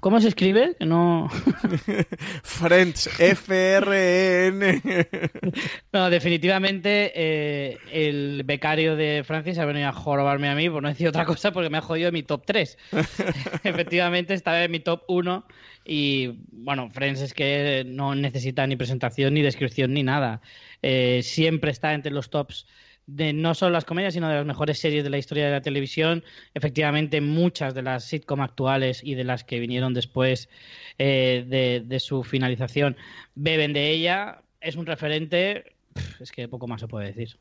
[0.00, 0.76] ¿Cómo se escribe?
[0.80, 1.28] No.
[2.42, 4.82] Friends, F-R-E-N.
[5.92, 10.88] no, definitivamente eh, el becario de Francis ha venido a jorobarme a mí, por no
[10.88, 12.76] decir otra cosa, porque me ha jodido en mi top 3.
[13.64, 15.46] Efectivamente, estaba en mi top 1
[15.84, 20.40] y, bueno, Friends es que no necesita ni presentación, ni descripción, ni nada.
[20.82, 22.66] Eh, siempre está entre los tops
[23.06, 25.60] de no solo las comedias, sino de las mejores series de la historia de la
[25.60, 26.24] televisión.
[26.54, 30.48] Efectivamente, muchas de las sitcom actuales y de las que vinieron después
[30.98, 32.96] eh, de, su finalización
[33.34, 34.42] beben de ella.
[34.60, 35.76] Es un referente,
[36.20, 37.36] es que poco más se puede decir.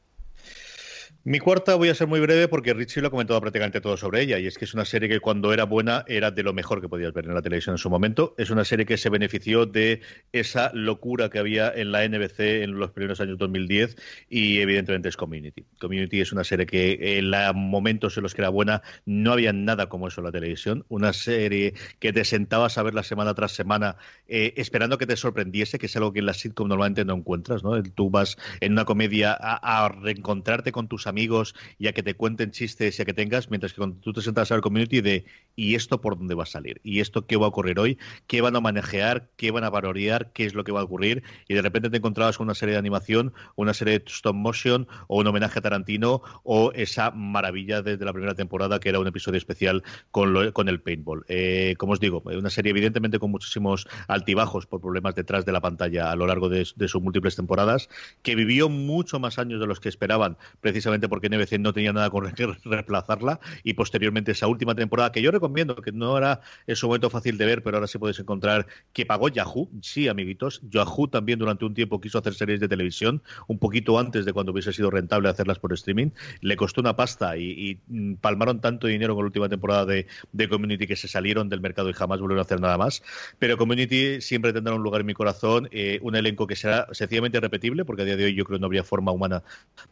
[1.27, 4.21] Mi cuarta voy a ser muy breve porque Richie lo ha comentado prácticamente todo sobre
[4.21, 6.81] ella y es que es una serie que cuando era buena era de lo mejor
[6.81, 8.35] que podías ver en la televisión en su momento.
[8.37, 10.01] Es una serie que se benefició de
[10.33, 13.95] esa locura que había en la NBC en los primeros años 2010
[14.29, 15.65] y evidentemente es Community.
[15.79, 19.51] Community es una serie que en los momentos en los que era buena no había
[19.51, 20.85] nada como eso en la televisión.
[20.89, 23.95] Una serie que te sentabas a verla semana tras semana
[24.27, 27.63] eh, esperando que te sorprendiese, que es algo que en la sitcom normalmente no encuentras.
[27.63, 27.81] ¿no?
[27.81, 32.03] Tú vas en una comedia a, a reencontrarte con tus amigos amigos y a que
[32.03, 34.61] te cuenten chistes y a que tengas, mientras que cuando tú te sentas a ver
[34.61, 35.25] community de
[35.55, 36.81] ¿y esto por dónde va a salir?
[36.83, 37.97] ¿Y esto qué va a ocurrir hoy?
[38.27, 39.29] ¿Qué van a manejar?
[39.37, 40.31] ¿Qué van a valorar?
[40.33, 41.23] ¿Qué es lo que va a ocurrir?
[41.47, 44.87] Y de repente te encontrabas con una serie de animación, una serie de stop motion
[45.07, 49.07] o un homenaje a Tarantino o esa maravilla desde la primera temporada que era un
[49.07, 51.23] episodio especial con, con el paintball.
[51.29, 55.61] Eh, como os digo, una serie evidentemente con muchísimos altibajos por problemas detrás de la
[55.61, 57.89] pantalla a lo largo de sus múltiples temporadas,
[58.21, 62.09] que vivió mucho más años de los que esperaban precisamente porque NBC no tenía nada
[62.09, 62.25] con
[62.63, 67.09] reemplazarla y posteriormente esa última temporada que yo recomiendo, que no era en su momento
[67.09, 71.39] fácil de ver, pero ahora sí podéis encontrar, que pagó Yahoo, sí, amiguitos, Yahoo también
[71.39, 74.89] durante un tiempo quiso hacer series de televisión, un poquito antes de cuando hubiese sido
[74.89, 76.09] rentable hacerlas por streaming,
[76.41, 80.07] le costó una pasta y, mm, palmaron tanto dinero con la última temporada de,
[80.49, 83.03] Community que se salieron del mercado y jamás volvieron a hacer nada más,
[83.39, 87.39] pero Community siempre tendrá un lugar en mi corazón, eh, un elenco que será sencillamente
[87.39, 89.43] repetible, porque a día de hoy yo creo que no habría forma humana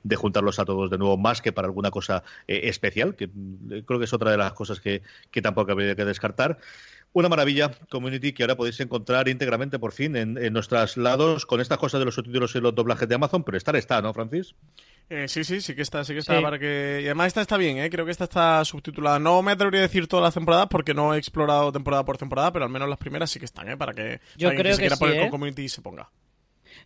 [0.03, 3.81] de juntarlos a todos de nuevo más que para alguna cosa eh, especial, que mm,
[3.85, 5.01] creo que es otra de las cosas que,
[5.41, 6.59] tampoco habría que descartar.
[7.11, 11.77] Una maravilla, Community, que ahora podéis encontrar íntegramente por fin en, nuestros lados con estas
[11.77, 14.55] cosas de los subtítulos y los doblajes de Amazon, pero estar está, ¿no, Francis?
[15.11, 17.01] Eh, sí, sí, sí que está, sí que está para que...
[17.03, 17.91] Y además esta está bien, ¿eh?
[17.91, 19.19] creo que esta está subtitulada.
[19.19, 22.51] No me atrevería a decir todas las temporadas porque no he explorado temporada por temporada,
[22.51, 23.77] pero al menos las primeras sí que están, ¿eh?
[23.77, 25.29] Para que Yo creo que, se quiera poner con ¿eh?
[25.29, 26.09] Community se ponga.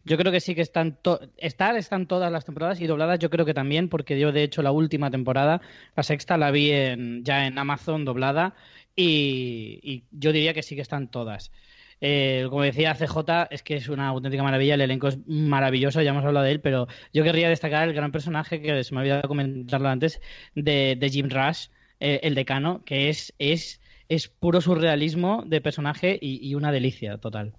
[0.07, 0.97] Yo creo que sí que están
[1.37, 4.61] estar están todas las temporadas y dobladas yo creo que también porque yo de hecho
[4.61, 5.59] la última temporada,
[5.97, 8.55] la sexta la vi en, ya en Amazon doblada
[8.95, 11.51] y, yo diría que sí que están todas.
[11.99, 16.11] Eh, como decía CJ, es que es una auténtica maravilla, el elenco es maravilloso, ya
[16.11, 19.21] hemos hablado de él, pero yo querría destacar el gran personaje que se me había
[19.23, 20.21] comentarlo antes
[20.55, 21.67] de, Jim Rush,
[21.99, 27.53] eh, el decano, que es, es, es puro surrealismo de personaje y una delicia total.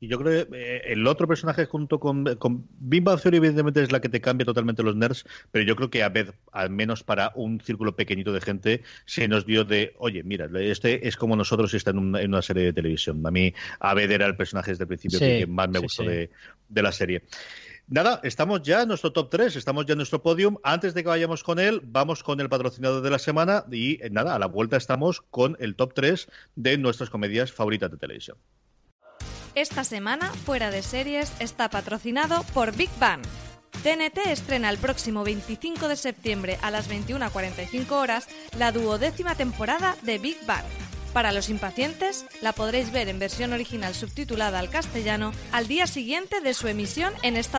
[0.00, 3.82] Y yo creo que eh, el otro personaje junto con, con Big Bang Theory evidentemente
[3.82, 6.70] es la que te cambia totalmente los nerds, pero yo creo que a vez, al
[6.70, 11.16] menos para un círculo pequeñito de gente, se nos dio de, oye, mira, este es
[11.16, 13.24] como nosotros y está en, una serie de televisión.
[13.24, 16.30] A mí Abed era el personaje desde el principio que más me gustó De,
[16.68, 17.22] de la serie.
[17.88, 20.56] Nada, estamos ya en nuestro top 3, estamos ya en nuestro podium.
[20.62, 24.34] Antes de que vayamos con él, vamos con el patrocinador de la semana y nada,
[24.34, 28.38] a la vuelta estamos con el top 3 de nuestras comedias favoritas de televisión.
[29.54, 33.20] Esta semana, Fuera de Series está patrocinado por Big Bang.
[33.82, 40.18] TNT estrena el próximo 25 de septiembre a las 21.45 horas la duodécima temporada de
[40.18, 40.64] Big Bang.
[41.12, 46.40] Para los impacientes, la podréis ver en versión original subtitulada al castellano al día siguiente
[46.40, 47.58] de su emisión en esta.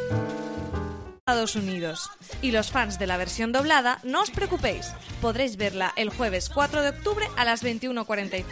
[1.21, 2.09] Estados Unidos.
[2.41, 4.87] Y los fans de la versión doblada, no os preocupéis,
[5.21, 8.43] podréis verla el jueves 4 de octubre a las 21.45.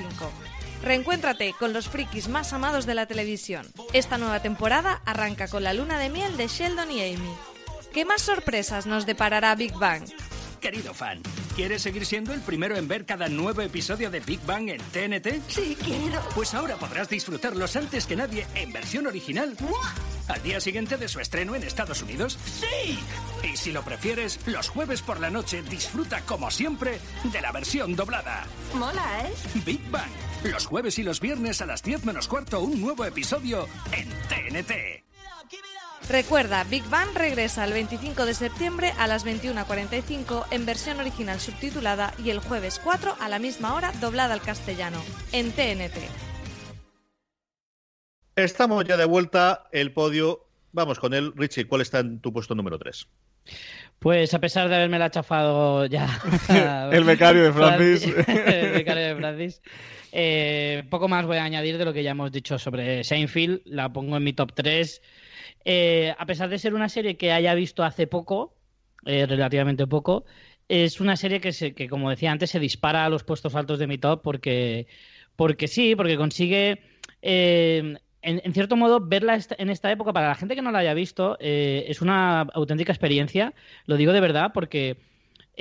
[0.84, 3.66] Reencuéntrate con los frikis más amados de la televisión.
[3.92, 7.34] Esta nueva temporada arranca con la luna de miel de Sheldon y Amy.
[7.92, 10.04] ¿Qué más sorpresas nos deparará Big Bang?
[10.62, 11.24] Querido fan,
[11.60, 15.42] ¿quieres seguir siendo el primero en ver cada nuevo episodio de Big Bang en TNT?
[15.50, 16.22] Sí, quiero.
[16.34, 19.58] Pues ahora podrás disfrutarlos antes que nadie en versión original.
[20.30, 22.40] Al día siguiente de su estreno en Estados Unidos.
[22.46, 22.98] ¡Sí!
[23.44, 27.94] Y si lo prefieres, los jueves por la noche disfruta como siempre de la versión
[27.94, 28.48] doblada.
[28.76, 29.34] Mola, ¿eh?
[29.66, 30.10] Big Bang.
[30.46, 35.09] Los jueves y los viernes a las 10 menos cuarto un nuevo episodio en TNT.
[36.10, 42.16] Recuerda, Big Bang regresa el 25 de septiembre a las 21.45 en versión original subtitulada
[42.18, 45.04] y el jueves 4 a la misma hora doblada al castellano,
[45.34, 45.98] en TNT.
[48.36, 51.32] Estamos ya de vuelta, el podio, vamos con él.
[51.36, 53.08] Richie, ¿cuál está en tu puesto número 3?
[54.00, 56.10] Pues a pesar de haberme la chafado ya.
[56.92, 58.04] el becario de Francis.
[58.28, 59.62] el becario de Francis.
[60.12, 63.62] Eh, poco más voy a añadir de lo que ya hemos dicho sobre Seinfeld.
[63.66, 65.02] La pongo en mi top 3.
[65.66, 68.56] Eh, a pesar de ser una serie que haya visto hace poco,
[69.06, 70.26] eh, relativamente poco,
[70.68, 73.98] es una serie que, como decía antes, se dispara a los puestos altos de mi
[73.98, 74.88] top porque,
[75.36, 76.82] porque sí, porque consigue
[78.22, 81.38] en, cierto modo, verla en esta época, para la gente que no la haya visto,
[81.40, 83.54] eh, es una auténtica experiencia.
[83.86, 84.98] Lo digo de verdad porque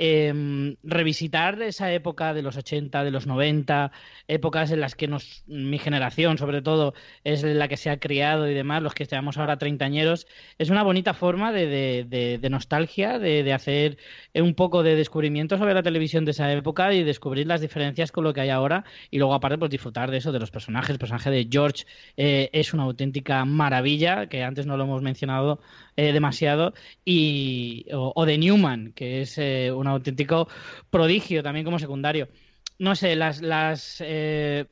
[0.01, 3.91] Em, revisitar esa época de los 80, de los 90,
[4.29, 6.93] épocas en las que nos, mi generación, sobre todo,
[7.25, 10.25] es la que se ha criado y demás, los que estamos ahora treintañeros,
[10.57, 13.97] es una bonita forma de, de, nostalgia, de, hacer
[14.35, 18.23] un poco de descubrimiento sobre la televisión de esa época y descubrir las diferencias con
[18.23, 20.91] lo que hay ahora y luego aparte pues disfrutar de eso, de los personajes.
[20.91, 21.85] El personaje de George
[22.17, 25.59] eh, es una auténtica maravilla, que antes no lo hemos mencionado
[25.95, 26.73] eh, demasiado,
[27.03, 30.47] y, o, de Newman, que es eh, un auténtico
[30.89, 32.29] prodigio también como secundario.
[32.77, 34.65] No sé, las, las eh,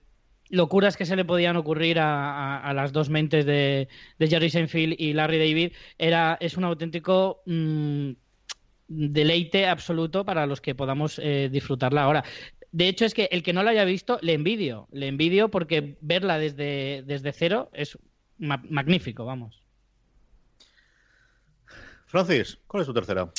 [0.50, 3.88] locuras que se le podían ocurrir a, las dos mentes de,
[4.20, 7.42] Jerry Seinfeld y Larry David era, es un auténtico...
[7.46, 8.12] Mm,
[8.88, 12.24] deleite absoluto para los que podamos disfrutarla ahora.
[12.72, 14.88] De hecho, es que el que no la haya visto, le envidio.
[14.92, 17.98] Le envidio porque verla desde, desde cero es
[18.38, 19.64] magnífico, vamos.
[22.08, 23.32] Francis, ¿cuál es tu tercera?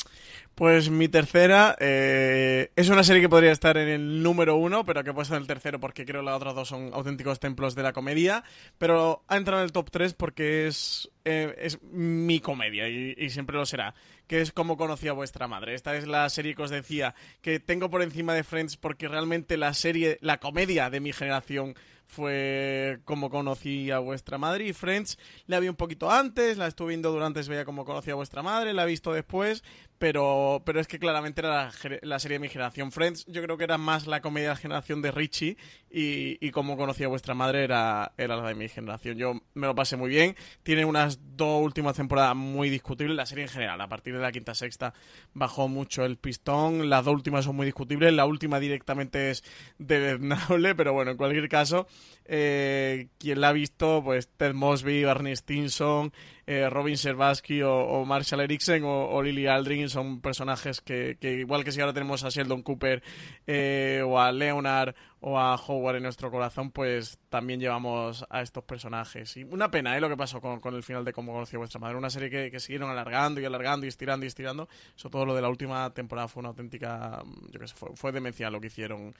[0.59, 5.05] Pues mi tercera eh, es una serie que podría estar en el número uno, pero
[5.05, 7.75] que he puesto en el tercero porque creo que las otras dos son auténticos templos
[7.75, 8.43] de la comedia.
[8.77, 13.55] Pero ha entrado en el top 3 porque es, eh, es mi comedia y, siempre
[13.55, 13.95] lo será.
[14.27, 15.75] Que es como conocí a vuestra madre.
[15.75, 19.55] Esta es la serie que os decía que tengo por encima de Friends porque realmente
[19.55, 21.73] la serie, la comedia de mi generación
[22.09, 26.89] fue como conocí a vuestra madre y Friends la vi un poquito antes, la estuve
[26.89, 29.63] viendo durante, veía como conocí a vuestra madre, la he visto después,
[29.99, 31.71] pero, pero es que claramente era
[32.01, 32.91] la, serie de mi generación.
[32.91, 35.57] Friends yo creo que era más la comedia de generación de Richie
[35.91, 39.17] y, y como conocía a vuestra madre era, era la de mi generación.
[39.17, 40.35] Yo me lo pasé muy bien.
[40.63, 43.81] Tiene unas dos últimas temporadas muy discutibles, la serie en general.
[43.81, 44.93] A partir de la quinta sexta
[45.33, 46.89] bajó mucho el pistón.
[46.89, 48.13] Las dos últimas son muy discutibles.
[48.13, 49.43] La última directamente es
[49.77, 51.87] desnable, pero bueno, en cualquier caso,
[52.25, 56.11] eh, quien la ha visto, pues Ted Mosby, Barney Stinson,
[56.51, 61.79] eh, Robin Servatsky o, Marshall Erickson o, Lily Aldrin son personajes que, igual que si
[61.79, 63.03] ahora tenemos a Sheldon Cooper
[63.45, 68.63] eh, o a Leonard o a Howard en nuestro corazón, pues también llevamos a estos
[68.63, 69.37] personajes.
[69.37, 70.01] Y una pena ¿eh?
[70.01, 71.97] lo que pasó con, el final de Cómo conoció vuestra madre.
[71.97, 74.67] Una serie que, siguieron alargando y alargando y estirando y estirando.
[74.95, 77.21] Sobre todo lo de la última temporada fue una auténtica,
[77.51, 79.13] yo qué sé, fue, fue demencial lo que hicieron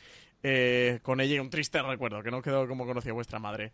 [1.04, 3.72] con ella un triste recuerdo, que no quedó como conocía vuestra madre.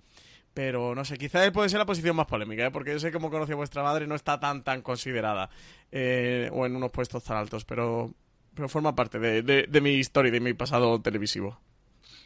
[0.55, 2.71] Pero no sé, quizá puede ser la posición más polémica, ¿eh?
[2.71, 5.49] porque yo sé cómo conoce a vuestra madre no está tan tan considerada
[5.91, 8.13] eh, o en unos puestos tan altos, pero,
[8.53, 11.59] pero forma parte de, de mi historia y de mi pasado televisivo.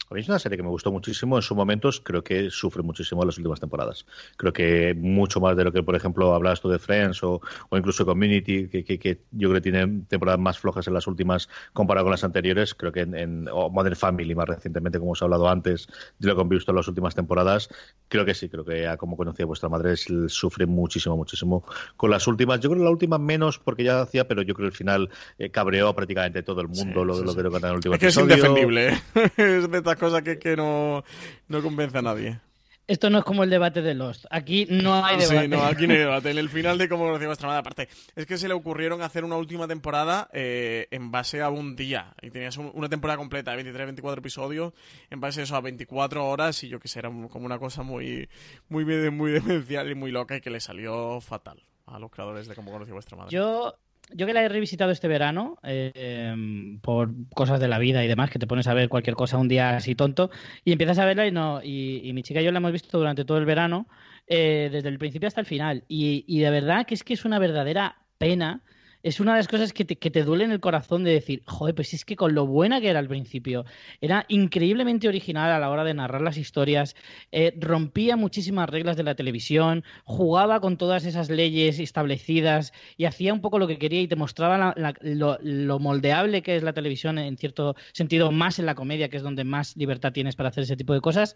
[0.10, 2.81] A mí es una serie que me gustó muchísimo en sus momentos, creo que sufre
[2.81, 4.07] muchísimo en las últimas temporadas.
[4.38, 7.40] Creo que mucho más de lo que, por ejemplo, hablabas tú de Friends o,
[7.73, 12.11] incluso Community, que, yo creo que tiene temporadas más flojas en las últimas comparado con
[12.11, 12.73] las anteriores.
[12.73, 15.88] Creo que en, o Modern Family, más recientemente, como os he hablado antes,
[16.18, 17.69] de lo que han visto en las últimas temporadas,
[18.07, 21.64] creo que sí, creo que a como conocía vuestra madre, sufre muchísimo, muchísimo
[21.98, 22.60] con las últimas.
[22.61, 25.10] Yo creo que la última menos porque ya hacía, pero yo creo que el final
[25.38, 28.18] eh, cabreó prácticamente todo el mundo lo, lo que en el último es que es
[28.18, 28.90] indefendible.
[28.90, 29.02] ¿eh?
[29.38, 31.03] es de cosa que, no,
[31.47, 32.39] no convence a nadie.
[32.88, 34.26] Esto no es como el debate de Lost.
[34.31, 35.41] Aquí no hay debate.
[35.41, 36.31] Sí, no, aquí no hay debate.
[36.31, 39.23] En el final de cómo conocía vuestra madre, aparte, es que se le ocurrieron hacer
[39.23, 42.15] una última temporada eh, en base a un día.
[42.19, 44.73] Y tenías una temporada completa de 23, 24 episodios,
[45.11, 46.63] en base a eso a 24 horas.
[46.63, 48.27] Y yo que sé, era como una cosa muy,
[48.69, 52.55] muy, muy demencial y muy loca y que le salió fatal a los creadores de
[52.55, 53.31] cómo conocía vuestra madre.
[53.31, 53.76] Yo
[54.14, 56.34] yo que la he revisitado este verano, eh,
[56.81, 59.48] por cosas de la vida y demás, que te pones a ver cualquier cosa un
[59.48, 60.31] día así tonto,
[60.64, 63.26] y empiezas a verla y no, y, mi chica y yo la hemos visto durante
[63.26, 63.88] todo el verano,
[64.27, 65.84] eh, desde el principio hasta el final.
[65.88, 68.61] Y, y de verdad que es que es una verdadera pena
[69.03, 71.76] es una de las cosas que te, que duele en el corazón de decir, joder,
[71.76, 73.65] pues es que con lo buena que era al principio,
[74.01, 76.95] era increíblemente original a la hora de narrar las historias,
[77.31, 83.34] eh, rompía muchísimas reglas de la televisión, jugaba con todas esas leyes establecidas y hacía
[83.34, 87.38] un poco lo que quería y te mostraba lo, moldeable que es la televisión en
[87.38, 90.76] cierto sentido, más en la comedia, que es donde más libertad tienes para hacer ese
[90.76, 91.35] tipo de cosas.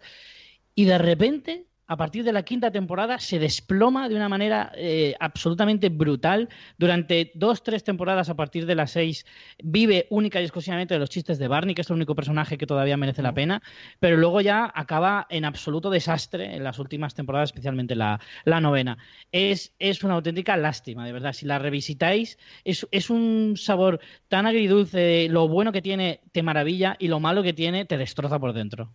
[0.75, 5.15] Y de repente a partir de la quinta temporada se desploma de una manera eh,
[5.19, 6.49] absolutamente brutal.
[6.77, 9.25] Durante dos, tres temporadas a partir de las seis
[9.61, 12.65] vive única y exclusivamente de los chistes de Barney, que es el único personaje que
[12.65, 13.61] todavía merece la pena,
[13.99, 18.97] pero luego ya acaba en absoluto desastre en las últimas temporadas, especialmente la, novena.
[19.31, 21.33] Es, es, una auténtica lástima, de verdad.
[21.33, 23.99] Si la revisitáis, es, es un sabor
[24.29, 28.39] tan agridulce, lo bueno que tiene te maravilla y lo malo que tiene te destroza
[28.39, 28.93] por dentro.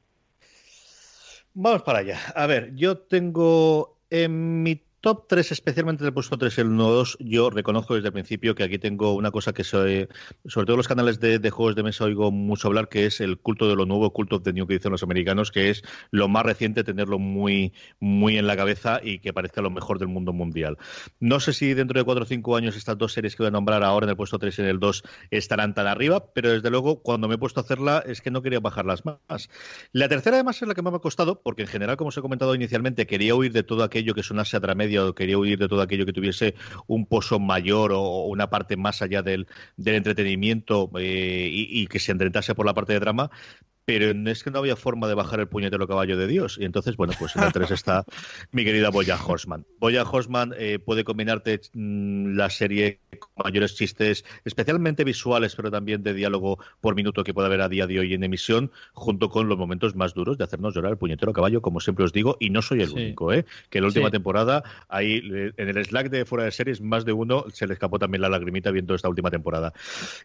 [1.54, 2.18] Vamos para allá.
[2.34, 7.18] A ver, yo tengo en mi top 3, especialmente del puesto 3 y el 2,
[7.20, 10.08] yo reconozco desde el principio que aquí tengo una cosa que soy,
[10.46, 13.68] sobre todo los canales de, juegos de mesa oigo mucho hablar, que es el culto
[13.68, 16.44] de lo nuevo, culto of the new que dicen los americanos, que es lo más
[16.44, 20.78] reciente, tenerlo muy, muy en la cabeza y que parezca lo mejor del mundo mundial.
[21.20, 23.52] No sé si dentro de 4 o 5 años estas dos series que voy a
[23.52, 26.70] nombrar ahora en el puesto 3 y en el 2 estarán tan arriba, pero desde
[26.70, 29.48] luego cuando me he puesto a hacerla es que no quería bajarlas más.
[29.92, 32.16] La tercera además es la que más me ha costado, porque en general, como os
[32.16, 34.60] he comentado inicialmente, quería huir de todo aquello que sonase a
[35.14, 36.54] quería huir de todo aquello que tuviese
[36.86, 39.46] un pozo mayor o una parte más allá del,
[39.76, 43.30] entretenimiento eh, y, que se entretase por la parte de drama,
[43.88, 46.58] pero es que no había forma de bajar el puñetero caballo de Dios.
[46.60, 48.04] Y entonces, bueno, pues en el 3 está
[48.52, 49.64] mi querida Boya Horseman.
[49.80, 56.02] Boya Horseman eh, puede combinarte mm, la serie con mayores chistes, especialmente visuales, pero también
[56.02, 59.48] de diálogo por minuto que puede haber a día de hoy en emisión, junto con
[59.48, 62.50] los momentos más duros de hacernos llorar el puñetero caballo, como siempre os digo, y
[62.50, 63.46] no soy el único, ¿eh?
[63.70, 65.22] que en la última temporada, ahí
[65.56, 68.28] en el Slack de fuera de series, más de uno se le escapó también la
[68.28, 69.72] lagrimita viendo esta última temporada.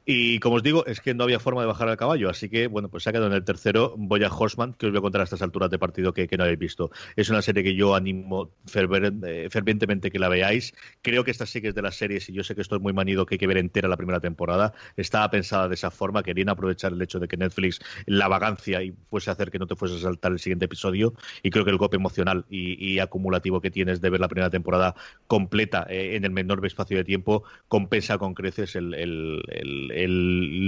[0.05, 2.67] Y como os digo, es que no había forma de bajar al caballo, así que,
[2.67, 5.01] bueno, pues se ha quedado en el tercero, voy a Horseman, que os voy a
[5.01, 6.89] contar a estas alturas de partido que, no habéis visto.
[7.15, 10.73] Es una serie que yo animo eh, fervientemente que la veáis.
[11.01, 12.81] Creo que esta sí que es de las series, y yo sé que esto es
[12.81, 14.73] muy manido, que hay que ver entera la primera temporada.
[14.97, 18.93] Estaba pensada de esa forma, querían aprovechar el hecho de que Netflix, la vagancia, y
[19.09, 21.13] fuese a hacer que no te fuese a saltar el siguiente episodio.
[21.43, 24.95] Y creo que el golpe emocional y, acumulativo que tienes de ver la primera temporada
[25.27, 28.77] completa eh, en el menor espacio de tiempo compensa con creces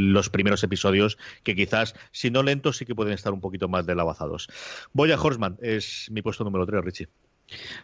[0.07, 3.85] los primeros episodios que quizás, si no lentos, sí que pueden estar un poquito más
[3.85, 4.47] delabazados.
[4.93, 7.07] Voy a Horseman, es mi puesto número 3, Richie.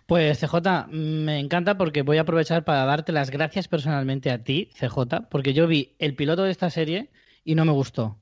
[0.06, 4.70] Pues CJ, me encanta porque voy a aprovechar para darte las gracias personalmente a ti,
[4.74, 7.12] CJ, porque yo vi el piloto de esta serie
[7.44, 8.18] y no me gustó.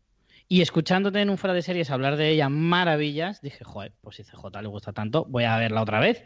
[0.51, 4.23] Y escuchándote en un fuera de series hablar de ella maravillas, dije, joder, pues si
[4.23, 6.23] CJ le gusta tanto, voy a verla otra vez.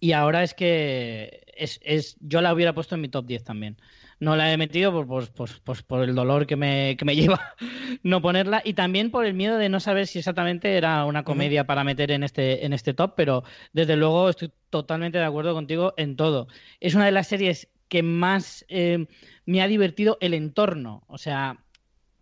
[0.00, 3.76] Y ahora es que es, es, yo la hubiera puesto en mi top 10 también
[4.18, 7.54] no la he metido por, por, por, el dolor que me, que me lleva
[8.02, 11.64] no ponerla y también por el miedo de no saber si exactamente era una comedia
[11.64, 15.94] para meter en este, en este top, pero desde luego estoy totalmente de acuerdo contigo
[15.96, 16.48] en todo.
[16.80, 19.06] Es una de las series que más eh,
[19.44, 21.64] me ha divertido el entorno, o sea,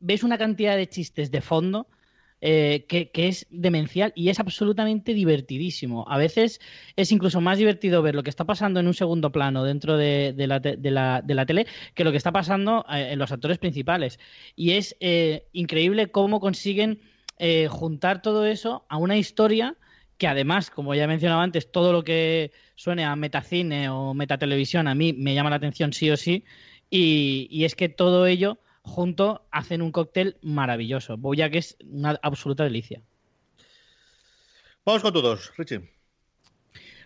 [0.01, 1.89] ves una cantidad de chistes de fondo
[2.47, 6.05] eh, que, es demencial y es absolutamente divertidísimo.
[6.07, 6.61] A veces
[6.95, 10.35] es incluso más divertido ver lo que está pasando en un segundo plano dentro de,
[10.37, 10.61] la,
[11.47, 14.21] tele que lo que está pasando eh, en los actores principales.
[14.57, 17.01] Y es eh, increíble cómo consiguen
[17.71, 19.77] juntar todo eso a una historia
[20.19, 24.87] que además, como ya he mencionado antes, todo lo que suene a metacine o metatelevisión
[24.87, 26.45] a mí me llama la atención sí o sí.
[26.91, 31.16] y es que todo ello junto hacen un cóctel maravilloso.
[31.16, 33.02] Boya que es una absoluta delicia.
[34.85, 35.90] Vamos con todos, Richie.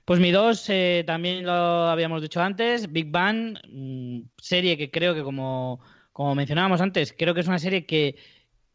[0.04, 5.14] Pues mi dos, eh, también lo habíamos dicho antes, Big Bang, mm, serie que creo
[5.14, 5.80] que como,
[6.12, 8.16] como mencionábamos antes, creo que es una serie que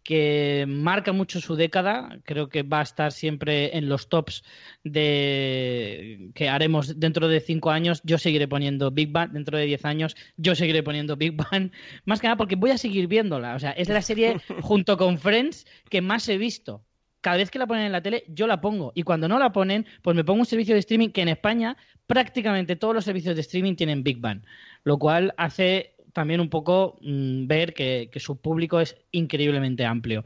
[0.04, 2.20] que marca mucho su década.
[2.26, 4.44] Creo que va a estar siempre en los tops
[4.84, 8.02] de que haremos dentro de cinco años.
[8.04, 9.32] Yo seguiré poniendo Big Bang.
[9.32, 11.72] Dentro de diez años, yo seguiré poniendo Big Bang.
[12.06, 13.56] Más que nada porque voy a seguir viéndola.
[13.56, 16.84] O sea, es la serie junto con Friends que más he visto.
[17.22, 18.92] Cada vez que la ponen en la tele, yo la pongo.
[18.96, 21.78] Y cuando no la ponen, pues me pongo un servicio de streaming que en España
[22.06, 24.42] prácticamente todos los servicios de streaming tienen Big Bang.
[24.84, 30.24] Lo cual hace también un poco mm, ver que, su público es increíblemente amplio.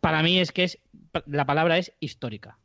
[0.00, 0.78] Para mí es que es
[1.26, 2.58] la palabra es histórica.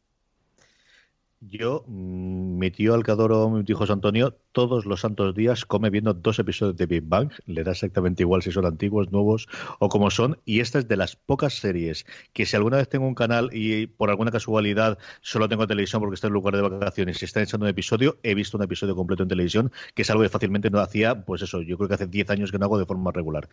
[1.39, 6.13] Yo, mm, mi tío Alcadoro, mi tío José Antonio, todos los santos días come viendo
[6.13, 7.31] dos episodios de Big Bang.
[7.45, 9.47] Le da exactamente igual si son antiguos, nuevos
[9.79, 10.39] o como son.
[10.45, 13.87] Y esta es de las pocas series que si alguna vez tengo un canal y
[13.87, 17.65] por alguna casualidad solo tengo televisión porque estoy en lugar de vacaciones y está echando
[17.65, 20.79] un episodio, he visto un episodio completo en televisión, que es algo que fácilmente no
[20.79, 23.49] hacía, pues eso, yo creo que hace 10 años que no hago de forma regular.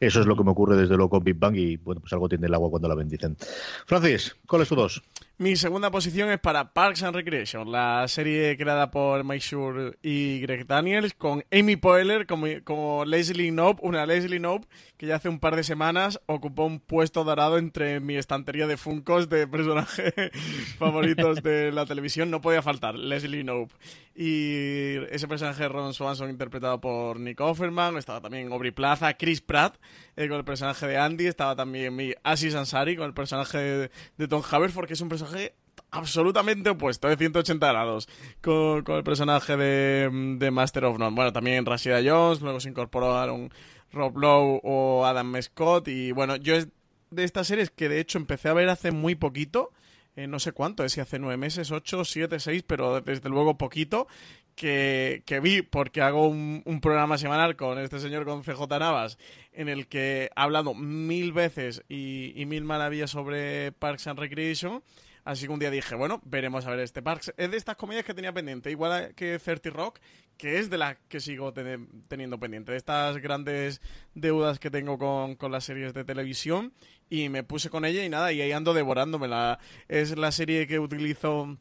[0.00, 2.28] Eso es lo que me ocurre desde luego con Big Bang y bueno, pues algo
[2.28, 3.36] tiene el agua cuando la bendicen.
[3.86, 5.02] Francis, ¿cuál es tu dos?
[5.38, 10.39] Mi segunda posición es para Parks and Recreation, la serie creada por Mike Shure y
[10.40, 15.28] Greg Daniels, con Amy Poehler como, como Leslie Knope, una Leslie Knope que ya hace
[15.28, 20.12] un par de semanas ocupó un puesto dorado entre mi estantería de Funkos de personajes
[20.78, 22.30] favoritos de la televisión.
[22.30, 23.74] No podía faltar, Leslie Knope.
[24.14, 29.76] Y ese personaje Ron Swanson interpretado por Nick Offerman, estaba también Aubrey Plaza, Chris Pratt
[30.16, 33.90] eh, con el personaje de Andy, estaba también mi Asis Ansari con el personaje de,
[34.18, 35.54] de Tom Haverford, que es un personaje
[35.90, 38.08] absolutamente opuesto, de 180 grados,
[38.40, 41.14] con, el personaje de, Master of None.
[41.14, 43.52] Bueno, también Rashida Jones, luego se incorporaron
[43.92, 45.88] Rob Lowe o Adam Scott.
[45.88, 46.68] Y bueno, yo es
[47.10, 49.72] de estas series que de hecho empecé a ver hace muy poquito.
[50.16, 53.56] Eh, no sé cuánto, es si hace nueve meses, ocho, siete, seis, pero desde luego
[53.56, 54.08] poquito,
[54.56, 59.18] que, vi porque hago un, programa semanal con este señor, con CJ Navas,
[59.52, 64.82] en el que ha hablado mil veces y, y mil maravillas sobre Parks and Recreation.
[65.24, 67.32] Así que un día dije, bueno, veremos a ver este Parks.
[67.36, 69.98] Es de estas comedias que tenía pendiente, igual que 30 Rock,
[70.36, 73.80] que es de las que sigo teniendo pendiente, de estas grandes
[74.14, 76.72] deudas que tengo con, con, las series de televisión.
[77.08, 79.58] Y me puse con ella y nada, y ahí ando devorándomela.
[79.88, 81.58] Es la serie que utilizo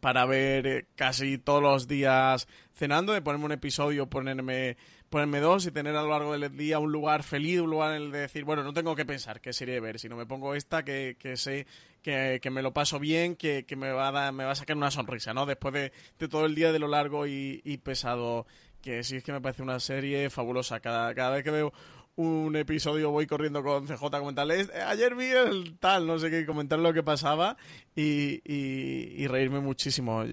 [0.00, 4.76] para ver eh, casi todos los días cenando, de ponerme un episodio, ponerme
[5.12, 8.02] ponerme dos y tener a lo largo del día un lugar feliz, un lugar en
[8.04, 10.84] el de decir, bueno, no tengo que pensar qué serie ver, sino me pongo esta
[10.84, 11.66] que, que sé
[12.02, 14.56] que, que, me lo paso bien, que, que, me, va a dar, me va a
[14.56, 15.46] sacar una sonrisa, ¿no?
[15.46, 18.46] Después de, de todo el día de lo largo y, y, pesado,
[18.82, 20.80] que sí es que me parece una serie fabulosa.
[20.80, 21.72] Cada, cada vez que veo
[22.16, 26.44] un episodio voy corriendo con CJ a comentarle, ayer vi el tal, no sé qué,
[26.44, 27.56] comentar lo que pasaba
[27.96, 30.24] y, y, y reírme muchísimo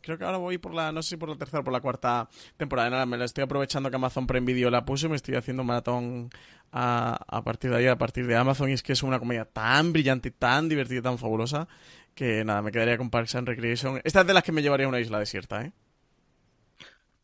[0.00, 1.80] creo que ahora voy por la, no sé si por la tercera o por la
[1.80, 2.90] cuarta temporada.
[2.90, 5.64] Nada, me la estoy aprovechando que Amazon Prime Video la puso y me estoy haciendo
[5.64, 6.30] maratón
[6.72, 8.70] a, a partir de ahí, a partir de Amazon.
[8.70, 11.68] Y es que es una comedia tan brillante, tan divertida, tan fabulosa,
[12.14, 14.00] que nada, me quedaría con Parks and Recreation.
[14.04, 15.72] Esta es de las que me llevaría a una isla desierta, ¿eh?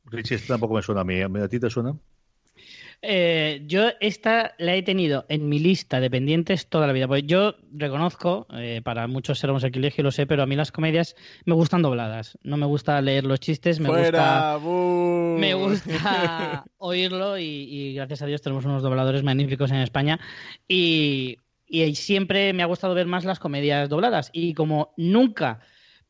[0.06, 1.20] Richie, esta tampoco me suena a mí.
[1.20, 1.96] ¿A ti te suena?
[3.06, 7.06] Eh, yo esta la he tenido en mi lista de pendientes toda la vida.
[7.06, 11.14] Pues yo reconozco, eh, para muchos ser sacrilegio, lo sé, pero a mí las comedias
[11.44, 12.38] me gustan dobladas.
[12.42, 14.58] No me gusta leer los chistes, me gusta.
[14.58, 20.18] Me gusta oírlo y, gracias a Dios tenemos unos dobladores magníficos en España.
[20.66, 21.36] Y,
[21.66, 24.30] y siempre me ha gustado ver más las comedias dobladas.
[24.32, 25.60] Y como nunca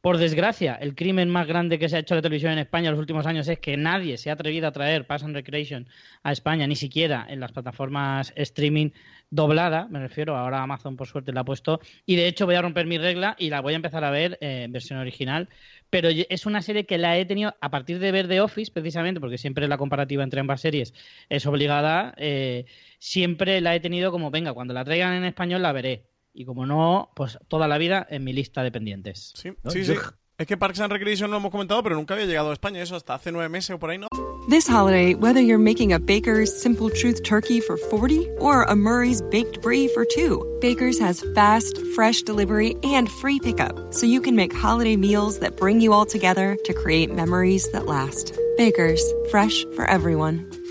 [0.04, 2.92] por desgracia, el crimen más grande que se ha hecho de televisión en España en
[2.92, 5.88] los últimos años es que nadie se ha atrevido a traer Pass and Recreation
[6.22, 8.90] a España, ni siquiera en las plataformas streaming
[9.30, 12.60] doblada, me refiero, ahora Amazon por suerte la ha puesto, y de hecho voy a
[12.60, 15.48] romper mi regla y la voy a empezar a ver en versión original,
[15.88, 19.20] pero es una serie que la he tenido a partir de ver The Office, precisamente,
[19.20, 20.92] porque siempre la comparativa entre ambas series
[21.30, 22.66] es obligada, eh,
[22.98, 26.04] siempre la he tenido como, venga, cuando la traigan en español la veré
[26.34, 29.32] y como no, pues toda la vida en mi lista de pendientes.
[29.34, 29.94] Sí, sí, sí.
[30.36, 32.96] Es que Parks and Recreation lo hemos comentado, pero nunca había llegado a España, eso
[32.96, 34.08] hasta hace nueve meses o por ahí, ¿no?
[34.48, 39.22] This holiday, whether you're making a Baker's Simple Truth turkey for 40 or a Murray's
[39.30, 44.34] Baked Brie for 2, Baker's has fast, fresh delivery and free pickup, so you can
[44.34, 48.36] make holiday meals that bring you all together to create memories that last.
[48.56, 50.50] Baker's, fresh for everyone.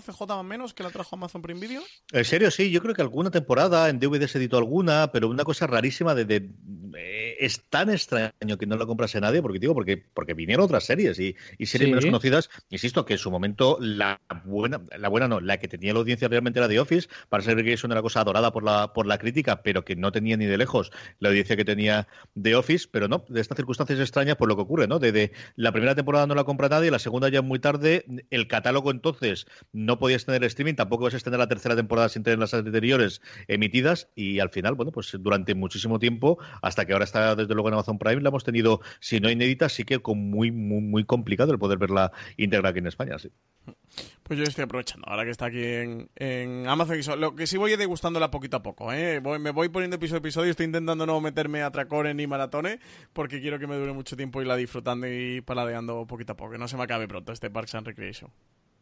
[0.00, 1.82] CJ menos que la trajo Amazon Prime Video?
[2.12, 5.44] En serio, sí, yo creo que alguna temporada en DVD se editó alguna, pero una
[5.44, 6.50] cosa rarísima de,
[6.96, 10.84] eh, es tan extraño que no lo comprase nadie, porque digo, porque, porque vinieron otras
[10.84, 12.50] series y, series menos conocidas.
[12.70, 16.28] Insisto que en su momento la buena, la buena no, la que tenía la audiencia
[16.28, 19.06] realmente era The Office, para ser que eso era una cosa adorada por la, por
[19.06, 22.08] la crítica, pero que no tenía ni de lejos la audiencia que tenía
[22.40, 24.98] The Office, pero no, de estas circunstancias extrañas, por lo que ocurre, ¿no?
[24.98, 28.90] De, la primera temporada no la compra nadie, la segunda ya muy tarde, el catálogo
[28.90, 32.52] entonces no podías tener streaming, tampoco vas a extender la tercera temporada sin tener las
[32.52, 37.54] anteriores emitidas y al final, bueno, pues durante muchísimo tiempo, hasta que ahora está desde
[37.54, 40.80] luego en Amazon Prime, la hemos tenido, si no inédita, sí que con muy, muy,
[40.80, 43.16] muy complicado el poder verla íntegra aquí en España.
[44.22, 47.20] Pues yo estoy aprovechando, ahora que está aquí en, en Amazon.
[47.20, 48.92] Lo que sí voy es degustándola poquito a poco.
[48.92, 49.20] ¿eh?
[49.20, 50.50] me voy poniendo episodio a episodio.
[50.50, 52.78] Estoy intentando no meterme a tracones ni maratones
[53.12, 56.52] porque quiero que me dure mucho tiempo y la disfrutando y paladeando poquito a poco.
[56.52, 58.30] Que no se me acabe pronto este Parks and Recreation.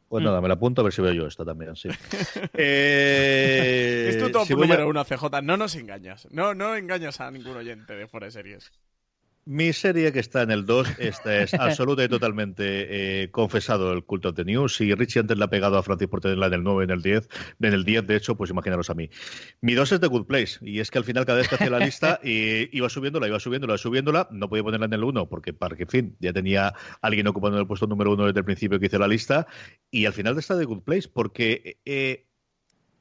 [0.09, 1.89] Pues nada, me la apunto a ver si veo yo esta también, sí.
[2.55, 5.43] eh, es tu top número uno, CJ.
[5.43, 6.29] No nos engañas.
[6.31, 8.71] No, no engañas a ningún oyente de Fuera de Series.
[9.49, 14.03] Mi serie que está en el 2, esta es absoluta y totalmente eh, confesado el
[14.03, 14.81] culto de News.
[14.81, 17.01] Y Richie antes le ha pegado a Francis por tenerla en el 9, en el
[17.01, 17.29] 10.
[17.61, 19.09] En el 10, de hecho, pues imaginaros a mí.
[19.61, 20.59] Mi 2 es The Good Place.
[20.63, 23.39] Y es que al final, cada vez que hacía la lista, y iba subiéndola, iba
[23.39, 24.29] subiéndola, iba subiéndola.
[24.33, 27.57] No podía ponerla en el 1 porque, para que, en fin, ya tenía alguien ocupando
[27.61, 29.47] el puesto número 1 desde el principio que hice la lista.
[29.93, 31.79] Y al final está The Good Place porque.
[31.85, 32.26] Eh,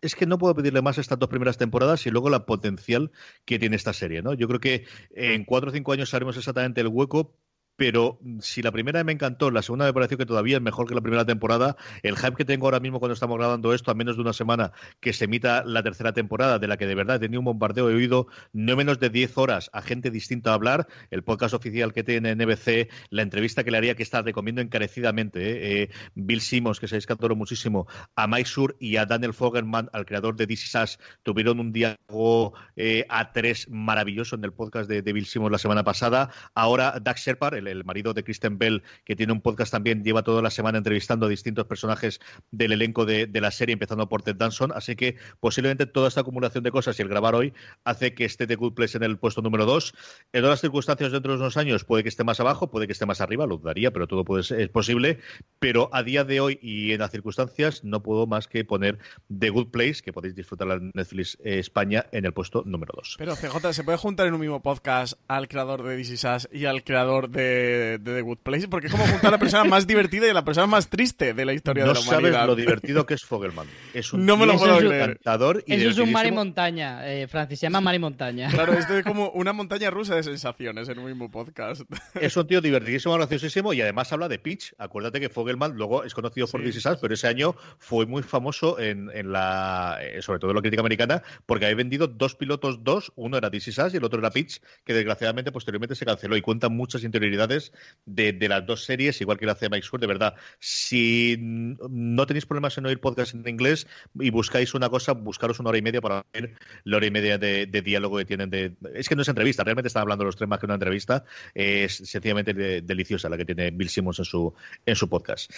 [0.06, 3.12] es que no puedo pedirle más estas dos primeras temporadas y luego la potencial
[3.46, 4.34] que tiene esta serie, ¿no?
[4.34, 7.36] Yo creo que en cuatro o cinco años haremos exactamente el hueco,
[7.76, 10.96] pero si la primera me encantó, la segunda me pareció que todavía es mejor que
[10.96, 11.76] la primera temporada.
[12.04, 14.72] El hype que tengo ahora mismo cuando estamos grabando esto, a menos de una semana
[15.00, 17.90] que se emita la tercera temporada, de la que de verdad he tenido un bombardeo,
[17.90, 22.04] he oído no menos de 10 horas a gente distinta hablar, el podcast oficial que
[22.04, 25.84] tiene NBC, la entrevista que le haría, que está recomiendo encarecidamente, ¿eh?
[25.84, 30.06] Eh, Bill Simmons, que se adoro muchísimo, a Mike Sur y a Daniel Fogelman, al
[30.06, 35.02] creador de This Is tuvieron un diálogo eh, a tres maravilloso en el podcast de,
[35.02, 36.30] Bill Simmons la semana pasada.
[36.54, 40.42] Ahora Doug Sherpar, el, marido de Kristen Bell, que tiene un podcast también, lleva toda
[40.42, 42.20] la semana entrevistando a distintos personajes
[42.52, 44.72] del elenco de, la serie, empezando por Ted Danson.
[44.74, 48.48] Así que posiblemente toda esta acumulación de cosas y el grabar hoy hace que esté
[48.48, 49.94] The Good Place en el puesto número 2.
[50.34, 53.06] En las circunstancias dentro de unos años puede que esté más abajo, puede que esté
[53.06, 55.20] más arriba, lo daría, pero todo puede ser, es posible.
[55.60, 59.00] Pero a día de hoy y en las circunstancias no puedo más que poner
[59.38, 63.16] The Good Place, que podéis disfrutar en Netflix eh, España en el puesto número 2.
[63.18, 66.66] Pero CJ, ¿se puede juntar en un mismo podcast al creador de This Is y
[66.66, 69.88] al creador de de, The Good Place, porque es como juntar a la persona más
[69.88, 72.22] divertida y a la persona más triste de la historia de la humanidad.
[72.22, 73.68] No sabes lo divertido que es Fogelman.
[73.94, 75.10] Es un no me lo puedo creer.
[75.12, 78.50] encantador y Eso es un mar y montaña, eh, Francis, se llama mar y montaña.
[78.50, 81.82] Claro, esto es como una montaña rusa de sensaciones en un mismo podcast.
[82.20, 84.74] Es un tío divertidísimo, graciosísimo y además habla de pitch.
[84.78, 86.80] Acuérdate que Fogelman luego es conocido por sí.
[87.02, 90.82] pero ese año fue muy famoso en, en la, eh, sobre todo en la crítica
[90.82, 94.62] americana, porque había vendido dos pilotos, dos, uno era This y el otro era Pitch,
[94.84, 99.46] que desgraciadamente posteriormente se canceló y cuentan muchas interioridades de, las dos series, igual que
[99.46, 100.36] la hace Mike Sur, de verdad.
[100.60, 103.88] Si no tenéis problemas en oír podcast en inglés
[104.20, 107.38] y buscáis una cosa, buscaros una hora y media para ver la hora y media
[107.38, 108.50] de, diálogo que tienen.
[108.50, 111.24] De, es que no es entrevista, realmente están hablando los tres más que una entrevista.
[111.54, 114.54] Es sencillamente deliciosa la que tiene Bill Simmons en su,
[114.86, 115.52] en su podcast.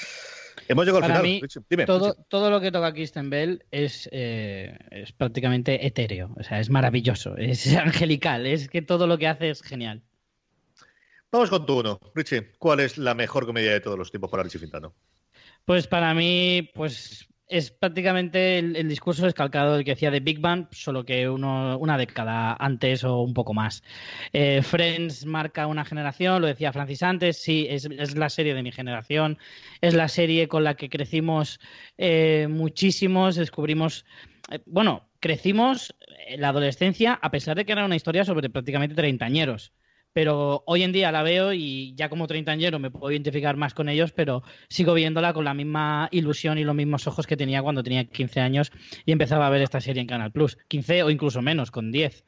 [0.67, 1.85] Hemos llegado al final.
[1.85, 6.33] todo, todo lo que toca Kristen Bell es, eh, es prácticamente etéreo.
[6.37, 8.45] O sea, es maravilloso, es angelical.
[8.47, 10.03] Es que todo lo que hace es genial.
[11.31, 11.99] Vamos con tu uno.
[12.15, 14.95] Richie, ¿cuál es la mejor comedia de todos los tiempos para Richie Fintano?
[15.65, 20.67] Pues para mí, pues es prácticamente el, discurso descalcado del que decía de Big Bang,
[20.71, 23.83] solo que uno, una década antes o un poco más.
[24.33, 28.71] Eh, Friends marca una generación, lo decía Francis antes, sí, es, la serie de mi
[28.71, 29.37] generación,
[29.81, 31.59] es la serie con la que crecimos
[31.97, 34.05] eh, muchísimos, descubrimos,
[34.51, 35.95] eh, bueno, crecimos
[36.27, 39.73] en la adolescencia a pesar de que era una historia sobre prácticamente treintañeros
[40.17, 43.87] pero hoy en día la veo y ya como treintañero me puedo identificar más con
[43.87, 47.83] ellos, pero sigo viéndola con la misma ilusión y los mismos ojos que tenía cuando
[47.83, 48.71] tenía 15 años
[49.05, 50.57] y empezaba a ver esta serie en Canal Plus.
[50.69, 52.25] 15 o incluso menos, con 10.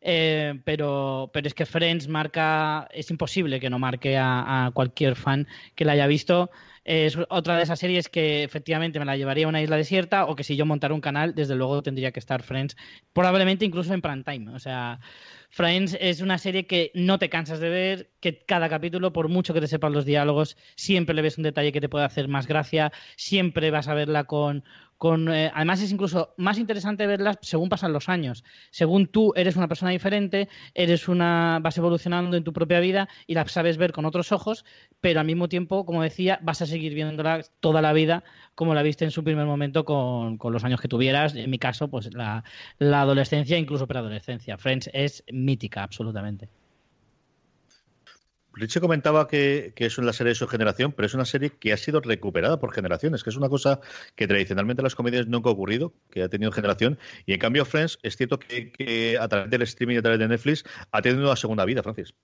[0.00, 5.46] Eh, pero, pero es que Friends marca, es imposible que no marque a, cualquier fan
[5.76, 6.50] que la haya visto.
[6.84, 10.34] Es otra de esas series que efectivamente me la llevaría a una isla desierta o
[10.34, 12.76] que si yo montara un canal, desde luego tendría que estar Friends,
[13.12, 14.50] probablemente incluso en prime time.
[14.54, 15.00] O sea,
[15.50, 19.52] Friends es una serie que no te cansas de ver, que cada capítulo, por mucho
[19.52, 22.46] que te sepan los diálogos, siempre le ves un detalle que te puede hacer más
[22.46, 24.64] gracia, siempre vas a verla con,
[25.00, 28.44] con, eh, además es incluso más interesante verlas según pasan los años.
[28.70, 33.32] Según tú eres una persona diferente, eres una, vas evolucionando en tu propia vida y
[33.32, 34.66] la sabes ver con otros ojos,
[35.00, 38.24] pero al mismo tiempo, como decía, vas a seguir viéndola toda la vida
[38.54, 41.34] como la viste en su primer momento con, los años que tuvieras.
[41.34, 42.44] En mi caso, pues la,
[42.78, 44.58] la adolescencia, incluso preadolescencia.
[44.58, 46.50] Friends es mítica, absolutamente.
[48.52, 51.76] Richie comentaba que, es una serie de su generación, pero es una serie que ha
[51.76, 53.80] sido recuperada por generaciones, que es una cosa
[54.16, 56.98] que tradicionalmente en las comedias nunca ha ocurrido, que ha tenido generación.
[57.26, 60.18] Y en cambio, Friends, es cierto que, que a través del streaming y a través
[60.18, 62.14] de Netflix ha tenido una segunda vida, Francis.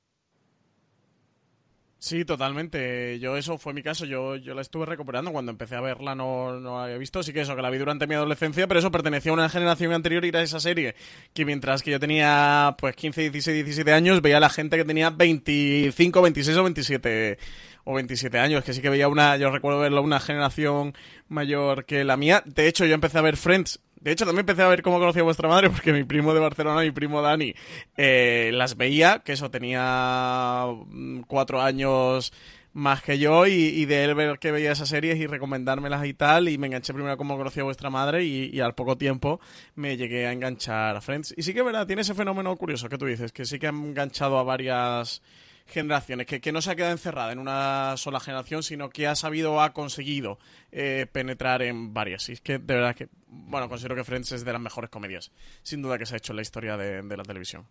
[2.07, 3.19] Sí, totalmente.
[3.19, 4.05] Yo eso fue mi caso.
[4.05, 6.15] Yo, yo la estuve recuperando cuando empecé a verla.
[6.15, 7.21] No, no la había visto.
[7.25, 9.93] Sí que eso, que la vi durante mi adolescencia, pero eso pertenecía a una generación
[9.93, 10.95] anterior y era esa serie.
[11.35, 14.85] Que mientras que yo tenía pues 15, 16, 17 años, veía a la gente que
[14.85, 17.39] tenía 25, 26 o 27
[17.83, 20.95] o 27 años, que sí que veía una, yo recuerdo verlo una generación
[21.27, 22.41] mayor que la mía.
[22.47, 25.23] De hecho, yo empecé a ver Friends de hecho, también empecé a ver cómo conocía
[25.23, 27.55] a vuestra madre, porque mi primo de Barcelona, mi primo Dani,
[27.97, 32.33] eh, las veía, que eso tenía mm, cuatro años
[32.77, 36.49] más que yo y, de él ver que veía esas series y recomendármelas y tal.
[36.51, 39.41] Y me enganché primero como conocía a vuestra madre y, al poco tiempo
[39.75, 41.33] me llegué a enganchar a Friends.
[41.39, 43.77] Y sí que verdad, tiene ese fenómeno curioso que tú dices, que sí que han
[43.77, 45.23] enganchado a varias
[45.67, 49.15] generaciones, que, que no se ha quedado encerrada en una sola generación, sino que ha
[49.15, 50.39] sabido o ha conseguido
[50.73, 52.29] eh, penetrar en varias.
[52.29, 55.33] Y es que de verdad que, bueno, considero que Friends es de las mejores comedias,
[55.63, 57.67] sin duda que se ha hecho en la historia de, la televisión.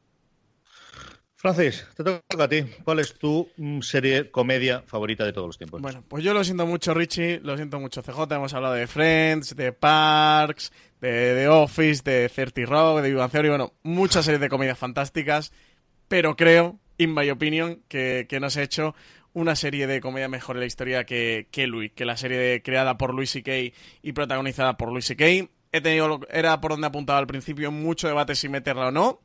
[1.35, 2.63] Francis, te toca a ti.
[2.83, 5.81] ¿Cuál es tu mm, serie comedia favorita de todos los tiempos?
[5.81, 8.33] Bueno, pues yo lo siento mucho, Richie, lo siento mucho, CJ.
[8.33, 13.49] Hemos hablado de Friends, de Parks, de The Office, de 30 Rock, de Big Theory,
[13.49, 15.51] bueno, muchas series de comedias fantásticas,
[16.07, 18.95] pero creo in my opinion, que, que nos ha hecho
[19.33, 22.97] una serie de comedia mejor en la historia que, que Louis, que la serie creada
[22.97, 23.75] por Louis C.K.
[24.01, 25.49] y protagonizada por Louis C.K.
[25.71, 29.19] He tenido, era por donde apuntaba al principio, mucho debate si meterla o no,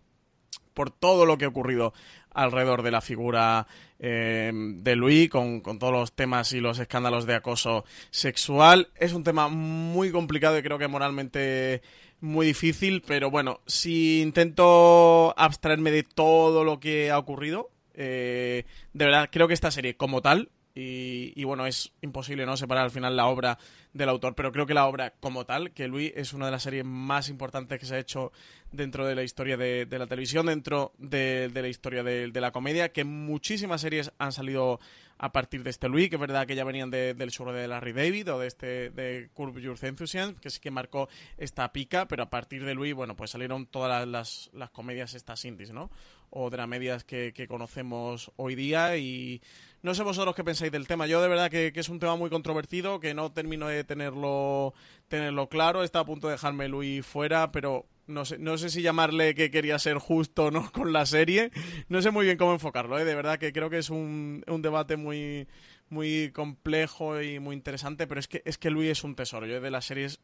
[0.75, 1.93] por todo lo que ha ocurrido
[2.33, 3.69] alrededor de la figura
[4.01, 8.89] eh, de Louis, con, con, todos los temas y los escándalos de acoso sexual.
[8.97, 11.83] Es un tema muy complicado y creo que moralmente
[12.21, 19.05] muy difícil, pero bueno, si intento abstraerme de todo lo que ha ocurrido, eh, de
[19.05, 23.17] verdad creo que esta serie como tal, y, bueno, es imposible no separar al final
[23.17, 23.59] la obra
[23.93, 26.63] del autor, pero creo que la obra como tal, que Luis es una de las
[26.63, 28.33] series más importantes que se ha hecho
[28.71, 33.05] dentro de la historia de, la televisión, dentro de, la historia de, la comedia, que
[33.05, 34.81] muchísimas series han salido
[35.23, 37.93] a partir de este Louis, que es verdad que ya venían del show de Larry
[37.93, 42.23] David o de este de Curb Your Enthusiasm, que sí que marcó esta pica, pero
[42.23, 45.91] a partir de Louis, bueno, pues salieron todas las, las, comedias estas indies, ¿no?
[46.31, 49.43] O dramedias que, que conocemos hoy día y
[49.83, 51.07] no sé vosotros qué pensáis del tema.
[51.07, 54.73] Yo de verdad que, que, es un tema muy controvertido, que no termino de tenerlo,
[55.09, 55.83] tenerlo claro.
[55.85, 59.51] Está a punto de dejarme Luis fuera, pero no sé, no sé si llamarle que
[59.51, 61.51] quería ser justo o no con la serie.
[61.89, 63.05] No sé muy bien cómo enfocarlo, ¿eh?
[63.05, 65.49] De verdad que creo que es un, un debate muy,
[65.89, 69.47] muy complejo y muy interesante, pero es que, es que Luis es un tesoro.
[69.47, 70.21] Yo de las series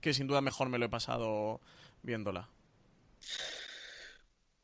[0.00, 1.60] que sin duda mejor me lo he pasado
[2.02, 2.48] viéndola.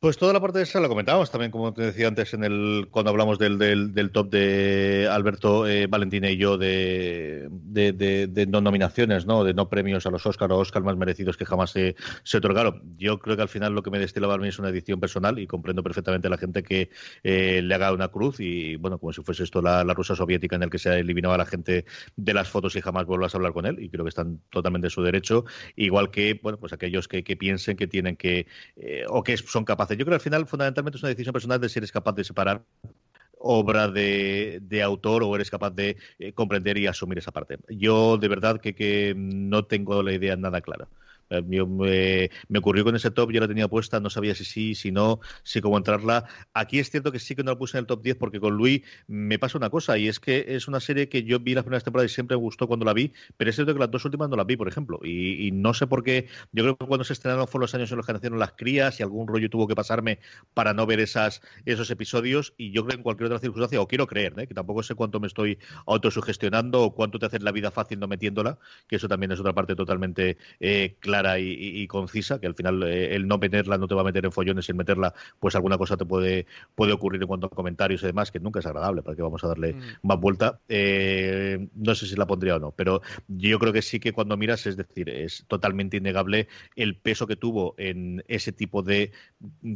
[0.05, 2.89] Pues toda la parte de esa la comentábamos también, como te decía antes, en el
[2.91, 9.25] cuando hablamos del, del, top de Alberto eh, Valentina y yo de, de, no nominaciones,
[9.25, 9.43] ¿no?
[9.43, 12.83] de no premios a los Oscar o Oscar más merecidos que jamás se, se, otorgaron.
[12.99, 15.39] Yo creo que al final lo que me destilaba a mí es una edición personal
[15.39, 16.91] y comprendo perfectamente a la gente que
[17.23, 20.55] eh, le haga una cruz y, bueno, como si fuese esto la, la Rusia soviética
[20.55, 23.39] en el que se eliminaba a la gente de las fotos y jamás vuelvas a
[23.39, 25.45] hablar con él y creo que están totalmente en su derecho,
[25.75, 28.45] igual que, bueno, pues aquellos que, que piensen que tienen que,
[28.75, 31.59] eh, o que son capaces yo creo que al final fundamentalmente es una decisión personal
[31.59, 32.63] de si eres capaz de separar
[33.37, 37.57] obra de, autor o eres capaz de eh, comprender y asumir esa parte.
[37.69, 40.87] Yo de verdad que, que no tengo la idea nada clara.
[41.29, 44.91] Eh, me, ocurrió con ese top, yo la tenía puesta, no sabía si sí, si
[44.91, 46.25] no, si cómo entrarla.
[46.53, 48.55] Aquí es cierto que sí que no la puse en el top 10 porque con
[48.55, 51.63] Luis me pasa una cosa y es que es una serie que yo vi las
[51.63, 54.05] primeras temporadas y siempre me gustó cuando la vi, pero es cierto que las dos
[54.05, 54.99] últimas no las vi, por ejemplo.
[55.03, 57.97] Y, no sé por qué, yo creo que cuando se estrenaron fueron los años en
[57.97, 60.19] los que nacieron las crías y algún rollo tuvo que pasarme
[60.53, 63.87] para no ver esas, esos episodios y yo creo que en cualquier otra circunstancia, o
[63.87, 64.47] quiero creer, ¿eh?
[64.47, 68.07] que tampoco sé cuánto me estoy autosugestionando o cuánto te hace la vida fácil no
[68.07, 68.57] metiéndola,
[68.87, 73.15] que eso también es otra parte totalmente eh, clara y, concisa, que al final eh,
[73.15, 75.77] el no meterla no te va a meter en follones y el meterla, pues alguna
[75.77, 79.01] cosa te puede, puede ocurrir en cuanto a comentarios y demás, que nunca es agradable,
[79.01, 79.81] para que vamos a darle mm.
[80.03, 80.59] más vuelta.
[80.67, 84.37] Eh, no sé si la pondría o no, pero yo creo que sí que cuando
[84.37, 89.11] miras, es decir, es totalmente innegable el peso que tuvo en ese tipo de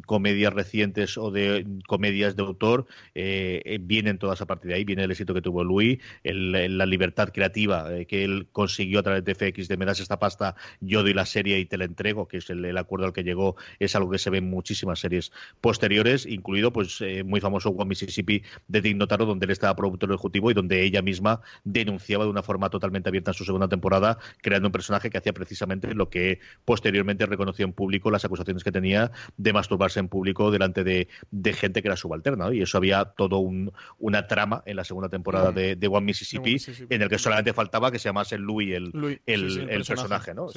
[0.05, 5.03] comedias recientes o de comedias de autor, eh, vienen todas a partir de ahí, viene
[5.03, 9.67] el éxito que tuvo Louis, la libertad creativa que él consiguió a través de FX,
[9.67, 12.49] de me das esta pasta, yo doy la serie y te la entrego, que es
[12.49, 15.31] el, acuerdo al que llegó, es algo que se ve en muchísimas series
[15.61, 20.09] posteriores, incluido pues eh, muy famoso One Mississippi de Dick Notaro, donde él estaba productor
[20.09, 24.17] ejecutivo y donde ella misma denunciaba de una forma totalmente abierta en su segunda temporada,
[24.41, 28.71] creando un personaje que hacía precisamente lo que posteriormente reconoció en público las acusaciones que
[28.71, 31.07] tenía de masturbarse en público delante de,
[31.53, 32.53] gente que era subalterna.
[32.53, 36.57] Y eso había todo un, una trama en la segunda temporada de, One Mississippi,
[36.89, 40.47] en el que solamente faltaba que se llamase Louis el, el, personaje, ¿no?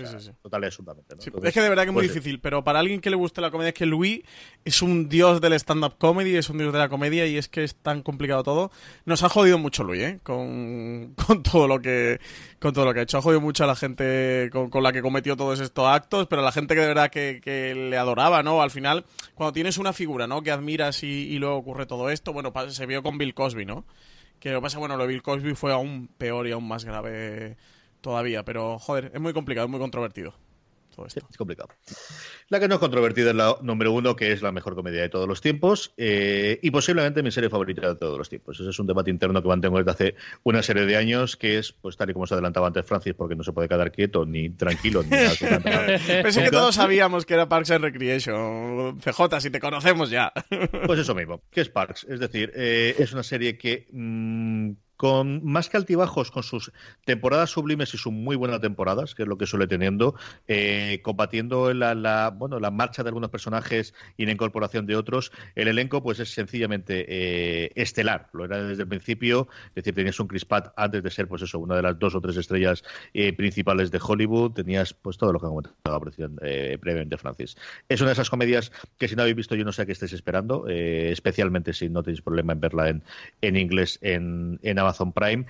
[1.43, 3.41] Es que de verdad que es muy pues difícil, pero para alguien que le guste
[3.41, 4.23] la comedia es que Louis
[4.65, 7.65] es un dios del stand-up comedy, es un dios de la comedia y es que
[7.65, 8.71] es tan complicado todo.
[9.05, 10.21] Nos ha jodido mucho Louis, ¿eh?
[10.23, 11.15] Con,
[11.51, 12.21] todo lo que
[12.61, 13.19] con todo lo que ha hecho.
[13.19, 16.45] Ha jodido mucho a la gente con, la que cometió todos estos actos, pero a
[16.45, 18.63] la gente que de verdad que, le adoraba, ¿no?
[18.63, 20.43] Al final, cuando tienes una figura, ¿no?
[20.43, 23.85] Que admiras y, luego ocurre todo esto, bueno, se vio con Bill Cosby, ¿no?
[24.39, 26.85] Que lo que pasa, bueno, lo de Bill Cosby fue aún peor y aún más
[26.85, 27.57] grave
[28.01, 30.35] todavía, pero joder, es muy complicado, es muy controvertido.
[30.95, 31.27] Todo esto.
[31.29, 31.71] es complicado.
[32.49, 35.09] La que no es controvertida es la número uno, que es la mejor comedia de
[35.09, 38.61] todos los tiempos eh, y posiblemente mi serie favorita de todos los tiempos.
[38.61, 41.73] Ese es un debate interno que mantengo desde hace una serie de años, que es,
[41.73, 44.51] pues tal y como se adelantaba antes Francis, porque no se puede quedar quieto ni
[44.51, 45.03] tranquilo.
[45.03, 45.11] Ni
[46.23, 49.01] Pensé que todos sabíamos que era Parks and Recreation.
[49.01, 50.33] CJ, si te conocemos ya.
[50.87, 52.05] Pues eso mismo, que es Parks.
[52.09, 53.87] Es decir, eh, es una serie que...
[53.93, 56.71] Mmm, con más que altibajos, con sus
[57.05, 60.15] temporadas sublimes y sus muy buenas temporadas, que es lo que suele teniendo,
[60.47, 65.67] eh, combatiendo la, bueno, la marcha de algunos personajes y la incorporación de otros, el
[65.67, 68.29] elenco pues es sencillamente eh, estelar.
[68.33, 71.43] Lo era desde el principio, es decir, tenías un Chris Pratt antes de ser pues
[71.43, 75.33] eso, una de las dos o tres estrellas eh, principales de Hollywood, tenías pues todo
[75.33, 76.01] lo que ha comentado
[76.43, 77.57] eh, previamente Francis.
[77.89, 79.91] Es una de esas comedias que si no habéis visto yo no sé a qué
[79.91, 83.03] estáis esperando, especialmente si no tenéis problema en verla en,
[83.41, 85.49] en inglés en, en Amazon Amazon Prime.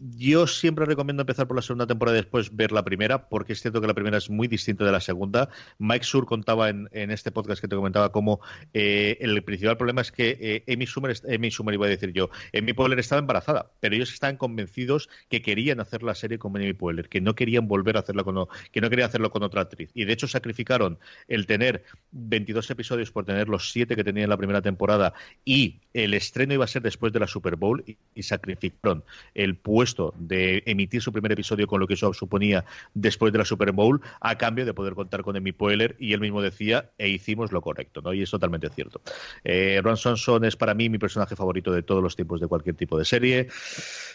[0.00, 3.60] Yo siempre recomiendo empezar por la segunda temporada y después ver la primera, porque es
[3.60, 5.48] cierto que la primera es muy distinta de la segunda.
[5.78, 8.40] Mike Sur contaba en, en este podcast que te comentaba cómo
[8.74, 12.74] eh, el principal problema es que eh, Amy Schumer, Amy iba a decir yo, Amy
[12.74, 17.08] Poehler estaba embarazada, pero ellos estaban convencidos que querían hacer la serie con Amy Poehler,
[17.08, 19.90] que no querían volver a hacerla con, que no querían hacerlo con otra actriz.
[19.94, 24.30] Y de hecho sacrificaron el tener 22 episodios por tener los 7 que tenía en
[24.30, 25.12] la primera temporada
[25.44, 29.02] y el estreno iba a ser después de la Super Bowl y, y sacrificaron
[29.34, 33.44] el puesto de emitir su primer episodio con lo que eso suponía después de la
[33.44, 37.08] Super Bowl, a cambio de poder contar con Amy Poehler, y él mismo decía, e
[37.08, 38.12] hicimos lo correcto, ¿no?
[38.12, 39.00] Y es totalmente cierto.
[39.44, 42.76] Eh, Ron Swanson es para mí mi personaje favorito de todos los tiempos de cualquier
[42.76, 43.48] tipo de serie.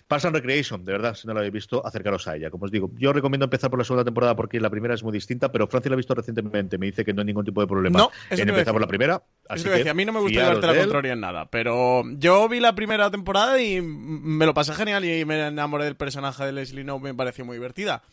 [0.08, 2.50] Parks and Recreation, de verdad, si no lo habéis visto, acercaros a ella.
[2.50, 5.14] Como os digo, yo recomiendo empezar por la segunda temporada porque la primera es muy
[5.14, 7.68] distinta, pero Francia la ha visto recientemente, me dice que no hay ningún tipo de
[7.68, 9.24] problema no, en empezar por la primera.
[9.48, 12.60] Así que, a mí no me gusta llevarte la contraria en nada, pero yo vi
[12.60, 16.84] la primera temporada y me lo pasé genial y me enamoré del personaje de Leslie
[16.84, 18.04] No, me pareció muy divertida.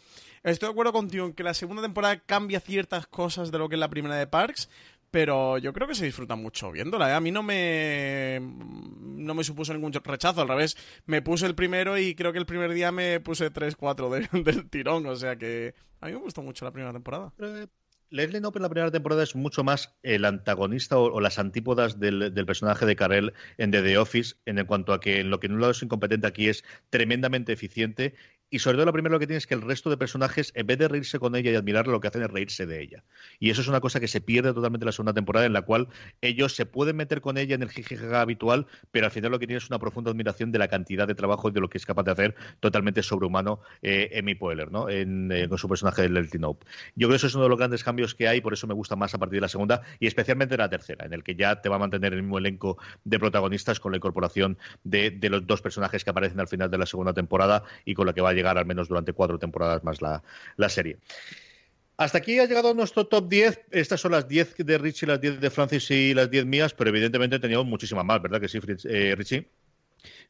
[0.42, 3.74] Estoy de acuerdo contigo en que la segunda temporada cambia ciertas cosas de lo que
[3.74, 4.70] es la primera de Parks,
[5.10, 7.10] pero yo creo que se disfruta mucho viéndola.
[7.10, 7.14] ¿eh?
[7.14, 11.98] A mí no me no me supuso ningún rechazo, al revés, me puse el primero
[11.98, 15.74] y creo que el primer día me puse 3-4 de, del tirón, o sea que
[16.00, 17.32] a mí me gustó mucho la primera temporada.
[17.38, 17.66] Eh,
[18.10, 22.34] Leslie Knope en la primera temporada es mucho más el antagonista o, las antípodas del,
[22.34, 25.46] del, personaje de Carell en The, The Office, en cuanto a que en lo que
[25.46, 28.14] en un lado es incompetente aquí es tremendamente eficiente
[28.50, 30.76] y sobre todo lo primero que tiene es que el resto de personajes, en vez
[30.76, 33.04] de reírse con ella y admirarla, lo que hacen es reírse de ella.
[33.38, 35.62] Y eso es una cosa que se pierde totalmente en la segunda temporada, en la
[35.62, 35.88] cual
[36.20, 39.46] ellos se pueden meter con ella en el jijijaja habitual, pero al final lo que
[39.46, 41.86] tiene es una profunda admiración de la cantidad de trabajo y de lo que es
[41.86, 44.88] capaz de hacer totalmente sobrehumano eh, Amy Poehler, ¿no?
[44.88, 46.66] En, eh, con su personaje de Leslie Knope.
[46.96, 48.74] Yo creo que eso es uno de los grandes cambios que hay, por eso me
[48.74, 51.36] gusta más a partir de la segunda y especialmente de la tercera, en el que
[51.36, 55.30] ya te va a mantener el mismo elenco de protagonistas con la incorporación de, de
[55.30, 58.20] los dos personajes que aparecen al final de la segunda temporada y con la que
[58.20, 60.22] va a llegar al menos durante cuatro temporadas más la,
[60.56, 60.98] la serie.
[61.96, 63.66] Hasta aquí ha llegado nuestro top 10.
[63.72, 66.88] Estas son las 10 de Richie, las 10 de Francis y las 10 mías, pero
[66.88, 69.46] evidentemente teníamos muchísimas más, ¿verdad que sí, eh, Richie?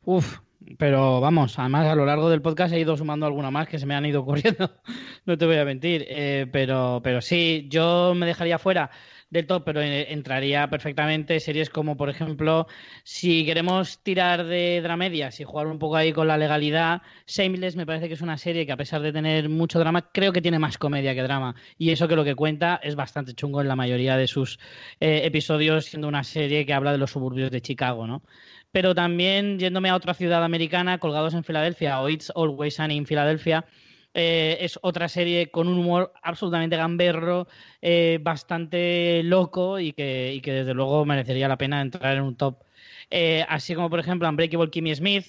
[0.05, 0.39] Uf,
[0.78, 3.87] pero vamos, además a lo largo del podcast he ido sumando alguna más que se
[3.87, 4.70] me han ido ocurriendo,
[5.27, 8.91] no te voy a mentir, eh, pero, pero sí, yo me dejaría fuera
[9.31, 12.66] del top, pero entraría perfectamente series como, por ejemplo,
[13.05, 17.86] si queremos tirar de dramedias y jugar un poco ahí con la legalidad, Shameless me
[17.86, 20.59] parece que es una serie que a pesar de tener mucho drama, creo que tiene
[20.59, 21.55] más comedia que drama.
[21.78, 24.59] Y eso que lo que cuenta es bastante chungo en la mayoría de sus
[24.98, 28.23] eh, episodios, siendo una serie que habla de los suburbios de Chicago, ¿no?
[28.73, 33.07] Pero también yéndome a otra ciudad americana, colgados en Filadelfia o It's Always Sunny en
[33.07, 33.65] Filadelfia,
[34.15, 37.47] eh, es otra serie con un humor absolutamente gamberro,
[37.81, 42.37] eh, bastante loco y que, y que, desde luego merecería la pena entrar en un
[42.37, 42.62] top.
[43.11, 45.27] Eh, así como, por ejemplo, Unbreakable Kimmy Smith.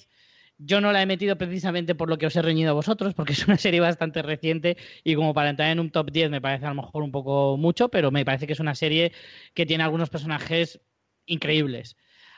[0.58, 3.32] Yo no la he metido precisamente por lo que os he reñido a vosotros, porque
[3.34, 6.66] es una serie bastante reciente y como para entrar en un top 10 me parece
[6.66, 9.12] a lo mejor un poco mucho, pero me parece que es una serie
[9.54, 10.80] que tiene algunos personajes
[11.26, 11.96] increíbles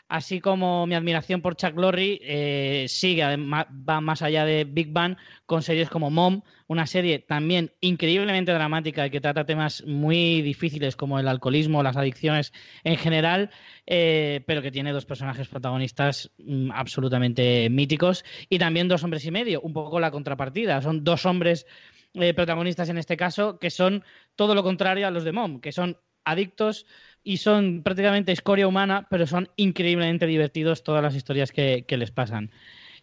[0.08, 5.16] así como mi admiración por Chuck Lorre eh, sigue, va más allá de Big Bang
[5.46, 11.18] con series como Mom, una serie también increíblemente dramática que trata temas muy difíciles como
[11.18, 12.52] el alcoholismo, las adicciones
[12.84, 13.50] en general,
[13.86, 18.24] eh, pero que tiene dos personajes protagonistas mm, absolutamente míticos.
[18.48, 21.66] Y también dos hombres y medio, un poco la contrapartida, son dos hombres
[22.14, 24.04] eh, protagonistas en este caso que son
[24.36, 26.86] todo lo contrario a los de Mom, que son adictos
[27.22, 32.50] y son prácticamente escoria humana, pero son increíblemente divertidos todas las historias que, les pasan.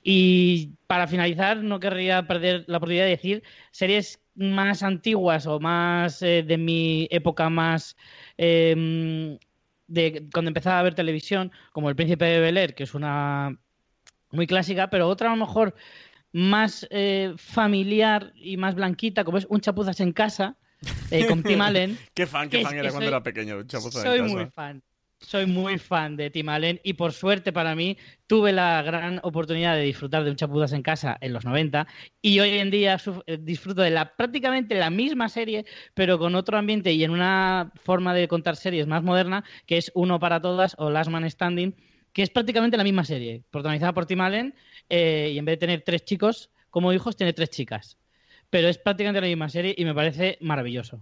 [0.03, 6.22] Y para finalizar, no querría perder la oportunidad de decir series más antiguas o más
[6.22, 7.98] eh, de mi época más
[8.38, 9.38] eh,
[9.88, 13.57] de cuando empezaba a ver televisión, como El Príncipe de Bel Air, que es una
[14.31, 15.76] muy clásica, pero otra a lo mejor
[16.31, 20.56] más eh, familiar y más blanquita, como es Un Chapuzas en Casa,
[21.12, 21.98] eh, con Tim Allen.
[22.14, 23.58] qué fan, qué que fan era que cuando soy- era pequeño.
[23.68, 24.34] Soy casa.
[24.36, 24.84] muy fan.
[25.24, 27.95] Soy muy fan de Tim Allen y por suerte para mí
[28.26, 31.86] tuve la gran oportunidad de disfrutar de un Chapuzas en casa en los 90
[32.24, 32.98] y hoy en día
[33.28, 35.64] eh, disfruto de la prácticamente la misma serie
[35.94, 39.91] pero con otro ambiente y en una forma de contar series más moderna que es
[39.94, 41.76] Uno para Todas o Last Man Standing
[42.14, 44.56] que es prácticamente la misma serie protagonizada por Tim Allen
[44.90, 47.95] eh, y en vez de tener tres chicos como hijos tiene tres chicas
[48.52, 51.02] pero es prácticamente la misma serie y me parece maravilloso.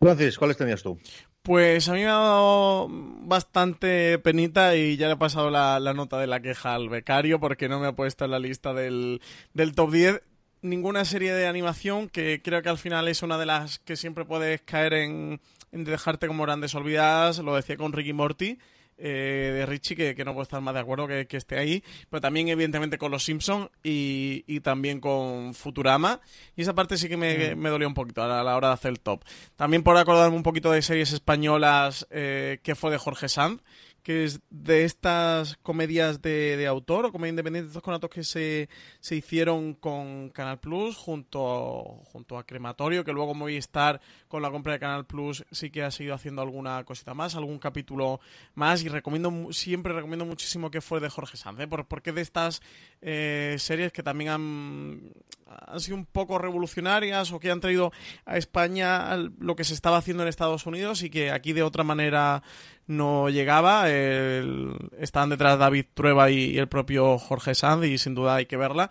[0.00, 0.98] Francis, ¿cuáles tenías tú?
[1.42, 5.94] Pues a mí me ha dado bastante penita y ya le he pasado la, la
[5.94, 9.20] nota de la queja al becario porque no me ha puesto en la lista del,
[9.52, 10.22] del top 10
[10.64, 14.24] ninguna serie de animación que creo que al final es una de las que siempre
[14.24, 15.40] puedes caer en,
[15.72, 17.38] en dejarte como grandes olvidadas.
[17.38, 18.58] Lo decía con Ricky Morty.
[18.98, 21.82] Eh, de Richie, que, que no puedo estar más de acuerdo que, que esté ahí,
[22.10, 26.20] pero también evidentemente con Los Simpson y, y también con Futurama.
[26.56, 28.68] Y esa parte sí que me, me dolió un poquito a la, a la hora
[28.68, 29.24] de hacer el top.
[29.56, 33.62] También por acordarme un poquito de series españolas eh, que fue de Jorge Sanz,
[34.04, 38.68] que es de estas comedias de, de autor o comedias independientes, estos conatos que se,
[39.00, 44.74] se hicieron con Canal Plus junto, junto a Crematorio, que luego Movistar con la compra
[44.74, 48.20] de Canal Plus sí que ha seguido haciendo alguna cosita más, algún capítulo
[48.54, 51.66] más y recomiendo siempre recomiendo muchísimo que fue de Jorge Sanz, ¿eh?
[51.66, 52.60] Por- porque de estas
[53.00, 55.12] eh, series que también han,
[55.46, 57.92] han sido un poco revolucionarias o que han traído
[58.24, 61.84] a España lo que se estaba haciendo en Estados Unidos y que aquí de otra
[61.84, 62.42] manera
[62.86, 63.88] no llegaba.
[63.88, 68.90] Estaban detrás David Trueba y, el propio Jorge Sanz y sin duda hay que verla.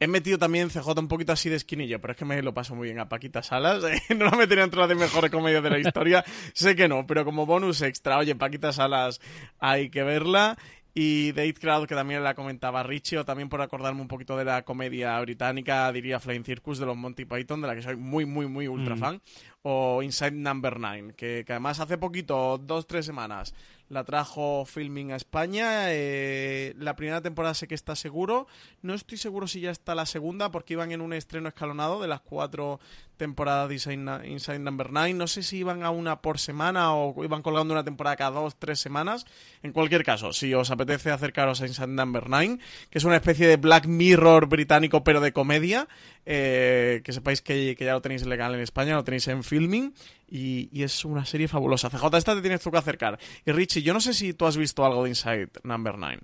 [0.00, 2.74] He metido también CJ un poquito así de esquinillo, pero es que me lo paso
[2.74, 3.84] muy bien a Paquita Salas.
[3.84, 6.24] eh, No la metería entre las de mejores comedias de la historia.
[6.52, 9.20] sé que no, pero como bonus extra, oye, Paquita Salas
[9.60, 10.58] hay que verla.
[10.96, 14.44] Y Eighth Crowd, que también la comentaba Richie, o también por acordarme un poquito de
[14.44, 18.24] la comedia británica, diría Flying Circus de los Monty Python, de la que soy muy,
[18.26, 18.98] muy, muy ultra Mm.
[18.98, 19.22] fan.
[19.62, 23.54] O Inside Number 9, que, que además hace poquito, dos, tres semanas,
[23.88, 25.86] la trajo filming a España.
[25.88, 28.46] eh, la primera temporada sé que está seguro.
[28.82, 32.08] No estoy seguro si ya está la segunda, porque iban en un estreno escalonado de
[32.08, 32.78] las cuatro
[33.16, 35.14] temporadas de Inside, Inside Number 9.
[35.14, 38.56] No sé si iban a una por semana o iban colgando una temporada cada dos,
[38.58, 39.26] tres semanas.
[39.62, 42.58] En cualquier caso, si os apetece acercaros a Inside Number 9,
[42.90, 45.88] que es una especie de Black Mirror británico, pero de comedia,
[46.26, 49.94] eh, que sepáis que, que ya lo tenéis legal en España, lo tenéis en filming.
[50.26, 51.90] Y, y es una serie fabulosa.
[51.90, 53.18] CJ, esta te tienes tú que acercar.
[53.46, 56.20] Y Richie, yo no sé si tú has visto algo de Inside Number 9.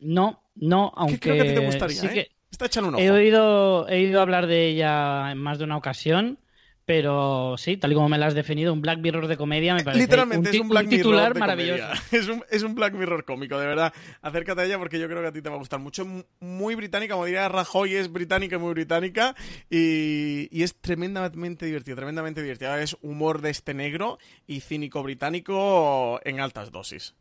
[0.00, 2.10] No, no, aunque creo que a ti te gustaría, sí ¿eh?
[2.12, 3.02] que Está echando un ojo.
[3.04, 6.38] he oído, he oído hablar de ella en más de una ocasión,
[6.84, 9.82] pero sí, tal y como me la has definido, un Black Mirror de comedia me
[9.82, 11.84] parece Literalmente ti- es un Black titular Mirror de maravilloso.
[12.12, 13.92] Es un, es un Black Mirror cómico, de verdad.
[14.22, 16.06] Acércate a ella porque yo creo que a ti te va a gustar mucho.
[16.38, 19.34] Muy británica, como diría Rajoy, es británica, muy británica.
[19.68, 22.76] Y, y es tremendamente divertido, tremendamente divertido.
[22.76, 27.16] Es humor de este negro y cínico británico en altas dosis.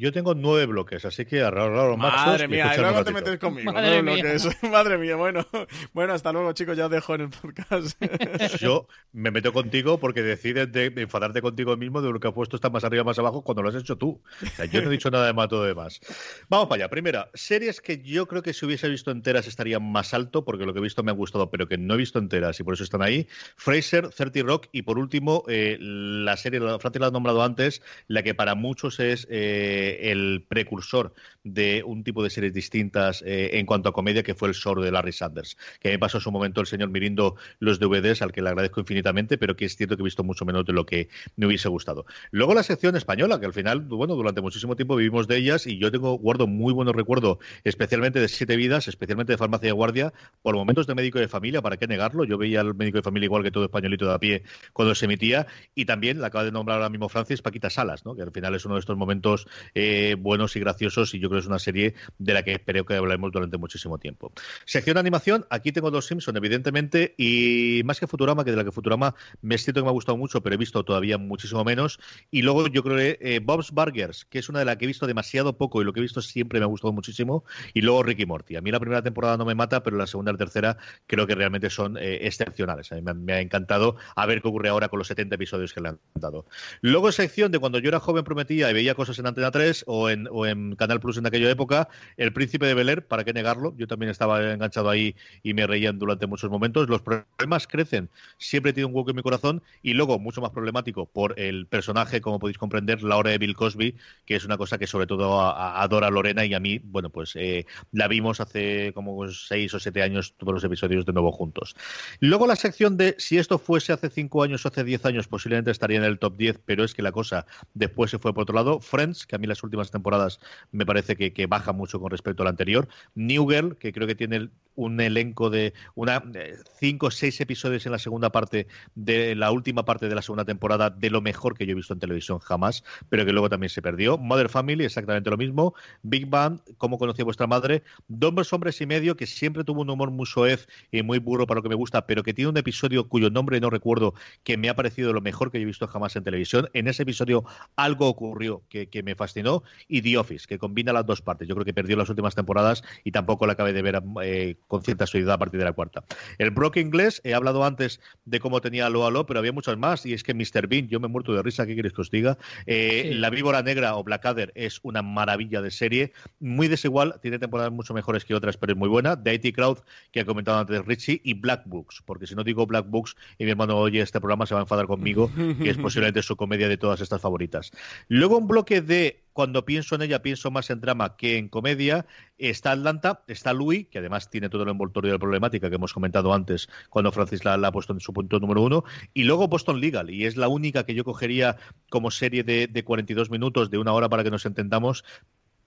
[0.00, 3.70] Yo tengo nueve bloques, así que arreglar los Madre mía, y luego te metes conmigo.
[3.70, 4.24] Madre mía.
[4.70, 5.46] Madre mía, bueno.
[5.92, 6.74] Bueno, hasta luego, chicos.
[6.74, 8.00] Ya os dejo en el podcast.
[8.58, 12.56] Yo me meto contigo porque decides de enfadarte contigo mismo de lo que has puesto
[12.56, 14.22] está más arriba más abajo cuando lo has hecho tú.
[14.42, 16.00] O sea, yo no he dicho nada de más todo demás.
[16.48, 16.88] Vamos para allá.
[16.88, 20.72] Primera, series que yo creo que si hubiese visto enteras estarían más alto porque lo
[20.72, 22.84] que he visto me ha gustado, pero que no he visto enteras y por eso
[22.84, 23.28] están ahí.
[23.56, 27.82] Fraser, 30 Rock y por último, eh, la serie, la Francis la ha nombrado antes,
[28.08, 31.12] la que para muchos es eh, el precursor
[31.44, 34.74] de un tipo de series distintas eh, en cuanto a comedia que fue el show
[34.74, 38.32] de Larry Sanders, que me pasó en su momento el señor Mirindo los DVDs, al
[38.32, 40.86] que le agradezco infinitamente, pero que es cierto que he visto mucho menos de lo
[40.86, 42.04] que me hubiese gustado.
[42.30, 45.78] Luego la sección española, que al final, bueno, durante muchísimo tiempo vivimos de ellas y
[45.78, 50.12] yo tengo, guardo muy buenos recuerdos, especialmente de Siete Vidas, especialmente de Farmacia de Guardia,
[50.42, 52.24] por momentos de médico de familia, ¿para qué negarlo?
[52.24, 54.42] Yo veía al médico de familia igual que todo españolito de a pie
[54.72, 58.14] cuando se emitía y también, la acaba de nombrar ahora mismo Francis, Paquita Salas, ¿no?
[58.14, 59.79] que al final es uno de estos momentos eh,
[60.18, 62.94] buenos y graciosos y yo creo que es una serie de la que espero que
[62.94, 64.32] hablaremos durante muchísimo tiempo.
[64.64, 68.64] Sección de animación, aquí tengo dos Simpson, evidentemente, y más que Futurama, que de la
[68.64, 71.98] que Futurama me siento que me ha gustado mucho, pero he visto todavía muchísimo menos.
[72.30, 74.88] Y luego yo creo que eh, Bob's Burgers, que es una de las que he
[74.88, 77.44] visto demasiado poco y lo que he visto siempre me ha gustado muchísimo.
[77.74, 78.56] Y luego Ricky Morty.
[78.56, 80.76] A mí la primera temporada no me mata, pero la segunda y la tercera
[81.06, 82.90] creo que realmente son eh, excepcionales.
[82.92, 85.72] A mí me, me ha encantado a ver qué ocurre ahora con los 70 episodios
[85.72, 86.46] que le han dado.
[86.80, 89.84] Luego sección de cuando yo era joven prometía y veía cosas en Antena 3 3
[89.86, 91.88] o en, o en Canal Plus en aquella época.
[92.16, 93.74] El Príncipe de Bel ¿para qué negarlo?
[93.76, 96.88] Yo también estaba enganchado ahí y me reían durante muchos momentos.
[96.88, 98.08] Los problemas crecen.
[98.38, 99.62] Siempre tiene un hueco en mi corazón.
[99.82, 103.54] Y luego, mucho más problemático, por el personaje, como podéis comprender, la hora de Bill
[103.54, 107.36] Cosby, que es una cosa que sobre todo adora Lorena y a mí, bueno, pues
[107.36, 111.76] eh, la vimos hace como seis o siete años todos los episodios de nuevo juntos.
[112.20, 115.70] Luego la sección de si esto fuese hace cinco años o hace diez años, posiblemente
[115.70, 118.54] estaría en el top 10, pero es que la cosa después se fue por otro
[118.54, 118.80] lado.
[118.80, 120.40] Friends, que a mí las últimas temporadas
[120.72, 122.88] me parece que, baja mucho con respecto a la anterior.
[123.14, 127.84] New Girl, que creo que tiene un elenco de una eh, cinco o seis episodios
[127.86, 131.56] en la segunda parte de la última parte de la segunda temporada de lo mejor
[131.56, 134.16] que yo he visto en televisión jamás, pero que luego también se perdió.
[134.16, 135.74] Mother Family, exactamente lo mismo.
[136.02, 137.82] Big Bang, cómo conocí a vuestra madre.
[138.08, 141.58] Dos hombres y medio, que siempre tuvo un humor muy soez y muy burro para
[141.58, 144.14] lo que me gusta, pero que tiene un episodio cuyo nombre no recuerdo,
[144.44, 146.68] que me ha parecido lo mejor que yo he visto jamás en televisión.
[146.72, 147.44] En ese episodio
[147.76, 149.39] algo ocurrió que me fascinó.
[149.88, 151.48] Y The Office, que combina las dos partes.
[151.48, 154.82] Yo creo que perdió las últimas temporadas y tampoco la acabé de ver eh, con
[154.82, 156.04] cierta solidez a partir de la cuarta.
[156.38, 159.76] El Broke inglés, he hablado antes de cómo tenía lo a lo, pero había muchas
[159.76, 160.66] más, y es que Mr.
[160.66, 162.38] Bean, yo me he muerto de risa, ¿qué queréis que os diga?
[162.66, 167.72] Eh, la Víbora Negra o Blackadder es una maravilla de serie, muy desigual, tiene temporadas
[167.72, 169.20] mucho mejores que otras, pero es muy buena.
[169.22, 169.78] The IT Crowd,
[170.12, 173.44] que ha comentado antes Richie, y Black Books, porque si no digo Black Books y
[173.44, 175.30] mi hermano oye este programa se va a enfadar conmigo,
[175.62, 177.70] que es posiblemente su comedia de todas estas favoritas.
[178.08, 182.04] Luego un bloque de cuando pienso en ella, pienso más en drama que en comedia.
[182.36, 185.94] Está Atlanta, está Louis, que además tiene todo el envoltorio de la problemática que hemos
[185.94, 188.84] comentado antes cuando Francis la, ha puesto en su punto número uno.
[189.14, 191.56] Y luego Boston Legal, y es la única que yo cogería
[191.88, 195.04] como serie de, de 42 minutos, de una hora para que nos entendamos,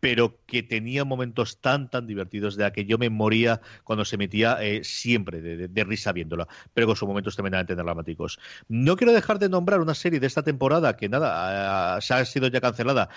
[0.04, 4.18] pero que tenía momentos tan, tan divertidos de la que yo me moría cuando se
[4.18, 8.38] metía eh, siempre de, risa viéndola, pero con sus momentos tremendamente dramáticos.
[8.68, 12.50] No quiero dejar de nombrar una serie de esta temporada que nada, se ha sido
[12.50, 13.08] ya cancelada,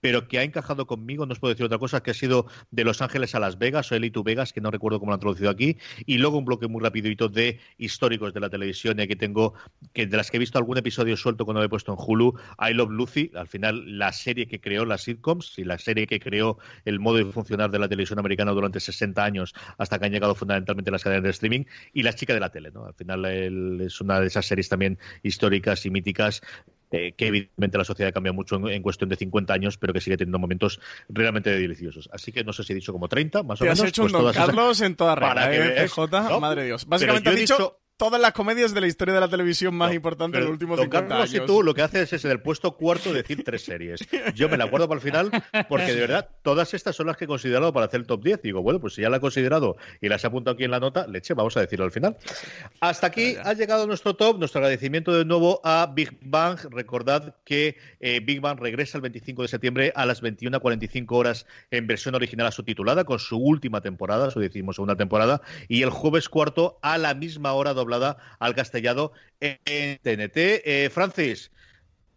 [0.00, 2.84] pero que ha encajado conmigo, no os puedo decir otra cosa, que ha sido de
[2.84, 5.50] Los Ángeles a Las Vegas o Elite Vegas, que no recuerdo cómo lo han traducido
[5.50, 9.54] aquí, y luego un bloque muy rapidito de históricos de la televisión, y aquí tengo,
[9.92, 12.34] que de las que he visto algún episodio suelto cuando lo he puesto en Hulu,
[12.58, 16.20] I Love Lucy, al final la serie que creó las sitcoms y la serie que
[16.20, 20.12] creó el modo de funcionar de la televisión americana durante 60 años, hasta que han
[20.12, 22.86] llegado fundamentalmente las cadenas de streaming, y La chica de la tele, ¿no?
[22.86, 26.42] Al final es una de esas series también históricas y míticas
[26.92, 30.16] eh, que evidentemente la sociedad cambia mucho en, cuestión de 50 años, pero que sigue
[30.16, 32.08] teniendo momentos realmente deliciosos.
[32.12, 33.78] Así que no sé si he dicho como 30, más o menos.
[33.78, 35.88] Te has hecho un pues Don Carlos en toda regla, ¿eh?
[35.88, 36.86] J, madre Dios.
[36.86, 40.44] Básicamente has dicho todas las comedias de la historia de la televisión más importante de
[40.44, 41.44] los últimos don 50 Carlos años.
[41.44, 44.00] y tú lo que haces es en el puesto cuarto decir tres series.
[44.34, 45.30] Yo me la guardo para el final
[45.68, 48.40] porque de verdad todas estas son las que he considerado para hacer el top 10.
[48.40, 50.80] digo, bueno, pues si ya la he considerado y las he apuntado aquí en la
[50.80, 52.16] nota, leche, vamos a decirlo al final.
[52.80, 54.38] Hasta aquí ha llegado nuestro top.
[54.38, 56.58] Nuestro agradecimiento de nuevo a Big Bang.
[56.70, 61.86] Recordad que eh, Big Bang regresa el 25 de septiembre a las 21.45 horas en
[61.86, 66.78] versión original subtitulada con su última temporada, su decimos segunda temporada, y el jueves cuarto
[66.80, 67.89] a la misma hora doble
[68.38, 70.36] al castellado en TNT.
[70.36, 71.50] Eh, Francis,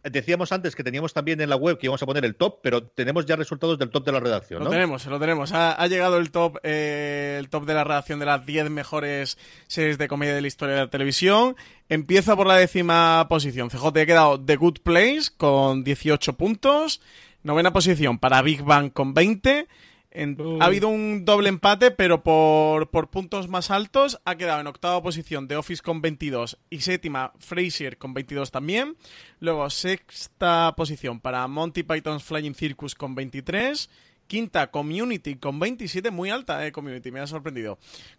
[0.04, 2.84] decíamos antes que teníamos también en la web que íbamos a poner el top, pero
[2.84, 4.66] tenemos ya resultados del top de la redacción, ¿no?
[4.66, 5.52] Lo tenemos, lo tenemos.
[5.54, 9.38] Ha, llegado el top, eh, el top de la redacción de las 10 mejores
[9.68, 11.56] series de comedia de la historia de la televisión.
[11.90, 13.70] Empieza por la décima posición.
[13.70, 17.02] CJ ha quedado The Good Place con 18 puntos.
[17.44, 19.68] Novena posición para Big Bang con 20.
[20.15, 25.48] Ha habido un doble empate, pero por, puntos más altos ha quedado en octava posición
[25.48, 28.95] The Office con 22 y séptima Frasier con 22 también.
[29.40, 33.90] Luego sexta posición para Monty Python's Flying Circus con 23.
[34.27, 37.77] Quinta, Community con 27, muy alta, eh, Community, me ha sorprendido.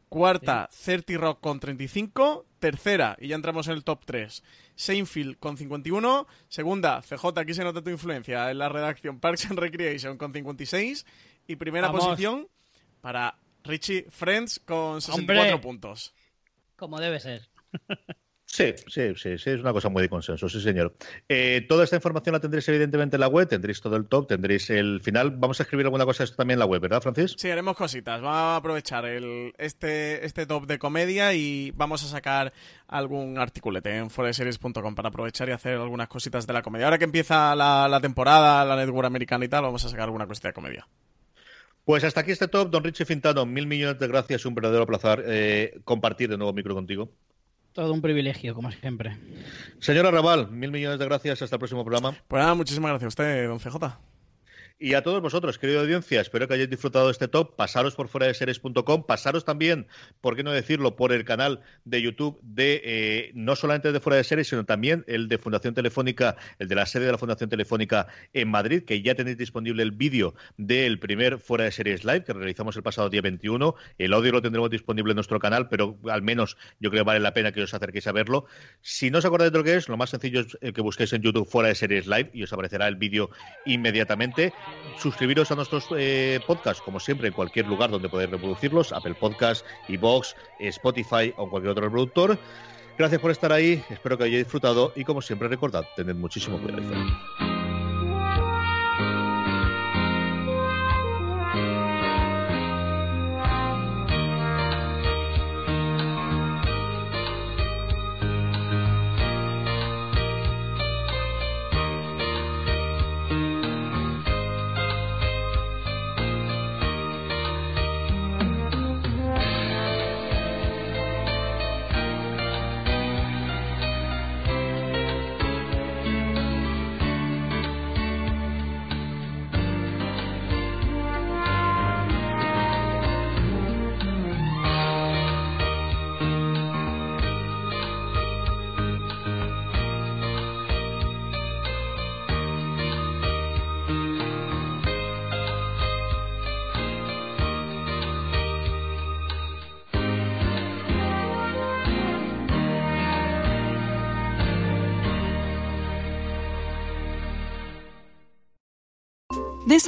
[0.08, 2.46] Cuarta, 30 Rock con 35.
[2.58, 4.42] Tercera, y ya entramos en el top 3,
[4.74, 6.26] Seinfeld con 51.
[6.48, 11.04] Segunda, CJ, aquí se nota tu influencia en la redacción, Parks and Recreation con 56.
[11.46, 12.48] Y primera posición
[13.00, 16.14] para Richie Friends con 64 puntos.
[16.76, 17.48] Como debe ser.
[18.54, 20.94] Sí, sí, sí, sí, es una cosa muy de consenso, sí, señor.
[21.28, 24.70] Eh, toda esta información la tendréis evidentemente en la web, tendréis todo el top, tendréis
[24.70, 25.32] el final.
[25.32, 27.34] Vamos a escribir alguna cosa esto también en la web, ¿verdad, Francis?
[27.36, 28.20] Sí, haremos cositas.
[28.20, 32.52] Vamos a aprovechar el, este, este top de comedia y vamos a sacar
[32.86, 36.86] algún articulete en foreseries.com para aprovechar y hacer algunas cositas de la comedia.
[36.86, 40.28] Ahora que empieza la, la temporada, la network americana y tal, vamos a sacar alguna
[40.28, 40.86] cosita de comedia.
[41.84, 43.44] Pues hasta aquí este top, don Richie Fintano.
[43.44, 47.10] Mil millones de gracias un verdadero placer eh, compartir de nuevo micro contigo.
[47.72, 49.18] Todo un privilegio, como siempre.
[49.80, 51.42] Señora Raval, mil millones de gracias.
[51.42, 52.16] Hasta el próximo programa.
[52.28, 54.13] Pues nada, muchísimas gracias a usted, don CJ.
[54.76, 57.54] Y a todos vosotros, querida audiencia, espero que hayáis disfrutado de este top.
[57.54, 59.86] Pasaros por fuera de series.com, pasaros también,
[60.20, 64.16] por qué no decirlo, por el canal de YouTube de eh, no solamente de fuera
[64.16, 67.48] de series, sino también el de Fundación Telefónica, el de la sede de la Fundación
[67.48, 72.24] Telefónica en Madrid, que ya tenéis disponible el vídeo del primer fuera de series live
[72.24, 73.76] que realizamos el pasado día 21.
[73.98, 77.20] El audio lo tendremos disponible en nuestro canal, pero al menos yo creo que vale
[77.20, 78.46] la pena que os acerquéis a verlo.
[78.82, 81.22] Si no os acordáis de lo que es, lo más sencillo es que busquéis en
[81.22, 83.30] YouTube fuera de series live y os aparecerá el vídeo
[83.66, 84.52] inmediatamente.
[84.96, 89.64] Suscribiros a nuestros eh, podcasts, como siempre, en cualquier lugar donde podéis reproducirlos, Apple Podcasts,
[89.88, 92.38] iVoox, Spotify o cualquier otro reproductor.
[92.96, 97.53] Gracias por estar ahí, espero que hayáis disfrutado y como siempre recordad, tened muchísimo cuidado.